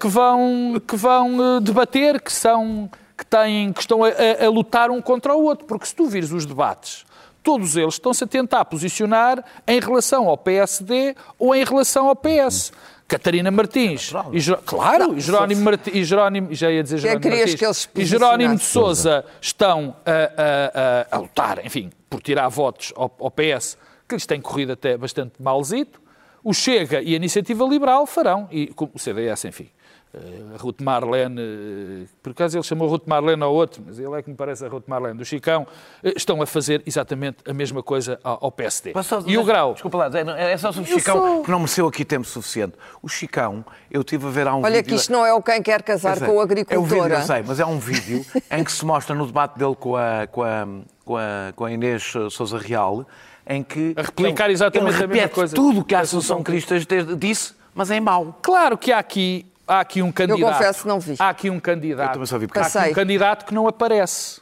que 0.00 0.08
vão, 0.08 0.80
que 0.86 0.96
vão 0.96 1.56
eh, 1.56 1.60
debater, 1.60 2.20
que, 2.22 2.32
são, 2.32 2.88
que, 3.16 3.26
têm, 3.26 3.72
que 3.72 3.80
estão 3.80 4.02
a, 4.04 4.08
a- 4.08 4.46
a 4.46 4.48
lutar 4.48 4.90
um 4.90 5.02
contra 5.02 5.34
o 5.34 5.42
outro. 5.42 5.66
Porque 5.66 5.84
se 5.86 5.94
tu 5.94 6.06
vires 6.06 6.30
os 6.32 6.46
debates, 6.46 7.04
todos 7.42 7.76
eles 7.76 7.94
estão-se 7.94 8.24
a 8.24 8.26
tentar 8.26 8.64
posicionar 8.64 9.44
em 9.66 9.80
relação 9.80 10.28
ao 10.28 10.38
PSD 10.38 11.14
ou 11.38 11.54
em 11.54 11.64
relação 11.64 12.08
ao 12.08 12.16
PS. 12.16 12.72
Catarina 13.08 13.50
Martins, 13.50 14.12
e 14.32 14.38
Jer- 14.38 14.58
claro, 14.66 15.16
e 15.16 15.20
Jerónimo 15.20 15.62
Martins, 15.62 15.96
e 15.96 16.04
Jerónimo, 16.04 16.54
já 16.54 16.70
ia 16.70 16.82
dizer 16.82 17.00
Que 17.00 17.06
é 17.08 17.10
Jerónimo 17.12 17.36
Martins, 17.36 17.54
que 17.58 17.64
eles 17.64 17.76
se 17.78 17.88
e 17.96 18.04
Jerónimo 18.04 18.56
de? 18.56 18.62
Sousa 18.62 19.24
estão 19.40 19.96
a, 20.04 20.10
a- 20.12 21.06
a- 21.12 21.16
a 21.16 21.18
lutar, 21.18 21.64
enfim, 21.64 21.90
por 22.10 22.20
tirar 22.20 22.46
votos 22.48 22.92
ao, 22.94 23.10
ao 23.18 23.30
PS, 23.30 23.78
que 24.06 24.14
lhes 24.14 24.26
tem 24.26 24.40
corrido 24.40 24.72
até 24.72 24.96
bastante 24.96 25.32
malzito. 25.40 26.00
O 26.44 26.52
Chega 26.52 27.00
e 27.02 27.14
a 27.14 27.16
Iniciativa 27.16 27.64
Liberal 27.64 28.06
farão, 28.06 28.46
e 28.52 28.70
o 28.76 28.98
CDS, 28.98 29.44
enfim. 29.46 29.68
A 30.14 30.56
Ruth 30.56 30.80
Marlene, 30.80 31.38
eh, 31.40 32.06
por 32.22 32.30
acaso 32.32 32.56
ele 32.56 32.64
chamou 32.64 32.88
Ruth 32.88 33.02
Marlene 33.06 33.42
ao 33.42 33.52
outro, 33.54 33.82
mas 33.86 33.98
ele 33.98 34.14
é 34.18 34.22
que 34.22 34.30
me 34.30 34.36
parece 34.36 34.64
a 34.64 34.68
Ruth 34.68 34.84
Marlene 34.86 35.18
do 35.18 35.24
Chicão, 35.24 35.66
eh, 36.02 36.14
estão 36.16 36.40
a 36.40 36.46
fazer 36.46 36.82
exatamente 36.86 37.38
a 37.46 37.52
mesma 37.52 37.82
coisa 37.82 38.18
ao 38.24 38.38
ao 38.46 38.50
PSD. 38.52 38.94
Só- 39.02 39.22
E 39.26 39.36
o 39.36 39.44
grau? 39.44 39.74
Desculpa 39.74 39.98
lá, 39.98 40.10
é 40.38 40.52
é 40.52 40.56
só 40.56 40.72
sobre 40.72 40.90
o 40.90 40.94
Chicão 40.98 41.18
sou- 41.18 41.42
que 41.42 41.50
não 41.50 41.58
mereceu 41.58 41.86
aqui 41.86 42.04
tempo 42.06 42.26
suficiente. 42.26 42.72
O 43.02 43.08
Chicão, 43.08 43.62
eu 43.90 44.00
estive 44.00 44.26
a 44.26 44.30
ver 44.30 44.48
há 44.48 44.54
um 44.56 44.62
Olha 44.64 44.76
vídeo... 44.76 44.88
que 44.88 44.94
isto 44.94 45.12
não 45.12 45.26
é 45.26 45.32
o 45.34 45.42
quem 45.42 45.62
quer 45.62 45.82
casar 45.82 46.16
é. 46.16 46.20
com 46.26 46.32
o 46.36 46.40
É 46.40 46.44
um 46.44 46.46
vídeo, 46.46 46.62
agricultor. 46.62 47.10
eu 47.10 47.22
sei, 47.22 47.42
mas 47.46 47.60
é 47.60 47.66
um 47.66 47.78
vídeo 47.78 48.24
em 48.50 48.64
que 48.64 48.72
se 48.72 48.84
mostra 48.86 49.14
no 49.14 49.26
debate 49.26 49.58
dele 49.58 49.76
com 49.76 49.94
a, 49.94 50.26
com 50.26 50.42
a, 50.42 50.66
com 51.04 51.16
a, 51.18 51.52
com 51.54 51.64
a 51.66 51.70
Inês 51.72 52.14
Souza 52.30 52.56
Real, 52.58 53.06
em 53.46 53.62
que 53.62 53.92
A 53.96 54.02
replicar 54.02 54.44
ele- 54.46 54.54
exatamente 54.54 54.94
ele 54.94 55.04
a 55.04 55.06
mesma 55.06 55.28
coisa. 55.28 55.54
tudo 55.54 55.80
o 55.80 55.84
que 55.84 55.94
a 55.94 56.00
Associação 56.00 56.42
Cristas 56.42 56.86
disse, 57.18 57.52
mas 57.74 57.90
em 57.90 58.00
mau. 58.00 58.38
Claro 58.40 58.78
que 58.78 58.90
há 58.90 58.98
aqui, 58.98 59.44
há 59.68 59.80
aqui 59.80 60.02
um 60.02 60.10
candidato. 60.10 60.52
confesso 60.52 60.82
que 60.82 60.88
não 60.88 60.98
vi. 61.00 61.14
Há 61.18 61.28
aqui 61.28 61.50
um 61.50 61.54
Eu 61.56 61.60
candidato. 61.60 62.12
também 62.14 62.26
só 62.26 62.38
vi 62.38 62.44
há 62.46 62.48
porque- 62.48 62.60
aqui 62.60 62.72
Passei. 62.72 62.90
um 62.90 62.94
candidato 62.94 63.44
que 63.46 63.54
não 63.54 63.68
aparece. 63.68 64.40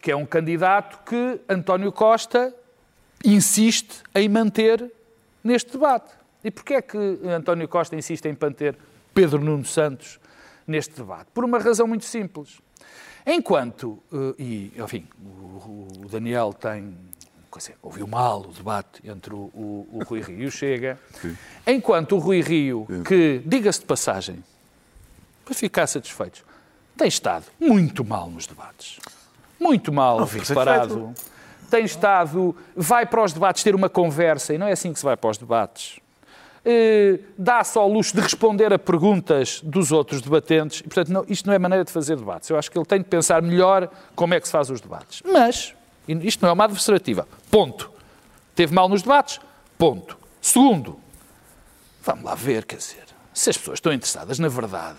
Que 0.00 0.10
é 0.10 0.16
um 0.16 0.26
candidato 0.26 0.98
que 1.04 1.40
António 1.48 1.90
Costa 1.90 2.54
insiste 3.24 4.02
em 4.14 4.28
manter 4.28 4.92
neste 5.42 5.72
debate. 5.72 6.10
E 6.42 6.50
porquê 6.50 6.74
é 6.74 6.82
que 6.82 6.98
António 7.24 7.66
Costa 7.66 7.96
insiste 7.96 8.26
em 8.26 8.36
manter 8.38 8.76
Pedro 9.14 9.40
Nuno 9.42 9.64
Santos 9.64 10.20
neste 10.66 10.94
debate? 10.94 11.26
Por 11.32 11.44
uma 11.44 11.58
razão 11.58 11.86
muito 11.86 12.04
simples. 12.04 12.58
Enquanto, 13.26 14.02
eh, 14.12 14.34
e 14.38 14.72
enfim, 14.76 15.08
o, 15.24 15.88
o 16.04 16.08
Daniel 16.10 16.52
tem, 16.52 16.94
dizer, 17.58 17.76
ouviu 17.82 18.06
mal 18.06 18.40
o 18.40 18.52
debate 18.52 19.00
entre 19.08 19.32
o, 19.34 19.50
o- 19.54 19.88
o 19.92 20.04
Rui 20.04 20.20
Rio 20.20 20.38
e 20.42 20.46
o 20.46 20.50
Chega, 20.50 20.98
enquanto 21.66 22.16
o 22.16 22.18
Rui 22.18 22.40
Rio, 22.40 22.86
que, 23.06 23.42
diga-se 23.44 23.80
de 23.80 23.86
passagem, 23.86 24.42
para 25.44 25.54
ficar 25.54 25.86
satisfeitos, 25.86 26.42
tem 26.96 27.08
estado 27.08 27.44
muito 27.60 28.04
mal 28.04 28.28
nos 28.30 28.46
debates. 28.46 28.98
Muito 29.60 29.92
mal 29.92 30.18
preparado. 30.54 31.14
Tem 31.70 31.84
estado, 31.84 32.54
vai 32.76 33.04
para 33.06 33.22
os 33.24 33.32
debates 33.32 33.62
ter 33.62 33.74
uma 33.74 33.88
conversa, 33.88 34.54
e 34.54 34.58
não 34.58 34.66
é 34.66 34.72
assim 34.72 34.92
que 34.92 34.98
se 34.98 35.04
vai 35.04 35.16
para 35.16 35.30
os 35.30 35.38
debates. 35.38 35.98
Eh, 36.64 37.18
dá-se 37.36 37.76
ao 37.76 37.86
luxo 37.88 38.14
de 38.14 38.22
responder 38.22 38.72
a 38.72 38.78
perguntas 38.78 39.60
dos 39.62 39.92
outros 39.92 40.22
debatentes. 40.22 40.80
E, 40.80 40.84
portanto, 40.84 41.08
não- 41.12 41.24
isto 41.28 41.46
não 41.46 41.52
é 41.52 41.58
maneira 41.58 41.84
de 41.84 41.90
fazer 41.92 42.16
debates. 42.16 42.48
Eu 42.48 42.56
acho 42.58 42.70
que 42.70 42.78
ele 42.78 42.86
tem 42.86 42.98
de 43.00 43.04
pensar 43.04 43.42
melhor 43.42 43.90
como 44.14 44.32
é 44.34 44.40
que 44.40 44.46
se 44.46 44.52
faz 44.52 44.70
os 44.70 44.80
debates. 44.80 45.20
Mas, 45.30 45.74
isto 46.08 46.42
não 46.42 46.50
é 46.50 46.52
uma 46.52 46.64
adversativa. 46.64 47.26
Ponto. 47.50 47.90
Teve 48.54 48.74
mal 48.74 48.88
nos 48.88 49.02
debates? 49.02 49.40
Ponto. 49.76 50.16
Segundo, 50.40 50.98
vamos 52.02 52.24
lá 52.24 52.34
ver, 52.34 52.64
quer 52.64 52.76
dizer, 52.76 53.04
se 53.32 53.50
as 53.50 53.56
pessoas 53.56 53.78
estão 53.78 53.92
interessadas 53.92 54.38
na 54.38 54.48
verdade. 54.48 54.98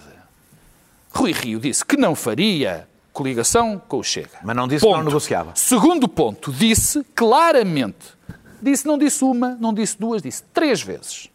Rui 1.13 1.31
Rio 1.31 1.59
disse 1.59 1.85
que 1.85 1.95
não 1.95 2.13
faria 2.13 2.87
coligação 3.13 3.81
com 3.87 3.99
o 3.99 4.03
Chega. 4.03 4.39
Mas 4.43 4.55
não 4.55 4.67
disse 4.67 4.85
que 4.85 4.91
não 4.91 5.03
negociava. 5.03 5.53
Segundo 5.55 6.07
ponto, 6.07 6.51
disse 6.51 7.01
claramente, 7.15 8.13
disse, 8.61 8.85
não 8.85 8.97
disse 8.97 9.23
uma, 9.23 9.55
não 9.55 9.73
disse 9.73 9.97
duas, 9.97 10.21
disse 10.21 10.43
três 10.53 10.81
vezes, 10.81 11.29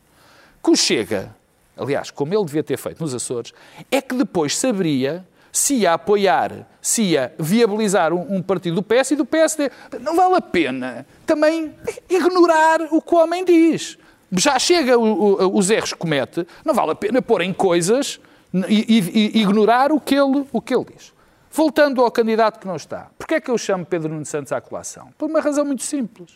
que 0.63 0.71
o 0.71 0.77
Chega, 0.77 1.35
aliás, 1.75 2.11
como 2.11 2.35
ele 2.35 2.45
devia 2.45 2.63
ter 2.63 2.77
feito 2.77 3.01
nos 3.01 3.15
Açores, 3.15 3.55
é 3.91 4.03
que 4.03 4.15
depois 4.15 4.55
saberia 4.55 5.27
se 5.53 5.75
ia 5.75 5.95
apoiar, 5.95 6.67
se 6.81 7.03
ia 7.03 7.35
viabilizar 7.39 8.13
um, 8.13 8.37
um 8.37 8.43
partido 8.43 8.77
do 8.77 8.83
PS 8.83 9.13
e 9.13 9.17
do 9.17 9.25
PSD. 9.27 9.71
Não 10.01 10.15
vale 10.17 10.37
a 10.37 10.41
pena 10.41 11.07
também 11.27 11.75
ignorar 12.09 12.83
o 12.91 13.01
que 13.03 13.15
o 13.15 13.19
homem 13.19 13.45
diz. 13.45 13.99
Já 14.33 14.59
chega 14.59 14.97
o- 14.99 15.03
o- 15.45 15.59
os 15.59 15.71
erros 15.71 15.93
que 15.93 15.99
comete, 15.99 16.47
não 16.65 16.73
vale 16.73 16.93
a 16.93 16.95
pena 16.95 17.21
pôr 17.21 17.41
em 17.43 17.53
coisas 17.53 18.21
e, 18.69 18.99
e- 18.99 19.39
e 19.39 19.43
ignorar 19.43 19.91
o 19.93 20.01
que, 20.01 20.15
ele, 20.15 20.47
o 20.53 20.61
que 20.61 20.75
ele 20.75 20.87
diz. 20.97 21.13
Voltando 21.53 22.01
ao 22.01 22.11
candidato 22.13 22.61
que 22.61 22.67
não 22.69 22.77
está, 22.77 23.09
porquê 23.19 23.35
é 23.35 23.41
que 23.41 23.51
eu 23.51 23.59
chamo 23.59 23.85
Pedro 23.85 24.09
Nuno 24.09 24.25
Santos 24.25 24.53
à 24.53 24.61
colação? 24.61 25.09
Por 25.19 25.29
uma 25.29 25.41
razão 25.41 25.65
muito 25.65 25.83
simples. 25.83 26.31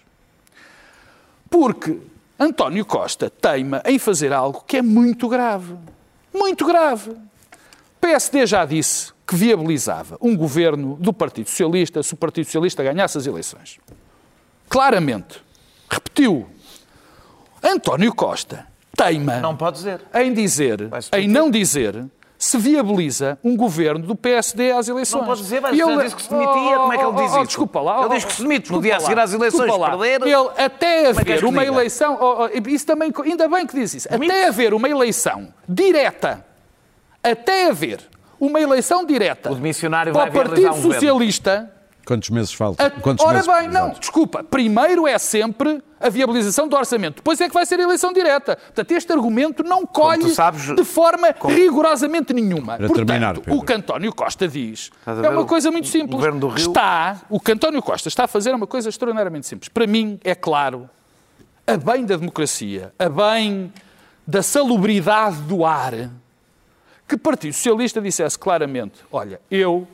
Porque 1.49 1.99
António 2.39 2.85
Costa 2.85 3.31
teima 3.31 3.81
em 3.85 3.99
fazer 3.99 4.33
algo 4.33 4.65
que 4.67 4.79
é 4.79 4.83
muito 4.83 5.29
grave. 5.29 5.75
Muito 6.33 6.67
grave. 6.67 7.13
O 8.05 8.07
PSD 8.07 8.45
já 8.45 8.67
disse 8.67 9.15
que 9.27 9.35
viabilizava 9.35 10.19
um 10.21 10.37
governo 10.37 10.95
do 11.01 11.11
Partido 11.11 11.49
Socialista 11.49 12.03
se 12.03 12.13
o 12.13 12.17
Partido 12.19 12.45
Socialista 12.45 12.83
ganhasse 12.83 13.17
as 13.17 13.27
eleições. 13.27 13.79
Claramente. 14.69 15.43
Repetiu. 15.89 16.47
António 17.63 18.15
Costa 18.15 18.67
teima 18.95 19.41
Não 19.41 19.57
pode 19.57 19.79
dizer. 19.79 20.03
em 20.17 20.35
dizer, 20.35 20.91
em 21.15 21.27
não 21.27 21.51
dizer, 21.51 22.05
se 22.37 22.59
viabiliza 22.59 23.39
um 23.43 23.57
governo 23.57 24.07
do 24.07 24.15
PSD 24.15 24.71
às 24.73 24.87
eleições. 24.87 25.21
Não 25.21 25.27
pode 25.27 25.41
dizer, 25.41 25.63
mas 25.63 25.73
ele 25.73 26.03
disse 26.03 26.17
que 26.17 26.23
se 26.25 26.29
demitia, 26.29 26.77
como 26.77 26.93
é 26.93 26.99
que 26.99 27.05
ele 27.05 27.13
diz 27.15 27.23
oh, 27.23 27.25
oh, 27.25 27.39
isso? 27.39 27.47
Desculpa 27.47 27.81
lá. 27.81 27.97
Ele 28.01 28.05
oh, 28.05 28.15
diz 28.17 28.25
que 28.27 28.33
se 28.35 28.43
demite, 28.43 28.71
no 28.71 28.83
dia 28.83 28.99
a 28.99 29.01
seguir 29.01 29.19
às 29.19 29.33
eleições, 29.33 29.73
perder. 29.75 30.21
Ele, 30.21 30.51
até 30.59 31.07
é 31.07 31.15
que 31.15 31.21
haver 31.21 31.39
que 31.39 31.47
uma 31.47 31.65
eleição, 31.65 32.19
oh, 32.21 32.45
oh, 32.45 32.69
isso 32.69 32.85
também, 32.85 33.11
ainda 33.25 33.49
bem 33.49 33.67
que 33.67 33.75
diz 33.75 33.95
isso, 33.95 34.09
até 34.15 34.47
haver 34.47 34.75
uma 34.75 34.91
eleição 34.91 35.49
direta, 35.67 36.45
até 37.25 37.69
haver 37.71 38.01
uma 38.41 38.61
eleição 38.61 39.05
direta 39.07 39.51
O 39.51 39.55
demissionário 39.55 40.13
para 40.13 40.23
vai 40.23 40.31
o 40.31 40.33
Partido 40.35 40.67
um 40.67 40.71
governo. 40.75 40.93
Socialista, 40.93 41.71
Quantos 42.07 42.29
meses 42.29 42.53
faltam? 42.53 42.85
a- 42.85 42.91
Quantos 42.91 43.25
Ora 43.25 43.35
meses? 43.43 43.49
bem, 43.51 43.69
não, 43.69 43.89
desculpa. 43.91 44.45
Primeiro 44.45 45.07
é 45.07 45.17
sempre 45.19 45.83
a 45.99 46.11
viabilização 46.11 46.69
do 46.69 46.77
orçamento. 46.77 47.17
Depois 47.17 47.41
é 47.41 47.49
que 47.49 47.55
vai 47.55 47.65
ser 47.65 47.81
a 47.81 47.83
eleição 47.85 48.13
direta. 48.13 48.57
Portanto, 48.57 48.93
este 48.93 49.11
argumento 49.11 49.63
não 49.65 49.87
colhe 49.87 50.29
sabes, 50.29 50.75
de 50.77 50.85
forma 50.85 51.35
rigorosamente 51.47 52.35
nenhuma. 52.35 52.77
Para 52.77 52.89
Portanto, 52.89 53.07
terminar, 53.07 53.35
Pedro. 53.39 53.55
o 53.57 53.65
que 53.65 53.73
António 53.73 54.15
Costa 54.15 54.47
diz 54.47 54.91
é 55.07 55.29
uma 55.31 55.47
coisa 55.47 55.71
muito 55.71 55.87
O 55.87 55.89
simples. 55.89 56.11
governo 56.17 56.41
do 56.41 56.49
Rio- 56.49 56.59
Está, 56.69 57.23
o 57.31 57.41
que 57.41 57.53
António 57.53 57.81
Costa 57.81 58.09
está 58.09 58.25
a 58.25 58.29
fazer 58.29 58.51
é 58.51 58.55
uma 58.55 58.67
coisa 58.67 58.91
extraordinariamente 58.91 59.47
simples. 59.47 59.71
Para 59.71 59.87
mim, 59.87 60.21
é 60.23 60.35
claro, 60.35 60.91
a 61.67 61.79
bem 61.79 62.05
da 62.05 62.17
democracia, 62.19 62.93
a 62.99 63.09
bem 63.09 63.73
da 64.27 64.43
salubridade 64.43 65.37
do 65.43 65.65
ar, 65.65 66.11
que 67.09 67.17
Partido 67.17 67.53
Socialista 67.55 68.01
dissesse 68.01 68.39
claramente: 68.39 69.01
olha, 69.13 69.41
eu, 69.51 69.87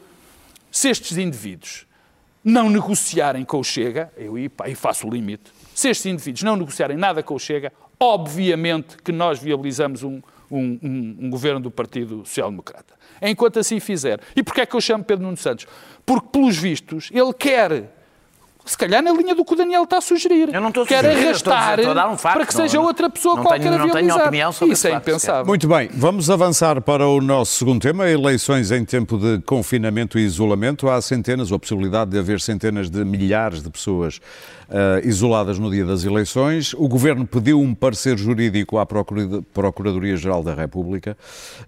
se 0.71 0.89
estes 0.89 1.17
indivíduos 1.19 1.87
não 2.45 2.71
negociarem 2.71 3.45
com 3.45 3.59
o 3.59 3.65
Chega, 3.65 4.13
eu 4.17 4.35
aí 4.61 4.75
faço 4.75 5.07
o 5.07 5.11
limite, 5.11 5.51
se 5.75 5.89
estes 5.89 6.07
indivíduos 6.07 6.43
não 6.43 6.57
negociarem 6.57 6.97
nada 6.97 7.23
com 7.23 7.35
o 7.35 7.39
Chega, 7.39 7.73
obviamente 7.99 8.97
que 9.03 9.13
nós 9.13 9.39
viabilizamos 9.39 10.03
um, 10.03 10.21
um- 10.51 10.79
um- 10.83 11.17
um 11.23 11.31
governo 11.31 11.61
do 11.61 11.71
Partido 11.71 12.19
Social 12.25 12.51
Democrata. 12.51 12.95
Enquanto 13.23 13.59
assim 13.59 13.79
fizer. 13.79 14.19
E 14.35 14.43
porquê 14.43 14.63
é 14.63 14.67
que 14.67 14.75
eu 14.75 14.81
chamo 14.81 15.05
Pedro 15.05 15.25
Nuno 15.27 15.37
Santos? 15.37 15.67
Porque, 16.07 16.29
pelos 16.33 16.57
vistos, 16.57 17.11
ele 17.13 17.33
quer, 17.35 17.95
se 18.65 18.77
calhar 18.77 19.03
na 19.03 19.13
linha 19.13 19.35
do 19.35 19.45
que 19.45 19.53
o 19.53 19.57
Daniel 19.57 19.85
está 19.85 19.99
a 19.99 20.01
sugerir, 20.01 20.55
Eu 20.55 20.61
não 20.61 20.69
estou 20.69 20.85
a 20.85 20.87
quer 20.87 21.03
sugerir, 21.05 21.25
eu 21.27 21.31
estou 21.33 21.53
a 21.53 21.57
dizer- 21.57 21.67
arrastar 21.67 21.79
estou 21.79 21.91
a 21.91 21.95
dar 21.95 22.09
um 22.11 22.17
facto, 22.17 22.37
para 22.37 22.47
que 22.47 22.55
não- 22.55 22.63
seja 22.63 22.77
não- 22.79 22.85
outra 22.85 23.11
pessoa 23.11 23.37
não 23.37 23.43
qualquer 23.43 23.61
tenho- 23.63 23.75
a 23.75 23.79
não 23.79 23.91
tenho 23.91 24.17
opinião 24.17 24.53
sobre 24.53 24.75
Isso 24.75 24.87
é 24.87 24.93
impensável. 24.93 25.47
Muito 25.47 25.67
bem, 25.69 25.89
vamos 25.93 26.31
avançar 26.31 26.81
para 26.81 27.07
o 27.07 27.21
nosso 27.21 27.55
segundo 27.59 27.81
tema, 27.81 28.09
eleições 28.09 28.71
em 28.71 28.85
tempo 28.85 29.19
de 29.19 29.41
confinamento 29.43 30.19
e 30.19 30.23
isolamento. 30.25 30.89
Há 30.89 31.01
centenas, 31.03 31.51
ou 31.51 31.57
a 31.57 31.59
possibilidade 31.59 32.11
de 32.11 32.19
haver 32.19 32.41
centenas 32.41 32.89
de 32.91 33.05
milhares 33.05 33.63
de 33.63 33.71
pessoas 33.71 34.21
ah, 34.71 35.01
isoladas 35.05 35.59
no 35.59 35.71
dia 35.71 35.85
das 35.85 36.05
eleições. 36.05 36.73
O 36.75 36.89
Governo 36.89 37.27
pediu 37.27 37.61
um 37.61 37.75
parecer 37.75 38.17
jurídico 38.17 38.79
à 38.79 38.87
Procura- 38.87 39.43
Procuradoria-Geral 39.53 40.43
da 40.43 40.55
República 40.55 41.17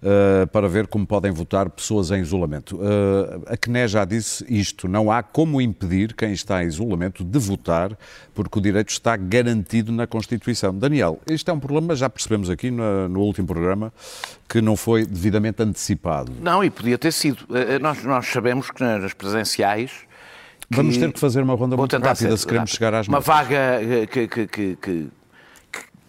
ah, 0.01 0.47
para 0.47 0.67
ver 0.67 0.87
como 0.87 1.05
podem 1.05 1.31
votar 1.31 1.69
pessoas 1.69 2.11
em 2.11 2.21
isolamento. 2.21 2.79
Ah, 2.81 3.53
a 3.53 3.57
CNE 3.57 3.87
já 3.87 4.05
disse 4.05 4.45
isto, 4.47 4.87
não 4.87 5.11
há 5.11 5.21
como 5.21 5.59
impedir 5.61 6.13
quem 6.13 6.31
está 6.33 6.63
em 6.63 6.67
isolamento 6.67 7.23
de 7.23 7.39
votar, 7.39 7.97
porque 8.33 8.59
o 8.59 8.61
direito 8.61 8.89
está 8.89 9.15
garantido 9.17 9.91
na 9.91 10.07
Constituição. 10.07 10.73
Daniel, 10.73 11.19
isto 11.27 11.49
é 11.51 11.53
um 11.53 11.59
problema, 11.59 11.95
já 11.95 12.09
percebemos 12.09 12.49
aqui 12.49 12.71
no, 12.71 13.09
no 13.09 13.19
último 13.21 13.47
programa, 13.47 13.91
que 14.47 14.61
não 14.61 14.75
foi 14.75 15.05
devidamente 15.05 15.61
antecipado. 15.61 16.31
Não, 16.41 16.63
e 16.63 16.69
podia 16.69 16.97
ter 16.97 17.11
sido. 17.11 17.39
Nós, 17.81 18.03
nós 18.03 18.27
sabemos 18.27 18.69
que 18.69 18.83
nas 18.83 19.13
presenciais. 19.13 19.91
Que- 20.73 20.77
Vamos 20.81 20.97
ter 20.97 21.11
que 21.13 21.19
fazer 21.19 21.41
uma 21.41 21.55
ronda 21.55 21.75
muito 21.77 21.91
rápida 21.97 22.15
ser 22.15 22.37
se 22.37 22.45
queremos 22.45 22.69
rápido. 22.71 22.77
chegar 22.77 22.93
às 22.93 23.07
Uma 23.07 23.17
notas. 23.19 23.27
vaga 23.27 23.55
eh, 23.81 24.07
que, 24.07 24.27
que, 24.27 24.47
que, 24.47 24.75
que, 24.81 25.07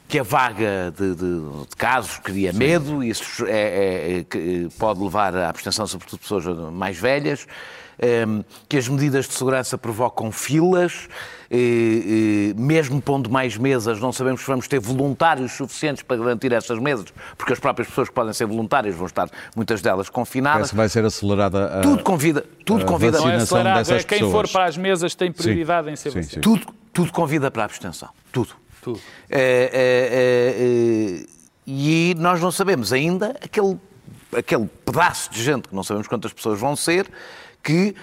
que 0.09 0.19
a 0.19 0.23
vaga 0.23 0.93
de, 0.97 1.15
de- 1.15 1.67
de 1.71 1.77
casos 1.77 2.19
cria 2.19 2.53
medo, 2.53 3.03
e 3.03 3.11
isso 3.11 3.45
é, 3.47 3.51
é- 3.51 4.19
é- 4.19 4.25
que 4.25 4.69
pode 4.79 5.03
levar 5.03 5.35
à 5.37 5.49
abstenção, 5.49 5.87
sobretudo 5.87 6.19
de 6.19 6.23
pessoas 6.23 6.45
mais 6.73 6.99
velhas. 6.99 7.47
ehm, 7.97 8.41
que 8.69 8.77
as 8.77 8.89
medidas 8.89 9.27
de 9.29 9.35
segurança 9.35 9.79
provocam 9.79 10.33
filas, 10.33 10.93
eh, 11.44 11.44
eh, 11.44 11.44
mesmo 12.57 13.01
pondo 13.01 13.31
mais 13.31 13.57
mesas, 13.57 14.01
não 14.01 14.13
sabemos 14.13 14.41
se 14.41 14.47
vamos 14.47 14.69
ter 14.69 14.79
voluntários 14.81 15.53
suficientes 15.53 16.03
para 16.03 16.17
garantir 16.17 16.53
essas 16.53 16.79
mesas, 16.79 17.07
porque 17.37 17.53
as 17.53 17.59
próprias 17.59 17.89
pessoas 17.89 18.09
que 18.09 18.15
podem 18.15 18.33
ser 18.33 18.47
voluntárias 18.47 18.95
vão 18.95 19.07
estar, 19.07 19.29
muitas 19.55 19.81
delas, 19.81 20.09
confinadas. 20.09 20.57
Parece 20.57 20.71
que 20.71 20.77
vai 20.77 20.89
ser 20.89 21.05
acelerada 21.05 21.79
a, 21.79 21.81
Tudo 21.81 22.03
convida, 22.03 22.45
tudo 22.65 22.83
a 22.83 22.87
convida, 22.87 23.19
Não 23.19 23.31
é 23.31 23.37
acelerado, 23.37 23.79
dessas 23.79 24.03
é 24.03 24.05
quem 24.05 24.19
pessoas. 24.19 24.33
for 24.33 24.49
para 24.53 24.65
as 24.67 24.77
mesas 24.77 25.15
tem 25.15 25.31
prioridade 25.33 25.91
em 25.91 25.97
ser 25.97 26.13
Sim, 26.13 26.23
sim. 26.23 26.41
tudo, 26.41 26.67
tudo 26.93 27.13
convida 27.13 27.51
para 27.51 27.63
a 27.63 27.67
abstenção. 27.67 28.09
Tudo. 28.33 28.51
Tudo. 28.83 29.01
É, 29.31 29.41
é, 29.41 31.21
é, 31.21 31.21
é, 31.23 31.27
e 31.67 32.15
nós 32.19 32.41
não 32.41 32.51
sabemos 32.51 32.93
ainda 32.93 33.35
aquele, 33.43 33.79
aquele 34.37 34.67
pedaço 34.85 35.31
de 35.31 35.43
gente, 35.43 35.69
que 35.69 35.75
não 35.75 35.83
sabemos 35.83 36.07
quantas 36.07 36.33
pessoas 36.33 36.61
vão 36.61 36.77
ser, 36.77 37.07
que, 37.63 37.95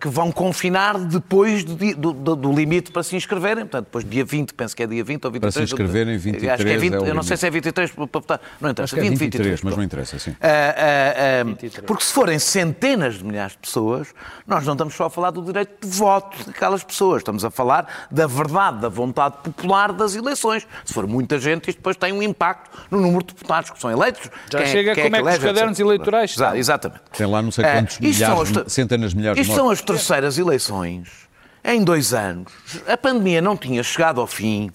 que 0.00 0.08
vão 0.08 0.32
confinar 0.32 0.98
depois 0.98 1.62
do, 1.62 1.74
do- 1.94 2.12
do- 2.12 2.36
do 2.36 2.52
limite 2.52 2.90
para 2.90 3.02
se 3.02 3.14
inscreverem. 3.14 3.64
Portanto, 3.64 3.84
depois 3.84 4.04
dia 4.04 4.24
20, 4.24 4.54
penso 4.54 4.74
que 4.74 4.82
é 4.82 4.86
dia 4.86 5.04
20 5.04 5.24
ou 5.26 5.30
23. 5.30 5.54
Para 5.54 5.66
se 5.66 5.72
inscreverem, 5.72 6.14
Acho 6.16 6.22
que 6.24 6.28
é 6.30 6.32
23 6.78 6.80
20, 6.80 6.94
é 6.94 6.98
o 6.98 7.06
Eu 7.06 7.14
não 7.14 7.22
sei 7.22 7.36
se 7.36 7.46
é 7.46 7.50
23 7.50 7.90
para 7.90 8.06
para 8.06 8.20
votar. 8.20 8.40
Não 8.60 8.70
interessa. 8.70 8.94
Acho 8.96 9.00
que 9.02 9.06
é 9.06 9.10
20, 9.10 9.18
23, 9.18 9.62
mas 9.62 9.76
não 9.76 9.82
interessa, 9.82 10.18
sim. 10.18 10.34
Ah, 10.40 10.46
ah, 10.48 11.40
ah, 11.40 11.44
23. 11.44 11.86
porque 11.86 12.02
se 12.04 12.12
forem 12.12 12.38
centenas 12.38 13.14
de 13.18 13.24
milhares 13.24 13.52
de 13.52 13.58
pessoas, 13.58 14.08
nós 14.46 14.64
não 14.64 14.72
estamos 14.72 14.94
só 14.94 15.04
a 15.04 15.10
falar 15.10 15.30
do 15.30 15.42
direito 15.44 15.86
de 15.86 15.96
voto 15.96 16.36
daquelas 16.46 16.82
pessoas, 16.82 17.18
estamos 17.20 17.44
a 17.44 17.50
falar 17.50 18.06
da 18.10 18.26
verdade, 18.26 18.80
da 18.80 18.88
vontade 18.88 19.36
popular 19.44 19.92
das 19.92 20.14
eleições. 20.16 20.66
Se 20.84 20.92
for 20.94 21.06
muita 21.06 21.38
gente, 21.38 21.68
isto 21.68 21.78
depois 21.78 21.96
tem 21.96 22.12
um 22.12 22.22
impacto 22.22 22.70
no 22.90 23.00
número 23.00 23.22
de 23.24 23.34
deputados 23.34 23.70
que 23.70 23.80
são 23.80 23.90
eleitos. 23.90 24.30
Já 24.50 24.58
Quem 24.58 24.66
chega 24.68 24.94
como 24.94 25.06
é 25.06 25.10
que 25.10 25.16
os 25.16 25.28
elege, 25.28 25.46
cadernos 25.46 25.78
etc. 25.78 25.86
eleitorais. 25.86 26.36
Exatamente. 26.54 27.02
Tem 27.16 27.26
lá 27.26 27.42
não 27.42 27.50
sei 27.50 27.64
quantos 27.64 27.98
milhares, 28.00 28.56
as- 28.56 28.72
centenas 28.72 29.10
de 29.10 29.16
milhares 29.16 29.36
de 29.36 29.41
Isto 29.42 29.54
são 29.54 29.70
as 29.70 29.80
terceiras 29.80 30.38
eleições 30.38 31.28
em 31.64 31.82
dois 31.84 32.12
anos. 32.12 32.52
A 32.86 32.96
pandemia 32.96 33.40
não 33.40 33.56
tinha 33.56 33.82
chegado 33.82 34.20
ao 34.20 34.26
fim 34.26 34.70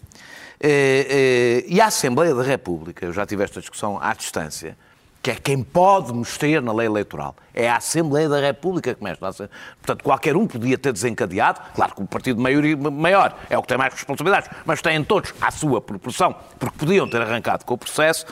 eh, 0.60 1.08
eh, 1.10 1.66
e 1.68 1.80
a 1.80 1.86
Assembleia 1.88 2.34
da 2.34 2.44
República, 2.44 3.06
eu 3.06 3.14
já 3.14 3.26
tive 3.26 3.44
esta 3.44 3.60
discussão 3.60 4.00
à 4.02 4.14
distância, 4.14 4.76
que 5.22 5.32
é 5.32 5.36
quem 5.36 5.62
pode 5.62 6.14
mexer 6.14 6.62
na 6.62 6.74
lei 6.74 6.88
eleitoral. 6.88 7.36
É 7.54 7.70
a 7.70 7.78
Assembleia 7.78 8.30
da 8.30 8.40
República 8.40 8.96
que 8.96 9.04
mexe. 9.04 9.22
na 9.22 9.28
Assembleia. 9.28 9.52
Portanto, 9.82 10.04
qualquer 10.04 10.36
um 10.36 10.48
podia 10.48 10.78
ter 10.78 10.94
desencadeado, 10.94 11.60
claro 11.76 11.94
que 11.96 12.02
o 12.02 12.08
partido 12.08 12.42
maior 12.42 13.38
é 13.50 13.58
o 13.58 13.62
que 13.62 13.68
tem 13.68 13.78
mais 13.78 13.94
responsabilidades, 13.94 14.50
mas 14.66 14.82
têm 14.82 15.04
todos 15.04 15.34
à 15.42 15.52
sua 15.52 15.82
proporção, 15.82 16.36
porque 16.58 16.78
podiam 16.78 17.08
ter 17.10 17.22
arrancado 17.22 17.66
com 17.66 17.74
o 17.74 17.78
processo, 17.78 18.26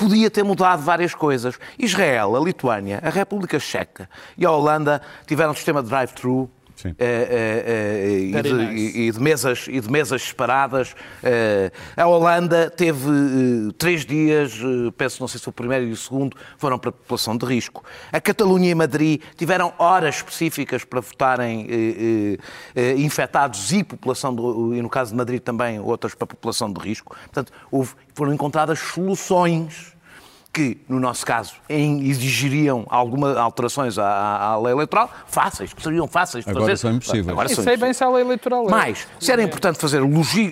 podia 0.00 0.30
ter 0.30 0.42
mudado 0.42 0.82
várias 0.82 1.14
coisas. 1.14 1.58
Israel, 1.78 2.34
a 2.34 2.40
Lituânia, 2.40 3.00
a 3.04 3.10
República 3.10 3.60
Checa 3.60 4.08
e 4.36 4.46
a 4.46 4.50
Holanda 4.50 5.02
tiveram 5.26 5.50
um 5.50 5.54
sistema 5.54 5.82
drive-thru 5.82 6.50
Sim. 6.82 6.94
eh, 6.98 7.04
eh, 7.30 7.64
eh, 7.66 8.38
e, 8.38 8.42
de, 8.42 9.00
e- 9.06 9.10
de 9.12 9.20
mesas, 9.20 9.66
e 9.68 9.80
de 9.80 9.90
mesas 9.90 10.22
separadas. 10.22 10.94
A 11.96 12.06
Holanda 12.06 12.70
teve 12.70 13.08
eh, 13.08 13.72
três 13.76 14.04
dias, 14.06 14.52
eh, 14.60 14.90
penso, 14.96 15.20
não 15.20 15.28
sei 15.28 15.38
se 15.40 15.48
o 15.48 15.52
primeiro 15.52 15.86
e 15.86 15.92
o 15.92 15.96
segundo, 15.96 16.36
foram 16.58 16.78
para 16.78 16.90
a 16.90 16.92
população 16.92 17.36
de 17.36 17.44
risco. 17.46 17.84
A 18.12 18.20
Catalunha 18.20 18.70
e 18.70 18.74
Madrid 18.74 19.20
tiveram 19.36 19.72
horas 19.78 20.16
específicas 20.16 20.84
para 20.84 21.00
votarem 21.00 21.66
eh, 22.74 22.94
infectados 22.96 23.72
e 23.72 23.84
população, 23.84 24.34
do, 24.34 24.74
e 24.74 24.80
no 24.82 24.88
caso 24.88 25.10
de 25.10 25.16
Madrid 25.16 25.40
também, 25.40 25.78
outras 25.80 26.14
para 26.14 26.24
a 26.24 26.28
população 26.28 26.72
de 26.72 26.80
risco. 26.80 27.14
Portanto, 27.24 27.52
houve- 27.70 27.94
foram 28.14 28.32
encontradas 28.32 28.78
soluções 28.78 29.92
que, 30.52 30.78
no 30.88 30.98
nosso 30.98 31.24
caso, 31.24 31.54
exigiriam 31.68 32.84
algumas 32.88 33.36
alterações 33.36 33.98
à, 33.98 34.04
à- 34.06 34.52
lei 34.60 34.72
eleitoral, 34.72 35.10
fáceis, 35.26 35.72
que 35.72 35.82
seriam 35.82 36.08
fáceis 36.08 36.44
de 36.44 36.50
Agora 36.50 36.64
fazer. 36.66 36.76
são 36.76 36.92
impossíveis. 36.92 37.28
Agora 37.28 37.48
são 37.48 37.64
bem 37.76 37.92
se 37.92 38.02
a 38.02 38.08
lei 38.10 38.24
eleitoral. 38.24 38.66
é. 38.66 38.70
mais, 38.70 39.06
se 39.20 39.30
era 39.30 39.42
importante 39.42 39.78
fazer 39.78 40.00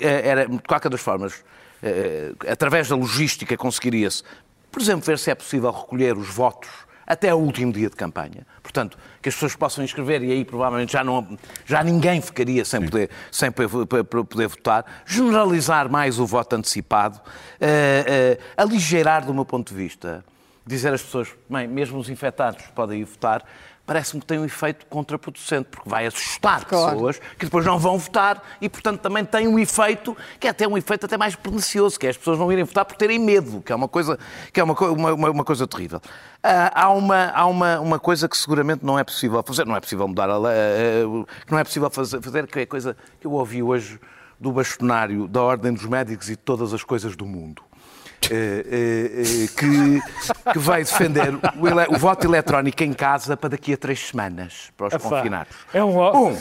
eh, 0.02 0.28
era 0.28 0.46
de 0.48 0.58
qualquer 0.66 0.88
das 0.90 1.00
formas, 1.00 1.42
eh, 1.82 2.32
através 2.48 2.88
da 2.88 2.94
logística 2.96 3.56
conseguiria-se, 3.56 4.22
por 4.70 4.80
exemplo, 4.80 5.04
ver 5.04 5.18
se 5.18 5.30
é 5.30 5.34
possível 5.34 5.70
recolher 5.70 6.16
os 6.16 6.28
votos 6.28 6.68
até 7.08 7.34
o 7.34 7.38
último 7.38 7.72
dia 7.72 7.88
de 7.88 7.96
campanha. 7.96 8.46
Portanto, 8.62 8.98
que 9.22 9.30
as 9.30 9.34
pessoas 9.34 9.56
possam 9.56 9.82
inscrever 9.82 10.22
e 10.22 10.30
aí 10.30 10.44
provavelmente 10.44 10.92
já, 10.92 11.02
não, 11.02 11.38
já 11.64 11.82
ninguém 11.82 12.20
ficaria 12.20 12.66
sem 12.66 12.82
poder, 12.82 13.08
sem 13.32 13.50
poder, 13.50 14.46
votar. 14.46 14.84
Generalizar 15.06 15.90
mais 15.90 16.18
o 16.18 16.26
voto 16.26 16.54
antecipado, 16.54 17.18
eh, 17.58 18.04
eh, 18.06 18.38
aligeirar, 18.54 19.24
do 19.24 19.32
meu 19.32 19.46
ponto 19.46 19.72
de 19.72 19.74
vista, 19.74 20.22
dizer 20.66 20.92
às 20.92 21.02
pessoas, 21.02 21.28
bem, 21.48 21.66
mesmo 21.66 21.98
os 21.98 22.10
infectados 22.10 22.62
podem 22.74 23.00
ir 23.00 23.04
votar, 23.04 23.42
parece-me 23.88 24.20
que 24.20 24.26
tem 24.26 24.38
um 24.38 24.44
efeito 24.44 24.84
contraproducente, 24.86 25.66
porque 25.70 25.88
vai 25.88 26.06
assustar 26.06 26.62
Claro. 26.66 26.92
pessoas 26.92 27.18
que 27.38 27.46
depois 27.46 27.64
não 27.64 27.78
vão 27.78 27.96
votar 27.98 28.42
e, 28.60 28.68
portanto, 28.68 29.00
também 29.00 29.24
tem 29.24 29.48
um 29.48 29.58
efeito 29.58 30.14
que 30.38 30.46
é 30.46 30.50
até 30.50 30.68
um 30.68 30.76
efeito 30.76 31.06
até 31.06 31.16
mais 31.16 31.34
pernicioso, 31.34 31.98
que 31.98 32.06
é 32.06 32.10
as 32.10 32.16
pessoas 32.18 32.38
não 32.38 32.52
irem 32.52 32.64
votar 32.64 32.84
por 32.84 32.96
terem 32.98 33.18
medo, 33.18 33.62
que 33.62 33.72
é 33.72 33.74
uma 33.74 33.88
coisa, 33.88 34.18
que 34.52 34.60
é 34.60 34.62
uma, 34.62 34.74
uma, 34.78 35.30
uma- 35.30 35.44
coisa 35.44 35.66
terrível. 35.66 36.00
Ah, 36.42 36.82
há 36.84 36.90
uma, 36.90 37.30
há 37.34 37.46
uma, 37.46 37.80
uma 37.80 37.98
coisa 37.98 38.28
que 38.28 38.36
seguramente 38.36 38.84
não 38.84 38.98
é 38.98 39.02
possível 39.02 39.42
fazer, 39.42 39.64
não 39.64 39.74
é 39.74 39.80
possível 39.80 40.06
mudar 40.06 40.28
a 40.28 40.36
lei, 40.36 40.52
ah, 40.52 41.44
que 41.46 41.50
não 41.52 41.58
é 41.58 41.64
possível 41.64 41.88
fazer, 41.88 42.20
fazer, 42.20 42.46
que 42.46 42.58
é 42.58 42.62
a 42.64 42.66
coisa 42.66 42.94
que 43.18 43.26
eu 43.26 43.32
ouvi 43.32 43.62
hoje 43.62 43.98
do 44.38 44.52
bastonário 44.52 45.26
da 45.26 45.42
Ordem 45.42 45.72
dos 45.72 45.86
Médicos 45.86 46.28
e 46.28 46.32
de 46.32 46.36
todas 46.36 46.74
as 46.74 46.84
coisas 46.84 47.16
do 47.16 47.24
mundo. 47.24 47.62
Eh, 48.30 48.34
eh, 48.70 49.22
eh, 49.22 49.48
que, 49.56 50.52
que 50.52 50.58
vai 50.58 50.82
defender 50.84 51.34
o, 51.58 51.66
ele- 51.68 51.86
o 51.94 51.98
voto 51.98 52.26
eletrónico 52.26 52.82
em 52.82 52.92
casa 52.92 53.36
para 53.36 53.50
daqui 53.50 53.72
a 53.72 53.76
três 53.76 54.00
semanas, 54.08 54.70
para 54.76 54.88
os 54.88 54.92
Epá, 54.94 55.08
confinados. 55.08 55.56
é 55.72 55.82
um 55.82 55.96
Um, 55.98 56.36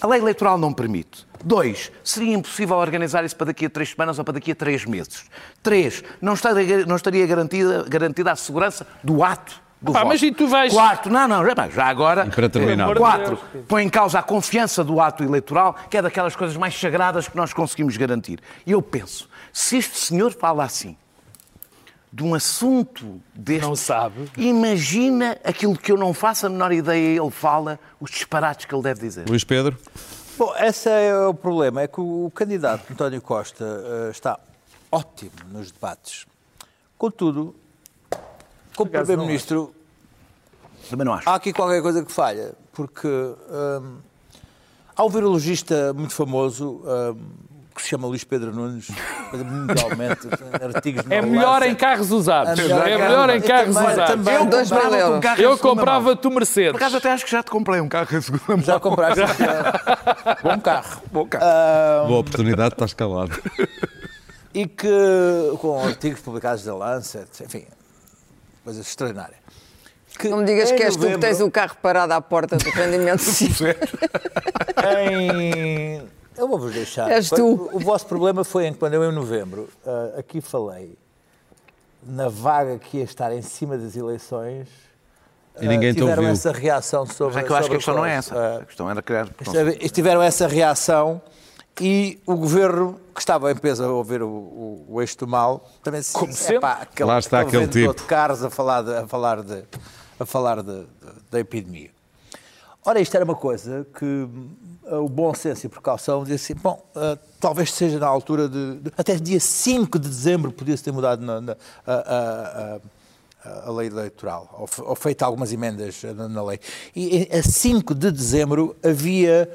a 0.00 0.06
lei 0.06 0.20
eleitoral 0.20 0.56
não 0.58 0.72
permite. 0.72 1.26
Dois, 1.44 1.90
seria 2.04 2.34
impossível 2.34 2.76
organizar 2.76 3.24
isso 3.24 3.34
para 3.34 3.46
daqui 3.46 3.66
a 3.66 3.70
três 3.70 3.90
semanas 3.90 4.18
ou 4.18 4.24
para 4.24 4.34
daqui 4.34 4.52
a 4.52 4.54
três 4.54 4.84
meses. 4.84 5.24
Três, 5.62 6.04
não 6.20 6.34
estaria, 6.34 6.86
não 6.86 6.94
estaria 6.96 7.26
garantida, 7.26 7.84
garantida 7.88 8.30
a 8.30 8.36
segurança 8.36 8.86
do 9.02 9.24
ato 9.24 9.60
do 9.80 9.92
Pá, 9.92 10.00
voto. 10.00 10.08
mas 10.10 10.22
e 10.22 10.30
tu 10.30 10.46
vais- 10.46 10.72
Quarto, 10.72 11.10
não, 11.10 11.26
não, 11.26 11.42
já, 11.72 11.86
agora... 11.86 12.26
E 12.26 12.30
para 12.30 12.48
terminar. 12.48 12.94
Quatro, 12.94 13.36
põe 13.66 13.82
em 13.82 13.88
causa 13.88 14.20
a 14.20 14.22
confiança 14.22 14.84
do 14.84 15.00
ato 15.00 15.24
eleitoral, 15.24 15.74
que 15.90 15.96
é 15.96 16.02
daquelas 16.02 16.36
coisas 16.36 16.56
mais 16.56 16.78
sagradas 16.78 17.26
que 17.26 17.36
nós 17.36 17.52
conseguimos 17.52 17.96
garantir. 17.96 18.38
E 18.64 18.70
eu 18.70 18.80
penso, 18.80 19.28
se 19.52 19.78
este 19.78 19.98
senhor 19.98 20.30
fala 20.32 20.62
assim, 20.62 20.96
de 22.12 22.22
um 22.22 22.34
assunto 22.34 23.20
deste. 23.34 23.66
Não 23.66 23.74
sabe. 23.74 24.30
Imagina 24.36 25.38
aquilo 25.42 25.76
que 25.76 25.90
eu 25.90 25.96
não 25.96 26.12
faço 26.12 26.46
a 26.46 26.48
menor 26.50 26.70
ideia, 26.72 27.20
ele 27.20 27.30
fala, 27.30 27.80
os 27.98 28.10
disparates 28.10 28.66
que 28.66 28.74
ele 28.74 28.82
deve 28.82 29.00
dizer. 29.00 29.26
Luís 29.28 29.44
Pedro? 29.44 29.78
Bom, 30.36 30.54
esse 30.56 30.88
é 30.88 31.14
o 31.26 31.32
problema, 31.32 31.82
é 31.82 31.88
que 31.88 32.00
o 32.00 32.30
candidato 32.34 32.90
António 32.92 33.20
Costa 33.22 33.64
eh, 33.64 34.10
está 34.10 34.38
ótimo 34.90 35.32
nos 35.50 35.70
debates. 35.70 36.26
Contudo, 36.98 37.54
como 38.76 38.90
Primeiro-Ministro, 38.90 39.74
Também 40.88 41.04
não 41.04 41.14
acho. 41.14 41.28
há 41.28 41.34
aqui 41.34 41.52
qualquer 41.52 41.82
coisa 41.82 42.04
que 42.04 42.10
falha, 42.12 42.54
porque 42.72 43.08
hum, 43.08 43.96
há 44.96 45.04
um 45.04 45.08
virologista 45.08 45.92
muito 45.92 46.14
famoso 46.14 46.82
hum, 46.84 47.16
que 47.74 47.82
se 47.82 47.88
chama 47.88 48.06
Luís 48.06 48.24
Pedro 48.24 48.54
Nunes, 48.54 48.88
mundialmente, 49.38 50.28
artigos 50.74 51.04
É 51.10 51.22
melhor 51.22 51.54
Lancet. 51.60 51.70
em 51.72 51.74
carros 51.74 52.10
usados. 52.10 52.58
É 52.58 52.62
É 52.62 52.68
melhor 52.68 52.84
melhor 52.98 53.30
em 53.30 53.40
carros 53.40 53.74
também- 53.74 53.92
usados. 53.92 54.10
também- 54.14 54.34
Eu 54.34 54.44
Dois 54.46 54.70
euros. 54.70 55.16
um 55.16 55.20
carro 55.20 55.40
Eu 55.42 55.58
comprava-te 55.58 56.26
o 56.26 56.30
Mercedes. 56.30 56.72
Por 56.72 56.76
acaso 56.78 56.96
até 56.96 57.12
acho 57.12 57.24
que 57.24 57.30
já 57.30 57.42
te 57.42 57.50
comprei 57.50 57.80
um 57.80 57.88
carro 57.88 58.16
em 58.16 58.20
segunda 58.20 58.44
mão. 58.48 58.60
Já 58.60 58.78
compraste 58.80 59.20
bom 60.42 60.60
carro. 60.60 61.02
Bom 61.12 61.26
carro. 61.26 62.06
Boa 62.08 62.20
oportunidade, 62.20 62.74
estás 62.74 62.92
calado. 62.94 63.32
e 64.54 64.66
que 64.66 64.88
com 65.58 65.82
artigos 65.84 66.20
publicados 66.20 66.64
da 66.64 66.74
Lancet, 66.74 67.26
enfim, 67.44 67.64
coisa 68.64 68.80
extraordinária. 68.80 69.36
Que 70.18 70.28
Não 70.28 70.38
me 70.38 70.44
digas 70.44 70.70
que 70.70 70.82
és 70.82 70.94
tu 70.94 70.98
que 71.00 71.04
novembro- 71.06 71.20
tens 71.26 71.40
o 71.40 71.50
carro 71.50 71.74
parado 71.80 72.12
à 72.12 72.20
porta 72.20 72.58
do 72.58 72.68
rendimento. 72.70 73.22
em... 75.10 76.02
Eu 76.36 76.48
vou-vos 76.48 76.72
deixar. 76.72 77.10
És 77.10 77.28
tu. 77.28 77.68
O 77.72 77.78
vosso 77.78 78.06
problema 78.06 78.42
foi 78.44 78.66
em 78.66 78.72
que, 78.72 78.78
quando 78.78 78.94
eu, 78.94 79.10
em 79.10 79.14
novembro, 79.14 79.68
ah, 79.86 80.18
aqui 80.18 80.40
falei 80.40 80.96
na 82.02 82.28
vaga 82.28 82.78
que 82.78 82.98
ia 82.98 83.04
estar 83.04 83.32
em 83.32 83.42
cima 83.42 83.76
das 83.78 83.94
eleições. 83.96 84.68
E 85.60 85.68
ninguém 85.68 85.90
ah, 85.90 85.94
tiveram 85.94 86.22
ouviu. 86.22 86.32
essa 86.32 86.50
reação 86.50 87.04
sobre 87.06 87.34
Mas 87.34 87.44
é 87.44 87.46
que 87.46 87.52
eu 87.52 87.56
acho 87.56 87.68
que 87.68 87.74
a 87.74 87.78
questão 87.78 87.94
não 87.94 88.06
é 88.06 88.14
essa. 88.14 88.34
Ah, 88.34 88.56
A 88.62 88.64
questão 88.64 88.90
era 88.90 89.02
criar. 89.02 89.28
Eles 89.78 89.92
tiveram 89.92 90.22
essa 90.22 90.46
reação 90.48 91.20
e 91.80 92.20
o 92.26 92.34
governo, 92.36 92.98
que 93.14 93.20
estava 93.20 93.50
em 93.52 93.56
peso 93.56 93.84
a 93.84 93.88
ouvir 93.88 94.22
o, 94.22 94.28
o, 94.28 94.86
o 94.88 95.00
eixo 95.02 95.18
do 95.18 95.26
mal, 95.28 95.68
também 95.82 96.02
se 96.02 96.12
Como 96.12 96.32
sempre. 96.32 96.56
epá, 96.56 96.72
aquele, 96.82 97.08
Lá 97.08 97.18
está 97.18 97.40
aquele 97.40 97.66
tipo. 97.68 97.94
de 97.94 98.02
carros 98.04 98.42
a 98.42 98.50
falar, 98.50 98.82
de, 98.82 98.94
a 98.96 99.06
falar, 99.06 99.42
de, 99.42 99.64
a 100.18 100.26
falar 100.26 100.62
de- 100.62 100.80
de- 100.84 100.86
da 101.30 101.40
epidemia. 101.40 101.90
Ora, 102.84 102.98
isto 103.00 103.14
era 103.14 103.24
uma 103.24 103.34
coisa 103.36 103.86
que 103.98 104.28
o 104.84 105.08
bom 105.08 105.32
senso 105.34 105.64
e 105.64 105.68
a 105.68 105.70
precaução 105.70 106.22
dizia 106.22 106.36
assim, 106.36 106.54
bom, 106.54 106.84
ah, 106.96 107.16
talvez 107.40 107.72
seja 107.72 107.98
na 107.98 108.06
altura 108.06 108.48
de, 108.48 108.76
de- 108.80 108.92
Até 108.96 109.14
dia 109.16 109.38
5 109.40 109.98
de 109.98 110.08
dezembro 110.08 110.50
podia-se 110.52 110.82
ter 110.82 110.92
mudado 110.92 111.24
na- 111.24 111.40
na- 111.40 111.56
a, 111.86 111.92
a- 111.94 112.80
a- 113.66 113.70
lei 113.72 113.88
eleitoral, 113.88 114.48
ou, 114.78 114.88
ou 114.88 114.94
feita 114.96 115.24
algumas 115.26 115.52
emendas 115.52 116.02
na, 116.16 116.28
na 116.28 116.42
lei. 116.44 116.60
E 116.94 117.28
a 117.32 117.42
5 117.42 117.94
de 117.94 118.10
dezembro 118.10 118.76
havia, 118.84 119.50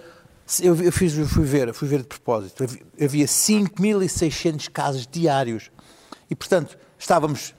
eu, 0.61 0.75
eu 0.83 0.91
fiz, 0.91 1.17
eu 1.17 1.25
fui 1.27 1.45
ver, 1.45 1.73
fui 1.73 1.87
ver 1.87 1.99
de 1.99 2.05
propósito, 2.07 2.63
havia 3.01 3.25
5.600 3.25 4.69
casos 4.69 5.07
diários. 5.09 5.71
E, 6.29 6.35
portanto, 6.35 6.77
estávamos 6.99 7.53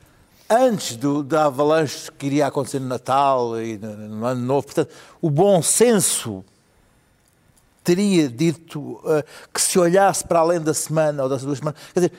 antes 0.50 0.96
do, 0.96 1.22
da 1.22 1.46
avalanche 1.46 2.10
que 2.12 2.26
iria 2.26 2.46
acontecer 2.46 2.78
no 2.80 2.86
Natal 2.88 3.60
e 3.60 3.78
no, 3.78 3.96
no 3.96 4.26
Ano 4.26 4.40
Novo. 4.42 4.66
Portanto, 4.66 4.90
o 5.20 5.30
bom 5.30 5.62
senso 5.62 6.44
teria 7.88 8.28
dito 8.28 9.00
eh, 9.06 9.24
que 9.52 9.60
se 9.62 9.78
olhasse 9.78 10.22
para 10.22 10.40
além 10.40 10.60
da 10.60 10.74
semana 10.74 11.22
ou 11.22 11.28
das 11.28 11.42
duas 11.42 11.58
semanas. 11.58 11.80
Quer 11.94 12.00
dizer, 12.00 12.12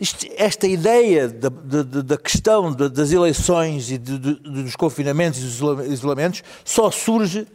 isto- 0.00 0.26
esta 0.36 0.66
ideia 0.68 1.28
da, 1.28 1.48
da- 1.48 2.02
da- 2.02 2.16
questão 2.16 2.72
da- 2.72 2.86
das 2.86 3.10
eleições 3.10 3.90
e 3.90 3.98
de- 3.98 4.18
de- 4.18 4.34
dos 4.62 4.76
confinamentos 4.76 5.40
e 5.40 5.42
dos 5.42 5.54
isola- 5.54 5.86
isolamentos 5.86 6.44
só 6.64 6.90
surge 6.92 7.46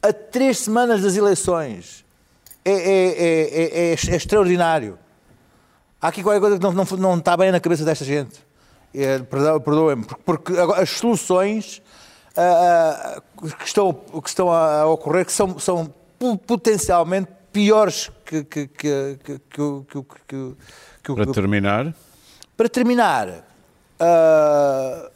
a 0.00 0.12
três 0.12 0.58
semanas 0.60 1.02
das 1.02 1.14
eleições. 1.16 2.04
É, 2.64 2.70
é- 2.72 2.76
é- 2.76 3.88
é- 3.88 3.90
é- 3.90 4.12
é 4.12 4.16
extraordinário. 4.16 4.98
Há 6.00 6.08
aqui 6.08 6.22
qualquer 6.22 6.40
coisa 6.40 6.56
que 6.58 6.62
não, 6.62 6.72
não, 6.72 6.84
não 6.96 7.18
está 7.18 7.36
bem 7.36 7.52
na 7.52 7.60
cabeça 7.60 7.84
desta 7.84 8.04
gente. 8.04 8.36
Perdão- 9.28 9.60
Perdoem-me, 9.60 10.06
porque, 10.24 10.54
as 10.76 10.88
soluções 10.90 11.82
ah, 12.36 13.20
que, 13.58 13.66
estão, 13.66 13.92
que 13.92 14.28
estão 14.28 14.50
a 14.50 14.86
ocorrer 14.86 15.26
que 15.26 15.32
são, 15.32 15.58
são 15.58 15.92
potencialmente 16.46 17.30
piores 17.52 18.10
que, 18.24 18.44
que, 18.44 18.66
que, 18.68 19.18
que, 19.24 19.38
que, 19.50 19.60
o- 19.60 19.84
que, 19.84 20.02
que, 20.28 21.14
Para 21.14 21.32
terminar, 21.32 21.94
para 22.56 22.68
terminar, 22.68 23.46
ah, 24.00 25.10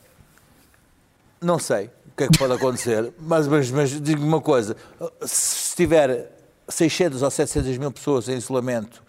não 1.40 1.58
sei 1.58 1.86
o 1.86 2.16
que 2.16 2.24
é 2.24 2.28
que 2.28 2.38
pode 2.38 2.52
acontecer, 2.52 3.12
mas, 3.20 3.46
mas, 3.48 3.70
mas 3.70 4.00
digo 4.00 4.22
uma 4.24 4.40
coisa: 4.40 4.76
se 5.24 5.74
tiver 5.76 6.30
600 6.68 7.22
ou 7.22 7.30
700 7.30 7.78
mil 7.78 7.90
pessoas 7.92 8.28
em 8.28 8.36
isolamento, 8.36 9.02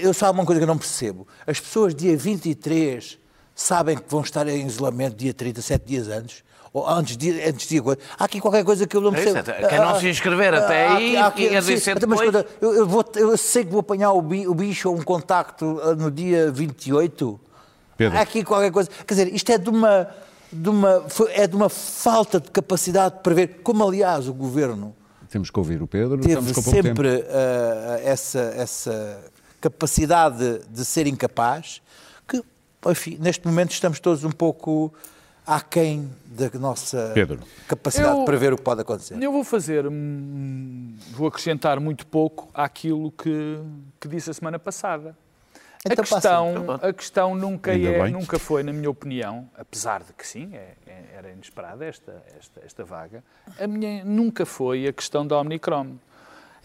eu 0.00 0.12
só 0.14 0.26
há 0.26 0.30
uma 0.30 0.44
coisa 0.44 0.60
que 0.60 0.64
eu 0.64 0.68
não 0.68 0.78
percebo: 0.78 1.26
as 1.46 1.58
pessoas 1.60 1.94
dia 1.94 2.16
23 2.16 3.18
sabem 3.54 3.96
que 3.96 4.04
vão 4.08 4.20
estar 4.20 4.46
em 4.48 4.66
isolamento 4.66 5.16
dia 5.16 5.32
30, 5.32 5.62
7 5.62 5.84
dias 5.86 6.08
antes. 6.08 6.44
Ou 6.76 6.86
antes 6.86 7.16
de, 7.16 7.30
antes 7.42 7.66
de 7.66 7.78
agora. 7.78 7.98
Há 8.18 8.24
aqui 8.26 8.38
qualquer 8.38 8.62
coisa 8.62 8.86
que 8.86 8.94
eu 8.94 9.00
não 9.00 9.14
É 9.14 9.22
isso, 9.24 9.32
percebo. 9.32 9.50
até- 9.58 9.66
quem 9.68 9.78
não 9.78 9.98
se 9.98 10.08
inscrever 10.10 10.52
até 10.52 10.86
há 10.86 10.94
aí, 10.96 11.16
há 11.16 11.26
até 11.28 11.50
mas 11.54 11.66
depois. 11.66 12.20
escuta, 12.20 12.46
eu, 12.60 12.74
eu 12.74 12.86
vou, 12.86 13.02
eu 13.14 13.36
sei 13.38 13.64
que 13.64 13.70
vou 13.70 13.80
apanhar 13.80 14.12
o 14.12 14.20
bi- 14.20 14.46
o 14.46 14.54
bicho 14.54 14.90
ou 14.90 14.94
um 14.96 15.02
contacto 15.02 15.80
ah, 15.82 15.94
no 15.94 16.10
dia 16.10 16.50
28. 16.52 17.40
Pedro. 17.96 18.18
Há 18.18 18.20
aqui 18.20 18.44
qualquer 18.44 18.70
coisa. 18.70 18.90
Quer 19.06 19.14
dizer, 19.14 19.34
isto 19.34 19.50
é 19.50 19.56
de 19.56 19.70
uma, 19.70 20.06
de 20.52 20.68
uma, 20.68 21.02
é 21.30 21.46
de 21.46 21.56
uma 21.56 21.70
falta 21.70 22.38
de 22.38 22.50
capacidade 22.50 23.14
de 23.16 23.20
prever, 23.22 23.60
como 23.62 23.82
aliás 23.82 24.28
o 24.28 24.34
governo 24.34 24.94
temos 25.30 25.48
que 25.50 25.58
ouvir 25.58 25.80
o 25.82 25.86
Pedro. 25.86 26.18
teve 26.18 26.52
tempo. 26.52 26.62
sempre 26.62 27.24
ah, 27.30 28.00
essa, 28.04 28.38
essa 28.54 29.18
capacidade 29.62 30.60
de 30.70 30.84
ser 30.84 31.06
incapaz, 31.06 31.80
que, 32.28 32.42
enfim, 32.86 33.16
neste 33.20 33.46
momento 33.46 33.70
estamos 33.72 33.98
todos 33.98 34.24
um 34.24 34.30
pouco 34.30 34.92
aquém 35.46 36.10
da 36.26 36.50
nossa 36.58 37.12
Pedro. 37.14 37.38
capacidade 37.68 38.12
Eu- 38.14 38.20
de 38.20 38.24
prever 38.26 38.52
o 38.52 38.56
que 38.56 38.62
pode 38.62 38.80
acontecer. 38.80 39.22
Eu 39.22 39.30
vou 39.32 39.44
fazer, 39.44 39.84
vou 41.12 41.28
acrescentar 41.28 41.78
muito 41.80 42.06
pouco 42.06 42.48
àquilo 42.52 43.10
que, 43.12 43.58
que 44.00 44.08
disse 44.08 44.30
a 44.30 44.34
semana 44.34 44.58
passada. 44.58 45.16
Então 45.88 46.02
a, 46.02 46.06
questão, 46.06 46.64
passa. 46.66 46.86
a 46.88 46.92
questão 46.92 47.34
nunca, 47.36 47.72
é, 47.72 48.08
nunca 48.10 48.38
foi, 48.40 48.64
na 48.64 48.72
minha 48.72 48.90
opinião, 48.90 49.48
apesar 49.56 50.02
de 50.02 50.12
que 50.14 50.26
sim, 50.26 50.50
é- 50.52 50.72
é- 50.84 51.04
era 51.16 51.30
inesperada 51.30 51.84
esta, 51.84 52.22
esta, 52.36 52.60
esta 52.64 52.84
vaga, 52.84 53.22
a 53.60 53.66
minha 53.68 54.04
nunca 54.04 54.44
foi 54.44 54.88
a 54.88 54.92
questão 54.92 55.24
da 55.24 55.38
Omicron. 55.38 55.92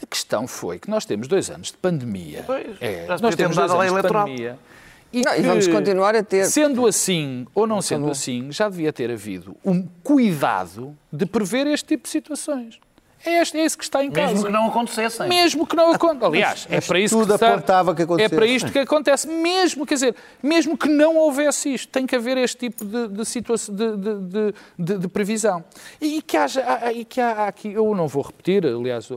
A 0.02 0.06
questão 0.08 0.48
foi 0.48 0.80
que 0.80 0.90
nós 0.90 1.06
temos 1.06 1.28
dois 1.28 1.52
anos 1.52 1.68
de 1.68 1.78
pandemia. 1.78 2.44
Pois, 2.48 2.76
É, 2.82 3.06
nós 3.06 3.36
temos 3.36 3.56
dois 3.56 3.70
a 3.70 3.78
lei 3.78 3.90
anos 3.90 3.92
de 3.92 4.00
eleitoral. 4.00 4.26
pandemia. 4.26 4.60
Não, 5.14 5.36
e 5.36 5.42
vamos 5.42 5.68
que, 5.68 5.74
continuar 5.74 6.16
a 6.16 6.24
ter. 6.24 6.46
Sendo 6.46 6.86
assim 6.88 7.46
ou 7.54 7.68
não 7.68 7.82
sendo 7.82 8.10
assim, 8.10 8.52
já 8.52 8.70
devia 8.70 8.94
ter 8.94 9.12
havido 9.12 9.56
um 9.66 9.86
cuidado 10.04 10.96
de 11.12 11.26
prever 11.26 11.68
este 11.68 11.86
tipo 11.88 12.04
de 12.04 12.10
situações. 12.10 12.80
É, 13.24 13.40
este, 13.40 13.56
é 13.56 13.64
esse 13.64 13.78
que 13.78 13.84
está 13.84 14.04
em 14.04 14.10
causa. 14.10 14.32
Mesmo 14.34 14.46
que 14.48 14.52
não 14.52 14.66
acontecessem. 14.68 15.30
Mesmo 15.30 15.68
que 15.68 15.76
não 15.76 15.92
aconteça. 15.94 16.26
Aliás, 16.26 16.66
é 16.68 16.76
Mas 16.78 16.88
para 16.88 17.00
isso 17.00 17.16
tudo 17.20 17.28
que 17.28 17.34
está- 17.36 17.54
apontava 17.54 17.94
que 17.94 18.02
É 18.02 18.06
acontecesse. 18.06 18.36
para 18.36 18.46
isto 18.48 18.72
que 18.72 18.80
acontece. 18.80 19.28
Mesmo, 19.28 19.86
quer 19.86 19.94
dizer, 19.94 20.16
mesmo 20.42 20.76
que 20.76 20.90
não 20.90 21.16
houvesse 21.18 21.72
isto, 21.72 21.88
tem 21.92 22.08
que 22.08 22.16
haver 22.16 22.36
este 22.38 22.58
tipo 22.58 22.84
de, 22.84 23.10
de 23.10 23.24
situação 23.26 23.76
de, 23.76 23.96
de, 23.96 24.16
de- 24.22 24.54
de- 24.80 24.98
de 24.98 25.08
previsão. 25.08 25.64
E 26.02 26.20
que 26.24 26.36
haja, 26.36 26.64
e 26.94 27.06
que 27.06 27.22
há 27.22 27.46
aqui, 27.48 27.72
eu 27.74 27.94
não 27.94 28.08
vou 28.08 28.24
repetir, 28.24 28.66
aliás, 28.66 29.08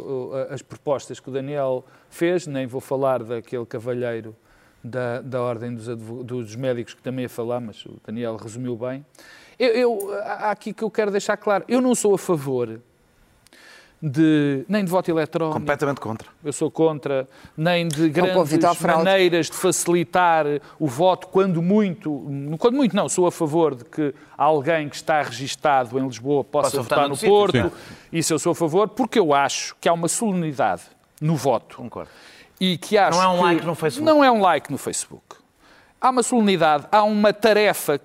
as 0.51 0.61
propostas 0.61 1.19
que 1.19 1.31
o 1.31 1.33
Daniel 1.33 1.83
fez, 2.11 2.47
nem 2.47 2.67
vou 2.67 2.83
falar 2.83 3.23
daquele 3.23 3.65
cavalheiro 3.65 4.37
da, 4.85 5.21
da 5.23 5.41
Ordem 5.41 5.75
dos, 5.75 5.87
dos 6.25 6.55
Médicos 6.55 6.93
que 6.95 7.03
também 7.03 7.23
ia 7.23 7.29
falar, 7.29 7.59
mas 7.61 7.85
o 7.87 7.97
Daniel 8.07 8.37
resumiu 8.37 8.77
bem. 8.77 9.05
Eu, 9.59 9.69
eu- 9.71 10.15
há 10.23 10.51
aqui 10.51 10.73
que 10.75 10.85
eu 10.85 10.91
quero 10.91 11.11
deixar 11.11 11.37
claro, 11.39 11.65
eu 11.67 11.81
não 11.81 11.95
sou 11.95 12.15
a 12.15 12.19
favor 12.19 12.81
de, 14.03 14.67
nem 14.69 14.85
de 14.85 14.91
voto 14.91 15.11
eletrónico, 15.11 15.59
Completamente 15.59 15.99
contra. 16.01 16.29
eu 16.45 16.53
sou 16.53 16.71
contra, 16.71 17.27
nem 17.57 17.89
de 17.89 18.11
grandes 18.11 18.59
maneiras 18.83 19.47
de 19.47 19.57
facilitar 19.57 20.45
o 20.79 20.87
voto, 20.87 21.29
quando 21.29 21.63
muito, 21.63 22.23
quando 22.59 22.75
muito 22.75 22.95
não, 22.95 23.09
sou 23.09 23.27
a 23.27 23.33
favor 23.33 23.75
de 23.75 23.85
que 23.87 24.15
alguém 24.37 24.91
que 24.91 24.97
está 24.97 25.23
registado 25.23 25.99
em 25.99 26.05
Lisboa 26.07 26.45
possa, 26.45 26.71
Possa 26.73 26.83
votar, 26.83 27.09
votar 27.09 27.09
no. 27.09 27.17
Porto. 27.17 27.57
Sim. 27.57 27.71
Isso 28.13 28.35
eu 28.35 28.39
sou 28.39 28.53
a 28.53 28.55
favor, 28.55 28.89
porque 28.89 29.19
eu 29.19 29.33
acho 29.33 29.75
que 29.81 29.89
há 29.89 29.93
uma 29.95 30.09
solenidade 30.09 30.83
no 31.19 31.35
voto. 31.37 31.77
Concordo. 31.79 32.11
E 32.61 32.79
que 32.79 32.97
acho 32.97 33.19
Não 33.19 33.25
é 33.25 33.29
um 33.29 33.41
like 33.41 33.67
no 33.67 33.75
Facebook. 33.75 34.07
Não 34.07 34.25
é 34.25 34.31
um 34.31 34.41
like 34.41 34.71
no 34.71 34.79
Facebook. 34.79 35.37
Há 36.01 36.11
uma 36.11 36.23
solenidade, 36.23 36.87
há 36.93 37.03
uma 37.03 37.33
tarefa 37.33 38.01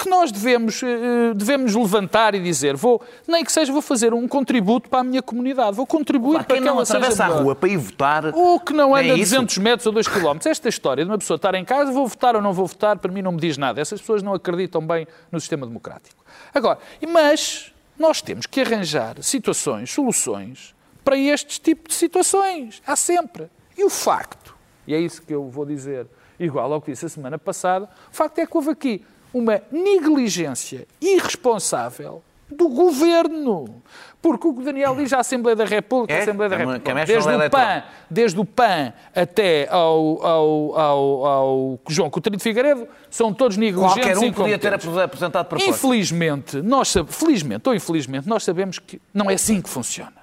que 0.00 0.08
nós 0.08 0.32
devemos, 0.32 0.82
eh, 0.82 1.34
devemos 1.34 1.74
levantar 1.74 2.34
e 2.34 2.40
dizer, 2.40 2.74
vou, 2.74 3.02
nem 3.28 3.44
que 3.44 3.52
seja, 3.52 3.70
vou 3.70 3.82
fazer 3.82 4.14
um 4.14 4.26
contributo 4.26 4.88
para 4.88 5.00
a 5.00 5.04
minha 5.04 5.20
comunidade, 5.20 5.76
vou 5.76 5.86
contribuir 5.86 6.38
Pá, 6.38 6.44
para 6.44 6.56
Quem 6.56 6.62
que 6.62 6.68
não 6.68 6.76
ela 6.76 6.86
seja 6.86 6.98
atravessa 6.98 7.24
a 7.24 7.28
rua 7.28 7.54
para 7.54 7.68
ir 7.68 7.76
votar. 7.76 8.34
Ou 8.34 8.58
que 8.58 8.72
não 8.72 8.96
é 8.96 9.02
anda 9.02 9.14
isso. 9.14 9.34
200 9.34 9.58
metros 9.58 9.86
ou 9.86 9.92
2 9.92 10.08
km. 10.08 10.38
Esta 10.46 10.68
história 10.70 11.04
de 11.04 11.10
uma 11.10 11.18
pessoa 11.18 11.36
estar 11.36 11.54
em 11.54 11.64
casa, 11.64 11.92
vou 11.92 12.06
votar 12.06 12.34
ou 12.34 12.40
não 12.40 12.52
vou 12.52 12.66
votar, 12.66 12.98
para 12.98 13.12
mim 13.12 13.20
não 13.20 13.32
me 13.32 13.40
diz 13.40 13.58
nada. 13.58 13.78
Essas 13.78 14.00
pessoas 14.00 14.22
não 14.22 14.32
acreditam 14.32 14.80
bem 14.80 15.06
no 15.30 15.38
sistema 15.38 15.66
democrático. 15.66 16.24
Agora, 16.54 16.78
mas 17.06 17.70
nós 17.98 18.22
temos 18.22 18.46
que 18.46 18.62
arranjar 18.62 19.16
situações, 19.22 19.90
soluções 19.90 20.74
para 21.04 21.18
estes 21.18 21.58
tipos 21.58 21.88
de 21.88 21.94
situações. 21.94 22.82
Há 22.86 22.96
sempre. 22.96 23.50
E 23.80 23.84
o 23.84 23.88
facto, 23.88 24.54
e 24.86 24.94
é 24.94 25.00
isso 25.00 25.22
que 25.22 25.32
eu 25.32 25.48
vou 25.48 25.64
dizer, 25.64 26.06
igual 26.38 26.70
ao 26.70 26.82
que 26.82 26.90
disse 26.90 27.06
a 27.06 27.08
semana 27.08 27.38
passada, 27.38 27.88
o 28.12 28.14
facto 28.14 28.38
é 28.38 28.46
que 28.46 28.54
houve 28.54 28.68
aqui 28.68 29.02
uma 29.32 29.62
negligência 29.72 30.86
irresponsável 31.00 32.22
do 32.50 32.68
governo. 32.68 33.82
Porque 34.20 34.46
o 34.46 34.52
que 34.52 34.62
Daniel 34.62 34.94
diz 34.96 35.14
à 35.14 35.20
Assembleia 35.20 35.56
da 35.56 35.64
República, 35.64 36.12
É, 36.12 36.20
Assembleia 36.20 36.50
da 36.50 36.56
é 36.56 36.58
República, 36.58 36.94
mexe 36.94 37.12
desde 37.14 37.30
o 37.30 37.50
PAN, 37.50 37.82
desde 38.10 38.40
o 38.40 38.44
PAN 38.44 38.92
até 39.16 39.68
ao, 39.70 40.26
ao, 40.26 40.78
ao, 40.78 41.24
ao 41.24 41.80
João 41.88 42.10
Coutinho 42.10 42.36
de 42.36 42.42
Figueiredo, 42.42 42.86
são 43.08 43.32
todos 43.32 43.56
negligentes 43.56 43.94
Qualquer 43.94 44.18
um 44.18 44.30
podia 44.30 44.58
ter 44.58 44.74
apresentado 44.74 45.46
propostas. 45.46 45.74
Infelizmente, 45.74 46.60
nós, 46.60 46.92
felizmente 47.08 47.66
ou 47.66 47.74
infelizmente, 47.74 48.28
nós 48.28 48.44
sabemos 48.44 48.78
que 48.78 49.00
não 49.14 49.30
é 49.30 49.34
assim 49.34 49.62
que 49.62 49.70
funciona. 49.70 50.19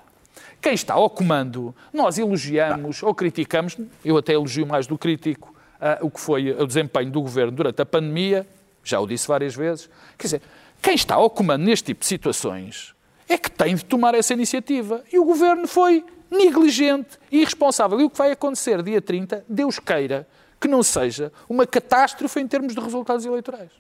Quem 0.68 0.74
está 0.74 0.96
ao 0.96 1.10
comando, 1.10 1.74
nós 1.94 2.18
elogiamos 2.18 3.02
ou 3.02 3.16
criticamos, 3.16 3.78
eu 4.04 4.18
até 4.18 4.34
elogio 4.34 4.68
mais 4.68 4.86
do 4.86 4.98
crítico 4.98 5.56
ah, 5.80 5.98
o 6.02 6.12
que 6.12 6.20
foi 6.20 6.52
o 6.52 6.68
desempenho 6.68 7.10
do 7.10 7.22
governo 7.22 7.54
durante 7.54 7.82
a 7.82 7.86
pandemia, 7.86 8.46
já 8.84 9.00
o 9.00 9.08
disse 9.08 9.26
várias 9.30 9.56
vezes. 9.56 9.90
Quer 10.18 10.28
dizer, 10.28 10.42
quem 10.82 10.94
está 10.94 11.16
ao 11.16 11.30
comando 11.30 11.64
neste 11.64 11.86
tipo 11.86 12.02
de 12.02 12.06
situações 12.06 12.94
é 13.30 13.38
que 13.38 13.50
tem 13.50 13.76
de 13.76 13.86
tomar 13.86 14.14
essa 14.14 14.34
iniciativa. 14.34 15.06
E 15.10 15.18
o 15.18 15.24
governo 15.24 15.70
foi 15.70 16.04
negligente 16.30 17.18
e 17.32 17.40
irresponsável. 17.44 18.02
E 18.02 18.04
o 18.04 18.10
que 18.10 18.18
vai 18.18 18.32
acontecer 18.32 18.84
dia 18.84 19.02
30, 19.02 19.46
Deus 19.48 19.80
queira 19.80 20.28
que 20.60 20.68
não 20.68 20.84
seja 20.84 21.32
uma 21.48 21.66
catástrofe 21.66 22.42
em 22.42 22.48
termos 22.48 22.76
de 22.76 22.82
resultados 22.82 23.26
eleitorais. 23.26 23.72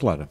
Claro. 0.00 0.28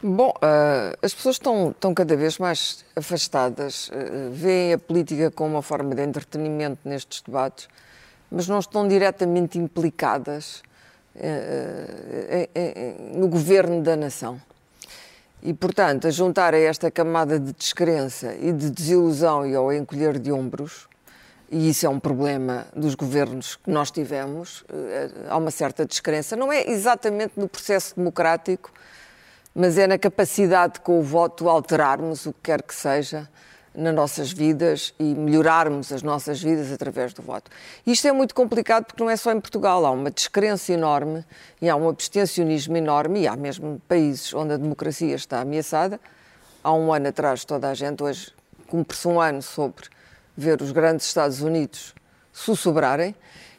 Bom, 0.00 0.32
ah, 0.40 0.96
as 1.02 1.12
pessoas 1.12 1.34
estão, 1.34 1.70
estão 1.70 1.92
cada 1.92 2.16
vez 2.16 2.38
mais 2.38 2.84
afastadas, 2.94 3.90
ah, 3.92 4.30
veem 4.30 4.74
a 4.74 4.78
política 4.78 5.28
como 5.28 5.56
uma 5.56 5.62
forma 5.62 5.92
de 5.92 6.02
entretenimento 6.02 6.78
nestes 6.84 7.20
debates, 7.20 7.68
mas 8.30 8.46
não 8.46 8.60
estão 8.60 8.86
diretamente 8.86 9.58
implicadas 9.58 10.62
eh, 11.16 12.48
no 13.12 13.26
governo 13.26 13.82
da 13.82 13.96
nação. 13.96 14.40
E, 15.42 15.52
portanto, 15.52 16.06
a 16.06 16.10
juntar 16.10 16.54
a 16.54 16.58
esta 16.58 16.90
camada 16.92 17.40
de 17.40 17.52
descrença 17.52 18.34
e 18.34 18.52
de 18.52 18.70
desilusão 18.70 19.44
e 19.44 19.56
ao 19.56 19.72
encolher 19.72 20.18
de 20.18 20.30
ombros, 20.30 20.86
e 21.50 21.70
isso 21.70 21.86
é 21.86 21.88
um 21.88 21.98
problema 21.98 22.66
dos 22.76 22.94
governos 22.94 23.56
que 23.56 23.70
nós 23.70 23.90
tivemos, 23.90 24.64
há 25.28 25.36
uma 25.36 25.50
certa 25.50 25.86
descrença. 25.86 26.36
Não 26.36 26.52
é 26.52 26.70
exatamente 26.70 27.32
no 27.36 27.48
processo 27.48 27.96
democrático, 27.96 28.70
mas 29.58 29.76
é 29.76 29.88
na 29.88 29.98
capacidade 29.98 30.74
de, 30.74 30.80
com 30.82 31.00
o 31.00 31.02
voto 31.02 31.48
alterarmos 31.48 32.26
o 32.26 32.32
que 32.32 32.42
quer 32.44 32.62
que 32.62 32.72
seja 32.72 33.28
nas 33.74 33.92
nossas 33.92 34.30
vidas 34.30 34.94
e 35.00 35.02
melhorarmos 35.02 35.92
as 35.92 36.00
nossas 36.00 36.40
vidas 36.40 36.70
através 36.70 37.12
do 37.12 37.22
voto. 37.22 37.50
Isto 37.84 38.06
é 38.06 38.12
muito 38.12 38.36
complicado 38.36 38.84
porque 38.84 39.02
não 39.02 39.10
é 39.10 39.16
só 39.16 39.32
em 39.32 39.40
Portugal, 39.40 39.84
há 39.84 39.90
uma 39.90 40.12
descrença 40.12 40.72
enorme 40.72 41.24
e 41.60 41.68
há 41.68 41.74
um 41.74 41.88
abstencionismo 41.88 42.76
enorme 42.76 43.22
e 43.22 43.26
há 43.26 43.34
mesmo 43.34 43.82
países 43.88 44.32
onde 44.32 44.52
a 44.52 44.56
democracia 44.56 45.16
está 45.16 45.40
ameaçada. 45.40 45.98
Há 46.62 46.72
um 46.72 46.92
ano 46.92 47.08
atrás 47.08 47.44
toda 47.44 47.68
a 47.68 47.74
gente, 47.74 48.00
hoje 48.00 48.32
cumpre-se 48.68 49.08
um 49.08 49.20
ano 49.20 49.42
sobre 49.42 49.86
ver 50.36 50.62
os 50.62 50.70
grandes 50.70 51.04
Estados 51.04 51.40
Unidos 51.40 51.96
sussurrarem 52.32 53.12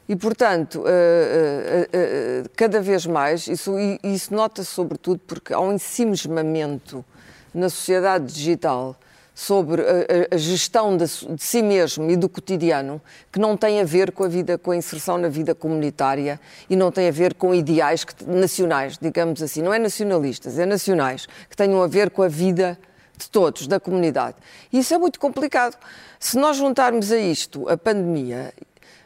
e, 0.10 0.16
portanto, 0.16 0.84
eh, 0.88 0.92
eh, 0.92 1.90
eh, 1.94 2.44
cada 2.56 2.82
vez 2.82 3.06
mais, 3.06 3.48
isso, 3.48 3.76
isso 4.04 4.34
nota-se 4.34 4.72
sobretudo 4.72 5.22
porque 5.28 5.54
há 5.54 5.60
um 5.60 5.74
ensimismamento 5.74 7.06
na 7.54 7.70
sociedade 7.70 8.26
digital 8.34 8.96
sobre 9.36 9.84
a, 10.32 10.36
gestão 10.36 10.98
de, 10.98 11.08
si 11.08 11.62
mesmo 11.62 12.10
e 12.10 12.18
do 12.18 12.28
cotidiano 12.28 13.00
que 13.32 13.38
não 13.38 13.56
tem 13.56 13.80
a 13.80 13.84
ver 13.84 14.12
com 14.12 14.24
a 14.24 14.28
vida, 14.28 14.58
com 14.58 14.72
a 14.72 14.76
inserção 14.76 15.16
na 15.20 15.30
vida 15.30 15.54
comunitária 15.54 16.40
e 16.68 16.76
não 16.76 16.92
tem 16.92 17.08
a 17.08 17.12
ver 17.12 17.36
com 17.36 17.54
ideais 17.54 18.04
nacionais, 18.26 18.98
digamos 19.00 19.44
assim, 19.44 19.62
não 19.62 19.72
é 19.72 19.78
nacionalistas, 19.78 20.58
é 20.58 20.66
nacionais, 20.66 21.28
que 21.48 21.56
tenham 21.56 21.84
a 21.84 21.88
ver 21.88 22.10
com 22.10 22.24
a 22.24 22.28
vida 22.28 22.80
de 23.16 23.30
todos, 23.30 23.68
da 23.68 23.80
comunidade. 23.80 24.38
E 24.74 24.80
isso 24.80 24.94
é 24.94 24.98
muito 24.98 25.20
complicado. 25.20 25.78
Se 26.20 26.38
nós 26.38 26.58
juntarmos 26.58 27.12
a 27.12 27.18
isto 27.18 27.70
a 27.70 27.78
pandemia, 27.78 28.54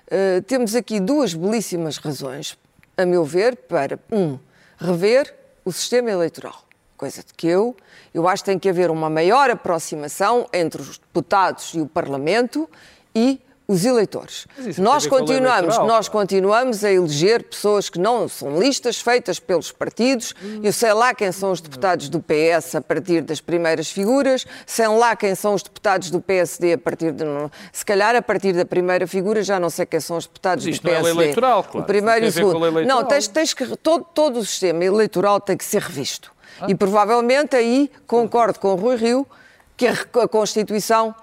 uh, 0.07 0.41
temos 0.43 0.75
aqui 0.75 0.99
duas 0.99 1.33
belíssimas 1.33 1.97
razões, 1.97 2.57
a 2.97 3.05
meu 3.05 3.23
ver, 3.23 3.55
para, 3.55 3.99
um, 4.11 4.37
rever 4.77 5.33
o 5.65 5.71
sistema 5.71 6.11
eleitoral 6.11 6.63
coisa 7.03 7.21
de 7.21 7.33
que 7.33 7.47
eu. 7.47 7.75
Eu 8.13 8.29
acho 8.29 8.43
que 8.43 8.51
tem 8.51 8.57
que 8.57 8.69
haver 8.69 8.89
uma 8.89 9.09
maior 9.09 9.49
aproximação 9.49 10.47
entre 10.53 10.81
os 10.81 10.97
deputados 10.97 11.73
e 11.73 11.81
o 11.81 11.85
Parlamento 11.85 12.69
e 13.13 13.41
os 13.67 13.85
eleitores. 13.85 14.45
Nós 14.77 15.07
continuamos, 15.07 15.77
nós 15.77 16.09
continuamos 16.09 16.83
a 16.83 16.91
eleger 16.91 17.43
pessoas 17.43 17.89
que 17.89 17.97
não 17.97 18.27
são 18.27 18.59
listas 18.59 18.99
feitas 18.99 19.39
pelos 19.39 19.71
partidos. 19.71 20.33
Eu 20.61 20.73
sei 20.73 20.93
lá 20.93 21.13
quem 21.13 21.31
são 21.31 21.51
os 21.51 21.61
deputados 21.61 22.09
do 22.09 22.19
PS 22.19 22.75
a 22.75 22.81
partir 22.81 23.21
das 23.21 23.39
primeiras 23.39 23.89
figuras, 23.89 24.45
sei 24.65 24.87
lá 24.87 25.15
quem 25.15 25.33
são 25.33 25.53
os 25.53 25.63
deputados 25.63 26.11
do 26.11 26.19
PSD 26.19 26.73
a 26.73 26.77
partir 26.77 27.11
de 27.11 27.23
se 27.71 27.85
calhar 27.85 28.15
a 28.15 28.21
partir 28.21 28.53
da 28.53 28.65
primeira 28.65 29.07
figura 29.07 29.41
já 29.41 29.59
não 29.59 29.69
sei 29.69 29.85
quem 29.85 29.99
são 29.99 30.17
os 30.17 30.25
deputados 30.25 30.65
Mas 30.65 30.79
do 30.79 30.81
PSD. 30.81 31.01
Não 31.01 31.21
é 31.21 31.23
eleitoral, 31.23 31.63
claro. 31.63 31.79
O 31.79 31.83
primeiro 31.83 32.25
e 32.25 32.29
o 32.29 32.31
segundo. 32.31 32.85
Não, 32.85 33.05
tens, 33.05 33.27
tens 33.27 33.53
que 33.53 33.77
todo, 33.77 34.05
todo 34.13 34.39
o 34.39 34.45
sistema 34.45 34.83
eleitoral 34.83 35.39
tem 35.39 35.55
que 35.55 35.63
ser 35.63 35.81
revisto. 35.81 36.31
Ah. 36.59 36.65
E 36.67 36.75
provavelmente 36.75 37.55
aí 37.55 37.89
concordo 38.05 38.59
com 38.59 38.73
o 38.73 38.75
Rui 38.75 38.97
Rio 38.97 39.27
que 39.77 39.87
a 39.87 40.27
Constituição 40.27 41.15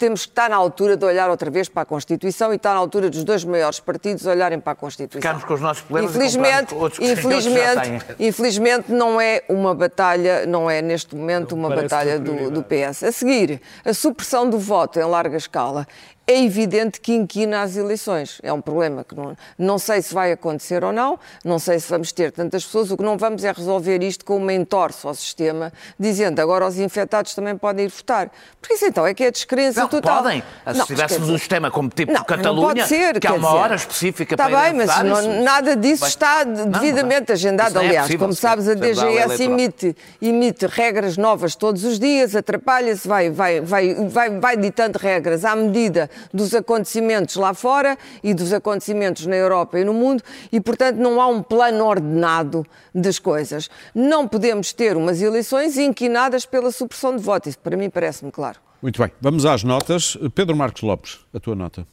temos 0.00 0.24
que 0.24 0.32
estar 0.32 0.48
na 0.48 0.56
altura 0.56 0.96
de 0.96 1.04
olhar 1.04 1.28
outra 1.28 1.50
vez 1.50 1.68
para 1.68 1.82
a 1.82 1.84
Constituição 1.84 2.52
e 2.52 2.56
estar 2.56 2.72
na 2.72 2.80
altura 2.80 3.10
dos 3.10 3.22
dois 3.22 3.44
maiores 3.44 3.78
partidos 3.78 4.24
olharem 4.24 4.58
para 4.58 4.72
a 4.72 4.74
Constituição. 4.74 5.20
Ficarmos 5.20 5.44
com 5.44 5.52
os 5.52 5.60
nossos 5.60 5.82
problemas 5.82 6.16
infelizmente, 6.16 6.74
e 6.98 7.12
infelizmente, 7.12 8.16
infelizmente 8.18 8.90
não 8.90 9.20
é 9.20 9.42
uma 9.46 9.74
batalha, 9.74 10.46
não 10.46 10.70
é 10.70 10.80
neste 10.80 11.14
momento 11.14 11.54
uma 11.54 11.68
batalha 11.68 12.18
do, 12.18 12.50
do 12.50 12.62
PS. 12.62 13.04
A 13.04 13.12
seguir, 13.12 13.60
a 13.84 13.92
supressão 13.92 14.48
do 14.48 14.58
voto 14.58 14.98
em 14.98 15.04
larga 15.04 15.36
escala 15.36 15.86
é 16.30 16.44
evidente 16.44 17.00
que 17.00 17.12
inquina 17.12 17.62
as 17.62 17.76
eleições. 17.76 18.40
É 18.42 18.52
um 18.52 18.60
problema 18.60 19.04
que 19.04 19.14
não, 19.14 19.36
não 19.58 19.78
sei 19.78 20.00
se 20.00 20.14
vai 20.14 20.32
acontecer 20.32 20.84
ou 20.84 20.92
não, 20.92 21.18
não 21.44 21.58
sei 21.58 21.80
se 21.80 21.90
vamos 21.90 22.12
ter 22.12 22.30
tantas 22.30 22.64
pessoas. 22.64 22.90
O 22.90 22.96
que 22.96 23.02
não 23.02 23.18
vamos 23.18 23.44
é 23.44 23.52
resolver 23.52 24.02
isto 24.02 24.24
com 24.24 24.36
uma 24.36 24.52
entorse 24.52 25.06
ao 25.06 25.14
sistema, 25.14 25.72
dizendo 25.98 26.40
agora 26.40 26.66
os 26.66 26.78
infectados 26.78 27.34
também 27.34 27.56
podem 27.56 27.86
ir 27.86 27.88
votar. 27.88 28.30
Porque 28.60 28.74
isso 28.74 28.86
então 28.86 29.06
é 29.06 29.12
que 29.12 29.24
é 29.24 29.30
descrença 29.30 29.80
não, 29.80 29.88
total. 29.88 30.22
podem. 30.22 30.42
Se 30.74 30.86
tivéssemos 30.86 31.28
um 31.28 31.38
sistema 31.38 31.70
como 31.70 31.88
tipo 31.88 32.12
não, 32.12 32.24
Catalunha, 32.24 32.54
não 32.54 32.62
pode 32.62 32.86
ser, 32.86 33.18
que 33.18 33.26
há 33.26 33.34
uma 33.34 33.48
dizer, 33.48 33.60
hora 33.60 33.74
específica 33.74 34.34
está 34.34 34.48
para 34.48 34.60
bem, 34.62 34.74
mas 34.74 35.02
não, 35.02 35.42
nada 35.42 35.76
disso 35.76 36.06
está 36.06 36.44
devidamente 36.44 37.32
agendado. 37.32 37.78
É 37.78 37.86
Aliás, 37.86 38.10
é 38.10 38.16
como 38.16 38.32
sabes, 38.32 38.68
a 38.68 38.74
DGS 38.74 39.42
emite, 39.42 39.96
emite 40.22 40.66
regras 40.66 41.16
novas 41.16 41.56
todos 41.56 41.84
os 41.84 41.98
dias, 41.98 42.36
atrapalha-se, 42.36 43.08
vai, 43.08 43.30
vai, 43.30 43.60
vai, 43.60 43.94
vai, 43.94 44.38
vai 44.38 44.56
ditando 44.56 44.98
regras 44.98 45.44
à 45.44 45.56
medida 45.56 46.08
dos 46.32 46.54
acontecimentos 46.54 47.36
lá 47.36 47.54
fora 47.54 47.98
e 48.22 48.34
dos 48.34 48.52
acontecimentos 48.52 49.26
na 49.26 49.36
Europa 49.36 49.78
e 49.78 49.84
no 49.84 49.94
mundo 49.94 50.22
e, 50.50 50.60
portanto, 50.60 50.96
não 50.96 51.20
há 51.20 51.26
um 51.26 51.42
plano 51.42 51.84
ordenado 51.84 52.66
das 52.94 53.18
coisas. 53.18 53.68
Não 53.94 54.26
podemos 54.26 54.72
ter 54.72 54.96
umas 54.96 55.20
eleições 55.20 55.78
inquinadas 55.78 56.44
pela 56.44 56.70
supressão 56.70 57.16
de 57.16 57.22
voto. 57.22 57.48
Isso 57.48 57.58
para 57.58 57.76
mim 57.76 57.90
parece-me 57.90 58.30
claro. 58.30 58.58
Muito 58.82 59.00
bem, 59.00 59.10
vamos 59.20 59.44
às 59.44 59.62
notas. 59.62 60.16
Pedro 60.34 60.56
Marcos 60.56 60.82
Lopes, 60.82 61.20
a 61.34 61.40
tua 61.40 61.54
nota. 61.54 61.86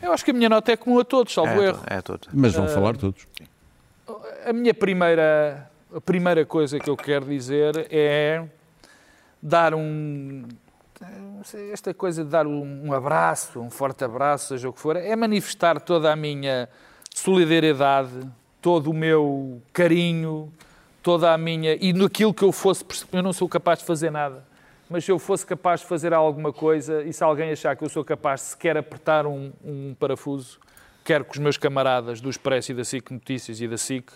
Eu 0.00 0.12
acho 0.12 0.24
que 0.24 0.32
a 0.32 0.34
minha 0.34 0.48
nota 0.48 0.72
é 0.72 0.76
comum 0.76 0.98
a 0.98 1.04
todos, 1.04 1.32
salvo 1.32 1.62
é, 1.62 1.66
erro. 1.66 1.82
É 1.88 1.96
a 1.96 2.02
todos. 2.02 2.28
Mas 2.32 2.52
vão 2.52 2.64
uh, 2.64 2.68
falar 2.68 2.96
todos. 2.96 3.26
A 4.44 4.52
minha 4.52 4.74
primeira, 4.74 5.70
a 5.94 6.00
primeira 6.00 6.44
coisa 6.44 6.78
que 6.80 6.90
eu 6.90 6.96
quero 6.96 7.26
dizer 7.26 7.86
é 7.88 8.44
dar 9.40 9.74
um 9.74 10.44
esta 11.72 11.92
coisa 11.92 12.24
de 12.24 12.30
dar 12.30 12.46
um 12.46 12.92
abraço, 12.92 13.60
um 13.60 13.70
forte 13.70 14.04
abraço, 14.04 14.48
seja 14.48 14.68
o 14.68 14.72
que 14.72 14.80
for, 14.80 14.96
é 14.96 15.14
manifestar 15.16 15.80
toda 15.80 16.12
a 16.12 16.16
minha 16.16 16.68
solidariedade, 17.14 18.28
todo 18.60 18.90
o 18.90 18.94
meu 18.94 19.60
carinho, 19.72 20.52
toda 21.02 21.32
a 21.32 21.38
minha. 21.38 21.76
e 21.80 21.92
naquilo 21.92 22.32
que 22.32 22.44
eu 22.44 22.52
fosse. 22.52 22.84
Eu 23.12 23.22
não 23.22 23.32
sou 23.32 23.48
capaz 23.48 23.80
de 23.80 23.84
fazer 23.84 24.10
nada, 24.10 24.44
mas 24.88 25.04
se 25.04 25.10
eu 25.10 25.18
fosse 25.18 25.44
capaz 25.44 25.80
de 25.80 25.86
fazer 25.86 26.12
alguma 26.14 26.52
coisa 26.52 27.02
e 27.02 27.12
se 27.12 27.24
alguém 27.24 27.50
achar 27.50 27.76
que 27.76 27.84
eu 27.84 27.88
sou 27.88 28.04
capaz 28.04 28.40
de 28.40 28.46
sequer 28.48 28.76
apertar 28.76 29.26
um, 29.26 29.52
um 29.64 29.94
parafuso, 29.98 30.58
quero 31.04 31.24
que 31.24 31.32
os 31.32 31.38
meus 31.38 31.56
camaradas 31.56 32.20
do 32.20 32.30
Expresso 32.30 32.72
e 32.72 32.74
da 32.74 32.84
SIC 32.84 33.10
Notícias 33.10 33.60
e 33.60 33.66
da 33.66 33.76
SIC 33.76 34.10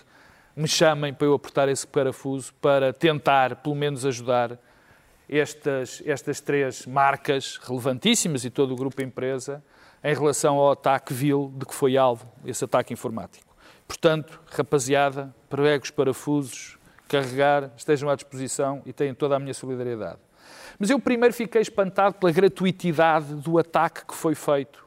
me 0.54 0.68
chamem 0.68 1.12
para 1.12 1.26
eu 1.26 1.34
apertar 1.34 1.68
esse 1.68 1.86
parafuso 1.86 2.54
para 2.62 2.92
tentar, 2.92 3.56
pelo 3.56 3.74
menos, 3.74 4.06
ajudar 4.06 4.58
estas, 5.28 6.02
estas 6.06 6.40
três 6.40 6.86
marcas 6.86 7.58
relevantíssimas 7.58 8.44
e 8.44 8.50
todo 8.50 8.72
o 8.72 8.76
grupo 8.76 9.02
empresa 9.02 9.62
em 10.02 10.14
relação 10.14 10.56
ao 10.56 10.72
ataque 10.72 11.12
vil 11.12 11.52
de 11.56 11.66
que 11.66 11.74
foi 11.74 11.96
alvo 11.96 12.30
esse 12.44 12.64
ataque 12.64 12.92
informático. 12.92 13.56
Portanto, 13.86 14.40
rapaziada, 14.46 15.34
pregue 15.48 15.84
os 15.84 15.90
parafusos, 15.90 16.78
carregar, 17.08 17.70
estejam 17.76 18.08
à 18.08 18.14
disposição 18.14 18.82
e 18.84 18.92
tenham 18.92 19.14
toda 19.14 19.36
a 19.36 19.38
minha 19.38 19.54
solidariedade. 19.54 20.18
Mas 20.78 20.90
eu 20.90 21.00
primeiro 21.00 21.34
fiquei 21.34 21.62
espantado 21.62 22.16
pela 22.16 22.30
gratuitidade 22.30 23.34
do 23.34 23.58
ataque 23.58 24.04
que 24.06 24.14
foi 24.14 24.34
feito 24.34 24.85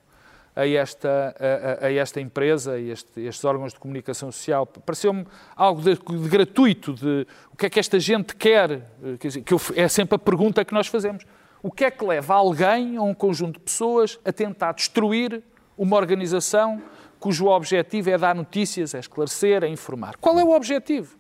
a 0.60 0.68
esta, 0.68 1.36
a, 1.82 1.86
a 1.86 1.94
esta 1.94 2.20
empresa, 2.20 2.74
a 2.74 2.80
este, 2.80 3.22
estes 3.22 3.46
órgãos 3.46 3.72
de 3.72 3.80
comunicação 3.80 4.30
social. 4.30 4.66
Pareceu-me 4.66 5.26
algo 5.56 5.82
de, 5.82 5.96
de, 5.96 6.30
gratuito, 6.30 6.94
de 6.94 7.26
o 7.54 7.56
que 7.56 7.66
é 7.66 7.70
que 7.70 7.80
esta 7.80 7.98
gente 7.98 8.36
quer, 8.36 8.82
quer 9.20 9.28
dizer, 9.28 9.42
que 9.42 9.54
eu, 9.54 9.62
é 9.76 9.88
sempre 9.88 10.16
a 10.16 10.20
pergunta 10.20 10.66
que 10.66 10.74
nós 10.74 10.88
fazemos. 10.88 11.26
O 11.64 11.72
que 11.72 11.86
é 11.86 11.92
que 11.92 12.04
leva 12.04 12.34
alguém 12.34 13.00
ou 13.00 13.08
um 13.08 13.14
conjunto 13.14 13.54
de 13.54 13.60
pessoas 13.60 14.20
a 14.26 14.34
tentar 14.34 14.74
destruir 14.74 15.42
uma 15.78 15.96
organização 15.96 16.82
cujo 17.20 17.48
objetivo 17.48 18.10
é 18.10 18.18
dar 18.18 18.36
notícias, 18.36 18.94
é 18.94 19.00
esclarecer, 19.00 19.64
é 19.64 19.68
informar? 19.68 20.18
Qual 20.18 20.38
é 20.40 20.44
o 20.44 20.52
objetivo? 20.52 21.18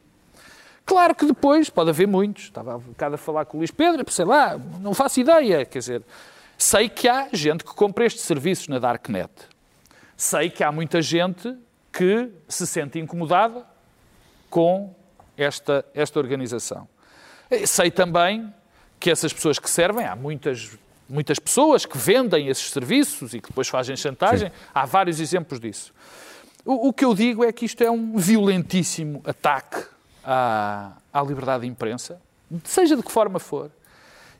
Claro 0.86 1.16
que 1.16 1.26
depois 1.26 1.70
pode 1.70 1.92
haver 1.92 2.08
muitos. 2.08 2.46
Estava 2.46 2.76
um 2.76 2.80
bocado 2.80 3.16
a 3.16 3.18
falar 3.18 3.46
com 3.46 3.58
o 3.58 3.60
Luís 3.60 3.72
Pedro, 3.72 4.10
sei 4.12 4.26
lá, 4.26 4.60
não 4.82 4.94
faço 4.94 5.20
ideia. 5.22 5.66
Quer 5.66 5.80
dizer, 5.80 6.04
Sei 6.62 6.89
que 6.89 7.07
há 7.07 7.30
gente 7.32 7.64
que 7.64 7.74
compra 7.74 8.05
estes 8.05 8.26
serviços 8.26 8.68
na 8.68 8.80
Darknet. 8.80 9.32
Sei 10.18 10.49
que 10.49 10.62
há 10.62 10.70
muita 10.74 11.01
gente 11.01 11.55
que 11.89 12.30
se 12.49 12.68
sente 12.68 12.99
incomodada 12.99 13.66
com 14.49 14.93
esta, 15.38 15.86
esta 15.93 16.20
organização. 16.20 16.86
Sei 17.66 17.89
também 17.89 18.53
que 18.99 19.10
essas 19.10 19.32
pessoas 19.32 19.57
que 19.57 19.70
servem, 19.70 20.05
há 20.05 20.18
muitas, 20.18 20.78
muitas 21.07 21.39
pessoas 21.39 21.86
que 21.86 21.97
vendem 21.97 22.49
esses 22.49 22.70
serviços 22.72 23.34
e 23.34 23.39
que 23.39 23.47
depois 23.47 23.70
fazem 23.70 23.95
chantagem, 23.95 24.49
Sim. 24.49 24.55
há 24.76 24.86
vários 24.86 25.22
exemplos 25.22 25.62
disso. 25.62 25.93
O, 26.66 26.89
o, 26.89 26.93
que 26.93 27.05
eu 27.05 27.16
digo 27.16 27.45
é 27.45 27.53
que 27.53 27.64
isto 27.64 27.82
é 27.82 27.89
um 27.89 28.18
violentíssimo 28.18 29.22
ataque 29.26 29.86
à, 30.26 30.91
à 31.14 31.22
liberdade 31.22 31.62
de 31.62 31.70
imprensa, 31.70 32.22
seja 32.66 32.97
de 32.97 33.01
que 33.01 33.12
forma 33.14 33.39
for 33.39 33.72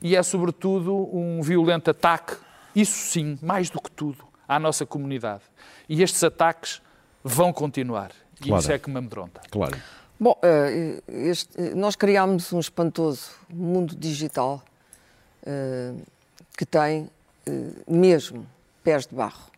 e 0.02 0.16
é, 0.16 0.24
sobretudo, 0.24 1.10
um 1.16 1.41
violento 1.41 1.91
ataque, 1.91 2.36
isso 2.76 2.97
sim, 3.12 3.38
mais 3.41 3.70
do 3.70 3.82
que 3.82 3.91
tudo, 3.91 4.24
à 4.47 4.60
nossa 4.60 4.86
comunidade. 4.86 5.43
E 5.88 6.02
estes 6.02 6.24
ataques 6.24 6.82
vão 7.24 7.52
continuar. 7.52 8.12
E 8.39 8.45
claro. 8.45 8.62
isso 8.62 8.72
é 8.72 8.80
que 8.80 8.89
me 8.89 8.97
amedronta. 8.97 9.41
Claro. 9.52 9.78
Bom, 10.20 10.38
eh, 10.41 11.02
este, 11.08 11.76
nós 11.76 11.95
criámos 11.95 12.52
um 12.52 12.60
espantoso 12.60 13.32
mundo 13.50 13.95
digital 13.95 14.62
uh, 15.43 16.02
que 16.58 16.66
tem 16.66 17.10
uh, 17.47 17.74
mesmo 17.88 18.45
pés 18.84 19.08
de 19.08 19.16
barro. 19.16 19.50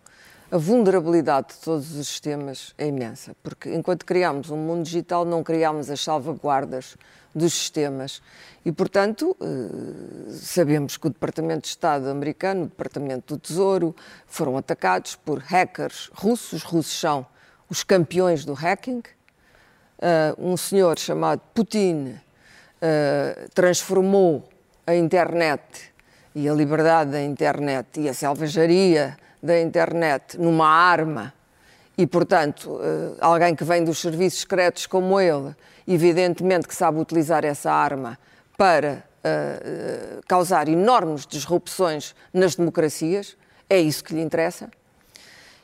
A 0.52 0.58
vulnerabilidade 0.58 1.54
de 1.54 1.62
todos 1.62 1.96
os 1.96 2.08
sistemas 2.08 2.74
é 2.78 2.86
imensa, 2.86 3.34
porque 3.42 3.74
enquanto 3.74 4.06
criámos 4.06 4.50
um 4.50 4.58
mundo 4.58 4.84
digital, 4.84 5.24
não 5.24 5.42
criámos 5.42 5.90
as 5.90 6.04
salvaguardas 6.04 6.98
dos 7.34 7.54
sistemas. 7.54 8.22
E, 8.66 8.72
portanto, 8.72 9.36
eh, 9.40 10.34
sabemos 10.34 10.98
que 10.98 11.08
o 11.08 11.10
Departamento 11.10 11.62
de 11.62 11.70
Estado 11.70 12.10
americano, 12.10 12.64
o 12.64 12.68
Departamento 12.68 13.36
do 13.36 13.40
Tesouro, 13.40 13.96
foram 14.28 14.58
atacados 14.58 15.16
por 15.16 15.40
hackers 15.40 16.12
russos. 16.14 16.52
Os 16.52 16.64
russos 16.64 17.00
são 17.00 17.26
os 17.70 17.82
campeões 17.86 18.44
do 18.44 18.54
hacking. 18.54 19.02
Eh, 20.02 20.36
um 20.38 20.58
senhor 20.58 21.00
chamado 21.00 21.42
Putin 21.54 22.20
eh, 22.82 23.48
transformou 23.54 24.50
a 24.86 24.94
internet 24.96 25.94
e 26.36 26.50
a 26.50 26.54
liberdade 26.54 27.12
da 27.12 27.24
internet 27.24 28.02
e 28.02 28.10
a 28.10 28.14
selvageria 28.14 29.18
da 29.42 29.60
internet 29.60 30.38
numa 30.40 30.68
arma 30.68 31.34
e, 31.98 32.08
portanto, 32.08 32.80
alguém 33.20 33.56
que 33.56 33.64
vem 33.64 33.84
dos 33.84 34.00
serviços 34.00 34.42
secretos 34.42 34.88
como 34.88 35.20
ele, 35.20 35.56
evidentemente 35.88 36.68
que 36.68 36.76
sabe 36.76 37.00
utilizar 37.00 37.44
essa 37.46 37.72
arma 37.72 38.18
para 38.58 39.04
uh, 39.22 40.22
causar 40.28 40.68
enormes 40.68 41.26
disrupções 41.26 42.16
nas 42.34 42.56
democracias, 42.56 43.38
é 43.70 43.80
isso 43.80 44.04
que 44.04 44.14
lhe 44.14 44.22
interessa. 44.22 44.70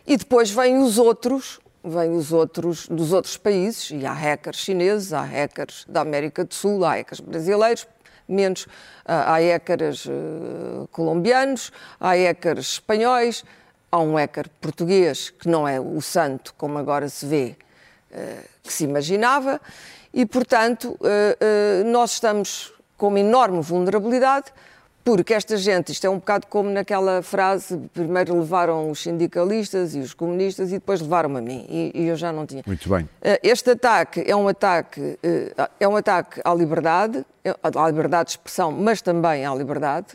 E 0.05 0.15
depois 0.15 0.49
vêm 0.49 0.77
os 0.77 0.97
outros, 0.97 1.59
vêm 1.83 2.11
os 2.15 2.31
outros 2.31 2.87
dos 2.87 3.11
outros 3.11 3.37
países, 3.37 3.91
e 3.91 4.05
há 4.05 4.13
hackers 4.13 4.57
chineses, 4.57 5.13
há 5.13 5.21
hackers 5.21 5.85
da 5.87 6.01
América 6.01 6.45
do 6.45 6.53
Sul, 6.53 6.85
há 6.85 6.95
hackers 6.95 7.19
brasileiros, 7.19 7.87
menos, 8.27 8.67
há 9.05 9.37
hackers 9.37 10.05
uh, 10.05 10.87
colombianos, 10.91 11.71
há 11.99 12.13
hackers 12.13 12.73
espanhóis, 12.73 13.43
há 13.91 13.99
um 13.99 14.15
hacker 14.15 14.49
português 14.61 15.29
que 15.29 15.47
não 15.47 15.67
é 15.67 15.79
o 15.79 16.01
santo, 16.01 16.53
como 16.57 16.77
agora 16.77 17.09
se 17.09 17.25
vê, 17.25 17.55
que 18.63 18.71
se 18.71 18.83
imaginava, 18.83 19.61
e 20.13 20.25
portanto 20.25 20.97
nós 21.85 22.13
estamos 22.13 22.73
com 22.97 23.07
uma 23.09 23.19
enorme 23.19 23.61
vulnerabilidade, 23.61 24.51
porque 25.07 25.33
esta 25.33 25.55
gente, 25.55 25.93
isto 25.93 26.05
é 26.05 26.09
um 26.09 26.15
bocado 26.15 26.47
como 26.47 26.69
naquela 26.69 27.21
frase, 27.21 27.77
primeiro 27.93 28.37
levaram 28.37 28.91
os 28.91 29.01
sindicalistas 29.01 29.95
e 29.95 29.99
os 29.99 30.13
comunistas 30.13 30.67
e 30.67 30.73
depois 30.73 30.99
levaram-me 30.99 31.37
a 31.37 31.41
mim, 31.41 31.65
e, 31.69 31.91
e, 31.95 32.07
eu 32.07 32.17
já 32.17 32.33
não 32.33 32.45
tinha. 32.45 32.61
Muito 32.67 32.89
bem. 32.89 33.07
Eh, 33.21 33.39
este 33.41 33.69
ataque 33.69 34.21
é 34.27 34.35
um 34.35 34.49
ataque, 34.49 35.17
eh, 35.23 35.69
é 35.79 35.87
um 35.87 35.95
ataque 35.95 36.41
à 36.43 36.53
liberdade, 36.53 37.25
é, 37.41 37.55
à 37.63 37.87
liberdade 37.87 38.25
de 38.25 38.31
expressão, 38.31 38.69
mas 38.69 39.01
também 39.01 39.45
à 39.45 39.55
liberdade. 39.55 40.07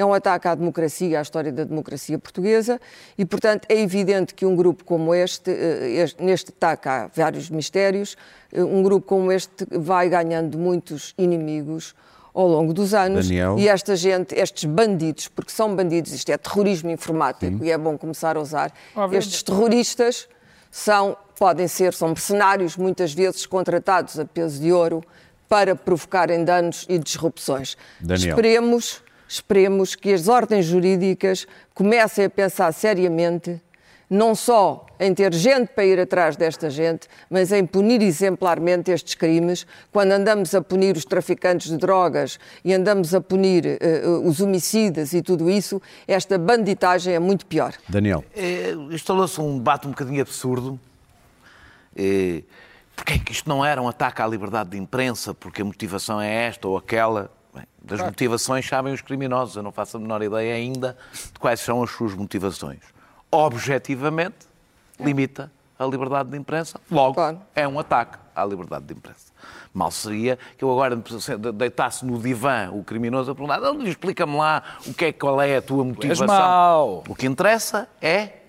É 0.00 0.04
um 0.04 0.14
ataque 0.14 0.48
à 0.48 0.54
democracia, 0.54 1.18
à 1.18 1.22
história 1.22 1.52
da 1.52 1.62
democracia 1.62 2.18
portuguesa 2.18 2.80
e, 3.18 3.26
portanto, 3.26 3.66
é 3.68 3.78
evidente 3.78 4.32
que 4.32 4.46
um 4.46 4.56
grupo 4.56 4.82
como 4.82 5.14
este, 5.14 5.50
eh, 5.50 6.06
neste 6.18 6.52
ataque 6.52 6.88
há 6.88 7.10
vários 7.14 7.50
mistérios, 7.50 8.16
um 8.50 8.82
grupo 8.82 9.06
como 9.06 9.30
este 9.30 9.66
vai 9.70 10.08
ganhando 10.08 10.56
muitos 10.56 11.12
inimigos, 11.18 11.94
ao 12.32 12.48
longo 12.48 12.72
dos 12.72 12.94
anos. 12.94 13.28
Daniel. 13.28 13.58
E 13.58 13.68
esta 13.68 13.94
gente, 13.94 14.34
estes 14.34 14.64
bandidos, 14.64 15.28
porque 15.28 15.52
são 15.52 15.76
bandidos, 15.76 16.14
isto 16.14 16.30
é 16.30 16.38
terrorismo 16.38 16.90
informático 16.90 17.58
Sim. 17.58 17.64
e 17.64 17.70
é 17.70 17.76
bom 17.76 17.98
começar 17.98 18.38
a 18.38 18.40
usar, 18.40 18.72
estes 19.12 19.42
terroristas 19.42 20.26
são, 20.70 21.14
podem 21.38 21.68
ser, 21.68 21.92
são 21.92 22.08
mercenários, 22.08 22.74
muitas 22.74 23.12
vezes 23.12 23.44
contratados 23.44 24.18
a 24.18 24.24
peso 24.24 24.62
de 24.62 24.72
ouro 24.72 25.02
para 25.46 25.74
provocarem 25.74 26.42
danos 26.42 26.86
e 26.88 26.98
disrupções. 26.98 27.76
Daniel. 28.00 28.30
Esperemos, 28.30 29.02
esperemos 29.30 29.94
que 29.94 30.12
as 30.12 30.26
ordens 30.26 30.66
jurídicas 30.66 31.46
comecem 31.72 32.24
a 32.24 32.30
pensar 32.30 32.72
seriamente 32.72 33.60
não 34.10 34.34
só 34.34 34.86
em 34.98 35.14
ter 35.14 35.32
gente 35.32 35.68
para 35.68 35.84
ir 35.84 36.00
atrás 36.00 36.34
desta 36.34 36.68
gente, 36.68 37.06
mas 37.30 37.52
em 37.52 37.64
punir 37.64 38.02
exemplarmente 38.02 38.90
estes 38.90 39.14
crimes. 39.14 39.64
Quando 39.92 40.10
andamos 40.10 40.52
a 40.52 40.60
punir 40.60 40.96
os 40.96 41.04
traficantes 41.04 41.70
de 41.70 41.76
drogas 41.76 42.40
e 42.64 42.74
andamos 42.74 43.14
a 43.14 43.20
punir 43.20 43.64
uh, 43.64 44.28
os 44.28 44.40
homicidas 44.40 45.12
e 45.12 45.22
tudo 45.22 45.48
isso, 45.48 45.80
esta 46.08 46.36
banditagem 46.36 47.14
é 47.14 47.20
muito 47.20 47.46
pior. 47.46 47.72
Daniel. 47.88 48.24
É, 48.34 48.72
Instalou-se 48.90 49.40
um 49.40 49.58
debate 49.58 49.86
um 49.86 49.90
bocadinho 49.90 50.22
absurdo. 50.22 50.78
É, 51.94 52.42
porque 52.96 53.12
é 53.12 53.18
que 53.18 53.30
isto 53.30 53.48
não 53.48 53.64
era 53.64 53.80
um 53.80 53.86
ataque 53.86 54.20
à 54.20 54.26
liberdade 54.26 54.70
de 54.70 54.76
imprensa? 54.76 55.32
Porque 55.32 55.62
a 55.62 55.64
motivação 55.64 56.20
é 56.20 56.46
esta 56.46 56.66
ou 56.66 56.76
aquela? 56.76 57.30
Bem, 57.54 57.64
das 57.82 58.00
motivações 58.00 58.66
sabem 58.66 58.92
os 58.92 59.00
criminosos. 59.00 59.56
Eu 59.56 59.62
não 59.62 59.72
faço 59.72 59.96
a 59.96 60.00
menor 60.00 60.22
ideia 60.22 60.54
ainda 60.54 60.96
de 61.12 61.38
quais 61.38 61.60
são 61.60 61.82
as 61.82 61.90
suas 61.90 62.14
motivações 62.14 62.80
objetivamente, 63.30 64.48
limita 64.98 65.50
a 65.78 65.86
liberdade 65.86 66.30
de 66.30 66.36
imprensa. 66.36 66.80
Logo, 66.90 67.14
claro. 67.14 67.40
é 67.54 67.66
um 67.66 67.78
ataque 67.78 68.18
à 68.34 68.44
liberdade 68.44 68.84
de 68.86 68.94
imprensa. 68.94 69.32
Mal 69.72 69.90
seria 69.90 70.38
que 70.58 70.64
eu 70.64 70.70
agora 70.70 70.96
deitasse 71.54 72.04
no 72.04 72.18
divã 72.18 72.70
o 72.72 72.82
criminoso 72.82 73.30
a 73.30 73.34
perguntar, 73.34 73.60
explica-me 73.86 74.36
lá 74.36 74.62
o 74.86 74.92
que 74.92 75.06
é, 75.06 75.12
qual 75.12 75.40
é 75.40 75.56
a 75.56 75.62
tua 75.62 75.84
motivação. 75.84 77.04
O 77.08 77.14
que 77.14 77.26
interessa 77.26 77.88
é 78.02 78.40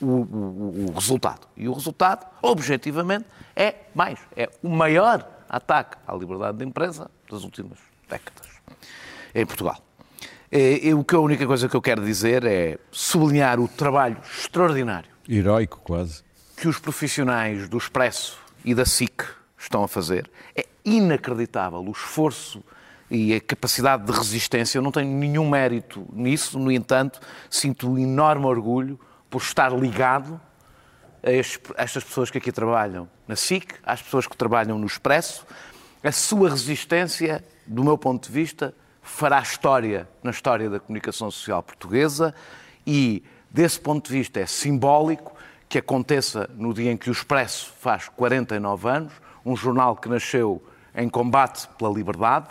o, 0.00 0.06
o, 0.06 0.86
o, 0.88 0.92
resultado. 0.94 1.46
E 1.56 1.68
o 1.68 1.72
resultado, 1.72 2.26
objetivamente, 2.42 3.26
é 3.54 3.74
mais, 3.94 4.18
é 4.34 4.48
o 4.62 4.68
maior 4.68 5.26
ataque 5.48 5.96
à 6.06 6.14
liberdade 6.14 6.58
de 6.58 6.64
imprensa 6.64 7.10
das 7.30 7.44
últimas 7.44 7.78
décadas 8.08 8.46
em 9.34 9.44
Portugal. 9.44 9.82
É, 10.50 10.94
o 10.94 11.04
que 11.04 11.14
a 11.14 11.18
única 11.18 11.46
coisa 11.46 11.68
que 11.68 11.74
eu 11.74 11.82
quero 11.82 12.04
dizer 12.04 12.44
é 12.44 12.78
sublinhar 12.90 13.58
o 13.58 13.68
trabalho 13.68 14.16
extraordinário. 14.38 15.10
Heroico, 15.28 15.80
quase. 15.82 16.22
Que 16.56 16.68
os 16.68 16.78
profissionais 16.78 17.68
do 17.68 17.76
Expresso 17.76 18.38
e 18.64 18.74
da 18.74 18.84
SIC 18.84 19.24
estão 19.58 19.82
a 19.82 19.88
fazer. 19.88 20.30
É 20.54 20.64
inacreditável 20.84 21.80
o 21.80 21.90
esforço 21.90 22.62
e 23.10 23.34
a 23.34 23.40
capacidade 23.40 24.04
de 24.04 24.12
resistência. 24.12 24.78
Eu 24.78 24.82
não 24.82 24.92
tenho 24.92 25.10
nenhum 25.10 25.48
mérito 25.48 26.06
nisso, 26.12 26.58
no 26.58 26.70
entanto, 26.70 27.20
sinto 27.50 27.90
um 27.90 27.98
enorme 27.98 28.46
orgulho 28.46 28.98
por 29.28 29.42
estar 29.42 29.72
ligado 29.72 30.40
a, 31.22 31.30
estas 31.82 32.04
pessoas 32.04 32.30
que 32.30 32.38
aqui 32.38 32.52
trabalham 32.52 33.08
na 33.26 33.36
SIC, 33.36 33.74
às 33.84 34.00
pessoas 34.00 34.26
que 34.26 34.36
trabalham 34.36 34.78
no 34.78 34.86
Expresso. 34.86 35.44
A 36.06 36.12
sua 36.12 36.50
resistência, 36.50 37.44
do 37.66 37.82
meu 37.82 37.98
ponto 37.98 38.28
de 38.28 38.32
vista, 38.32 38.72
fará 39.02 39.40
história 39.40 40.08
na 40.22 40.30
história 40.30 40.70
da 40.70 40.78
comunicação 40.78 41.28
social 41.32 41.60
portuguesa 41.64 42.32
e, 42.86 43.24
desse 43.50 43.80
ponto 43.80 44.06
de 44.06 44.16
vista, 44.16 44.38
é 44.38 44.46
simbólico 44.46 45.34
que 45.68 45.78
aconteça 45.78 46.48
no 46.54 46.72
dia 46.72 46.92
em 46.92 46.96
que 46.96 47.10
o 47.10 47.12
Expresso 47.12 47.72
faz 47.80 48.08
49 48.08 48.88
anos, 48.88 49.12
um 49.44 49.56
jornal 49.56 49.96
que 49.96 50.08
nasceu 50.08 50.62
em 50.94 51.08
combate 51.08 51.66
pela 51.76 51.90
liberdade 51.90 52.50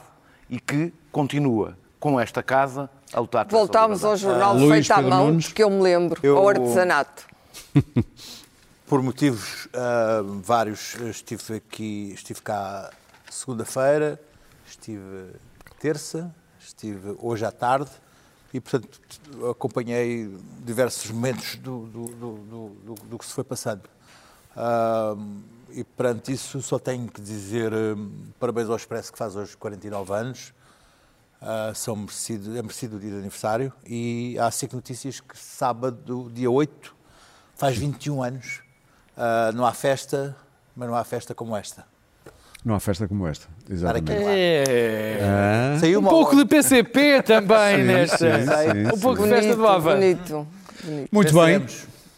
e 0.49 0.59
que 0.59 0.93
continua 1.09 1.77
com 1.97 2.19
esta 2.19 2.43
casa 2.43 2.89
a 3.13 3.21
lutar 3.21 3.45
pela 3.45 3.57
Voltámos 3.57 4.03
ao 4.03 4.17
jornal 4.17 4.57
uh, 4.57 4.69
feito 4.69 4.91
à 4.91 5.01
mão, 5.01 5.27
Nunes. 5.27 5.45
porque 5.45 5.63
eu 5.63 5.69
me 5.69 5.81
lembro, 5.81 6.19
eu... 6.21 6.37
ao 6.37 6.49
artesanato. 6.49 7.25
Por 8.85 9.01
motivos 9.01 9.67
uh, 9.67 10.41
vários, 10.43 10.95
estive 10.95 11.55
aqui, 11.55 12.11
estive 12.13 12.41
cá 12.41 12.91
segunda-feira, 13.35 14.19
estive 14.67 15.33
terça, 15.79 16.33
estive 16.59 17.15
hoje 17.19 17.45
à 17.45 17.51
tarde 17.51 17.91
e, 18.53 18.59
portanto, 18.59 19.01
acompanhei 19.49 20.33
diversos 20.63 21.11
momentos 21.11 21.55
do, 21.57 21.85
do, 21.87 22.05
do, 22.07 22.95
do 23.09 23.17
que 23.19 23.25
se 23.25 23.33
foi 23.33 23.43
passando. 23.43 23.83
E 25.69 25.83
perante 25.83 26.31
isso 26.31 26.61
só 26.61 26.79
tenho 26.79 27.07
que 27.09 27.19
dizer 27.19 27.73
um, 27.73 28.09
parabéns 28.39 28.69
ao 28.69 28.77
Expresso 28.77 29.11
que 29.11 29.17
faz 29.17 29.35
hoje 29.35 29.57
49 29.57 30.13
anos. 30.13 30.53
Uh, 31.41 31.75
são 31.75 31.95
merecido, 31.97 32.57
é 32.57 32.61
merecido 32.61 32.95
o 32.95 32.99
dia 32.99 33.09
de 33.09 33.17
aniversário 33.17 33.71
e 33.85 34.37
há 34.39 34.49
cinco 34.49 34.75
notícias 34.75 35.19
que 35.19 35.37
sábado, 35.37 36.31
dia 36.33 36.49
8, 36.49 36.95
faz 37.55 37.77
21 37.77 38.23
anos. 38.23 38.61
Uh, 39.17 39.51
não 39.53 39.65
há 39.65 39.73
festa, 39.73 40.35
mas 40.75 40.87
não 40.87 40.95
há 40.95 41.03
festa 41.03 41.35
como 41.35 41.55
esta. 41.55 41.85
Não 42.65 42.73
há 42.73 42.79
festa 42.79 43.07
como 43.07 43.27
esta, 43.27 43.47
exatamente. 43.69 44.11
É. 44.11 45.19
Ah. 45.21 45.99
um 45.99 46.03
pouco 46.03 46.35
de 46.35 46.45
PCP 46.45 47.21
também 47.21 47.77
sim, 47.77 47.83
nesta. 47.83 48.39
Sim, 48.39 48.45
sim, 48.47 48.95
um 48.95 48.99
pouco 48.99 49.21
de 49.21 49.29
festa 49.29 49.55
do 49.55 49.67
Havana. 49.67 49.97
Bonito, 49.97 50.47
bonito. 50.83 51.09
Muito 51.11 51.33
bem. 51.33 51.63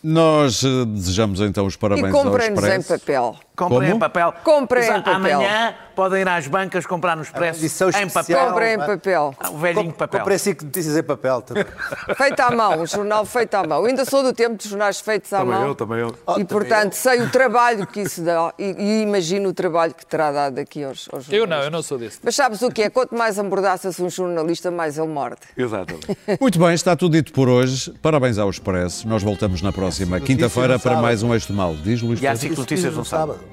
Nós 0.01 0.63
eh, 0.63 0.85
desejamos 0.85 1.41
então 1.41 1.65
os 1.65 1.75
parabéns 1.75 2.13
e 2.13 2.17
ao 2.17 2.37
Expresso. 2.37 2.93
em 2.93 2.97
papel. 2.97 3.35
Comprem 3.57 3.79
Como? 3.89 3.95
em 3.95 3.99
papel. 3.99 4.33
Comprem 4.43 4.83
em 4.87 5.01
papel. 5.01 5.15
Amanhã 5.39 5.73
podem 5.95 6.21
ir 6.21 6.27
às 6.29 6.45
bancas 6.45 6.85
comprar 6.85 7.17
nos 7.17 7.31
preços 7.31 7.81
em 7.99 8.07
papel. 8.07 8.45
Comprem 8.45 8.73
em 8.75 8.77
papel. 8.77 9.33
Ah, 9.39 9.49
O 9.49 9.57
velhinho 9.57 9.91
papel. 9.93 10.19
Comprei 10.19 10.37
cinco 10.37 10.63
notícias 10.63 10.95
em 10.95 11.01
papel 11.01 11.41
também. 11.41 11.65
Feito 12.15 12.39
à 12.39 12.51
mão, 12.51 12.81
um 12.81 12.85
jornal 12.85 13.25
feito 13.25 13.55
à 13.55 13.65
mão. 13.65 13.79
Eu 13.79 13.87
ainda 13.87 14.05
sou 14.05 14.21
do 14.21 14.31
tempo 14.31 14.55
dos 14.57 14.67
jornais 14.67 14.99
feitos 14.99 15.33
à 15.33 15.43
mão. 15.43 15.73
também 15.73 15.97
eu. 15.97 16.15
E, 16.37 16.45
portanto, 16.45 16.93
sei 16.93 17.19
o 17.21 17.31
trabalho 17.31 17.87
que 17.87 18.01
isso 18.01 18.21
dá 18.21 18.53
e, 18.59 18.75
e 18.77 19.01
imagino 19.01 19.49
o 19.49 19.53
trabalho 19.53 19.95
que 19.95 20.05
terá 20.05 20.31
dado 20.31 20.59
aqui 20.59 20.83
aos, 20.83 21.09
aos 21.11 21.27
Eu 21.33 21.47
não, 21.47 21.57
eu 21.63 21.71
não 21.71 21.81
sou 21.81 21.97
desse. 21.97 22.19
Mas 22.23 22.35
sabes 22.35 22.61
o 22.61 22.69
que 22.69 22.83
é? 22.83 22.89
Quanto 22.91 23.15
mais 23.15 23.39
ambordaça-se 23.39 23.99
um 24.03 24.09
jornalista, 24.09 24.69
mais 24.69 24.99
ele 24.99 25.07
morde. 25.07 25.41
Exatamente. 25.57 26.15
Muito 26.39 26.59
bem, 26.59 26.75
está 26.75 26.95
tudo 26.95 27.13
dito 27.13 27.33
por 27.33 27.49
hoje. 27.49 27.91
Parabéns 28.03 28.37
ao 28.37 28.51
Expresso. 28.51 29.07
Nós 29.07 29.23
voltamos 29.23 29.63
na 29.63 29.73
próxima 29.73 30.19
quinta-feira 30.19 30.77
para 30.77 30.91
sábado. 30.91 31.01
mais 31.01 31.23
um 31.23 31.33
Eixo 31.33 31.51
Mal. 31.51 31.73
Diz 31.75 32.03
Luís 32.03 32.21
E 32.21 32.35
cinco 32.35 32.59
notícias 32.59 32.95
no 32.95 33.03
sábado. 33.03 33.46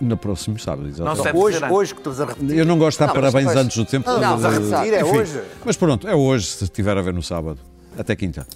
Na 0.00 0.16
próxima 0.16 0.58
sábado, 0.58 0.88
exatamente. 0.88 1.32
Não, 1.32 1.40
hoje, 1.40 1.64
hoje 1.64 1.94
que 1.94 2.00
estamos 2.00 2.20
a 2.20 2.24
repetir. 2.24 2.56
Eu 2.56 2.64
não 2.64 2.78
gosto 2.78 2.98
de 2.98 3.06
dar 3.06 3.12
parabéns 3.12 3.48
antes 3.48 3.76
do 3.76 3.84
tempo. 3.84 4.08
Não, 4.08 4.20
não, 4.38 4.48
a 4.48 4.52
eh, 4.52 4.58
repetir 4.58 4.94
é 4.94 5.04
hoje. 5.04 5.40
Mas 5.64 5.76
pronto, 5.76 6.08
é 6.08 6.14
hoje, 6.14 6.46
se 6.46 6.64
estiver 6.64 6.96
a 6.96 7.02
ver 7.02 7.12
no 7.12 7.22
sábado. 7.22 7.58
Até 7.98 8.16
quinta. 8.16 8.46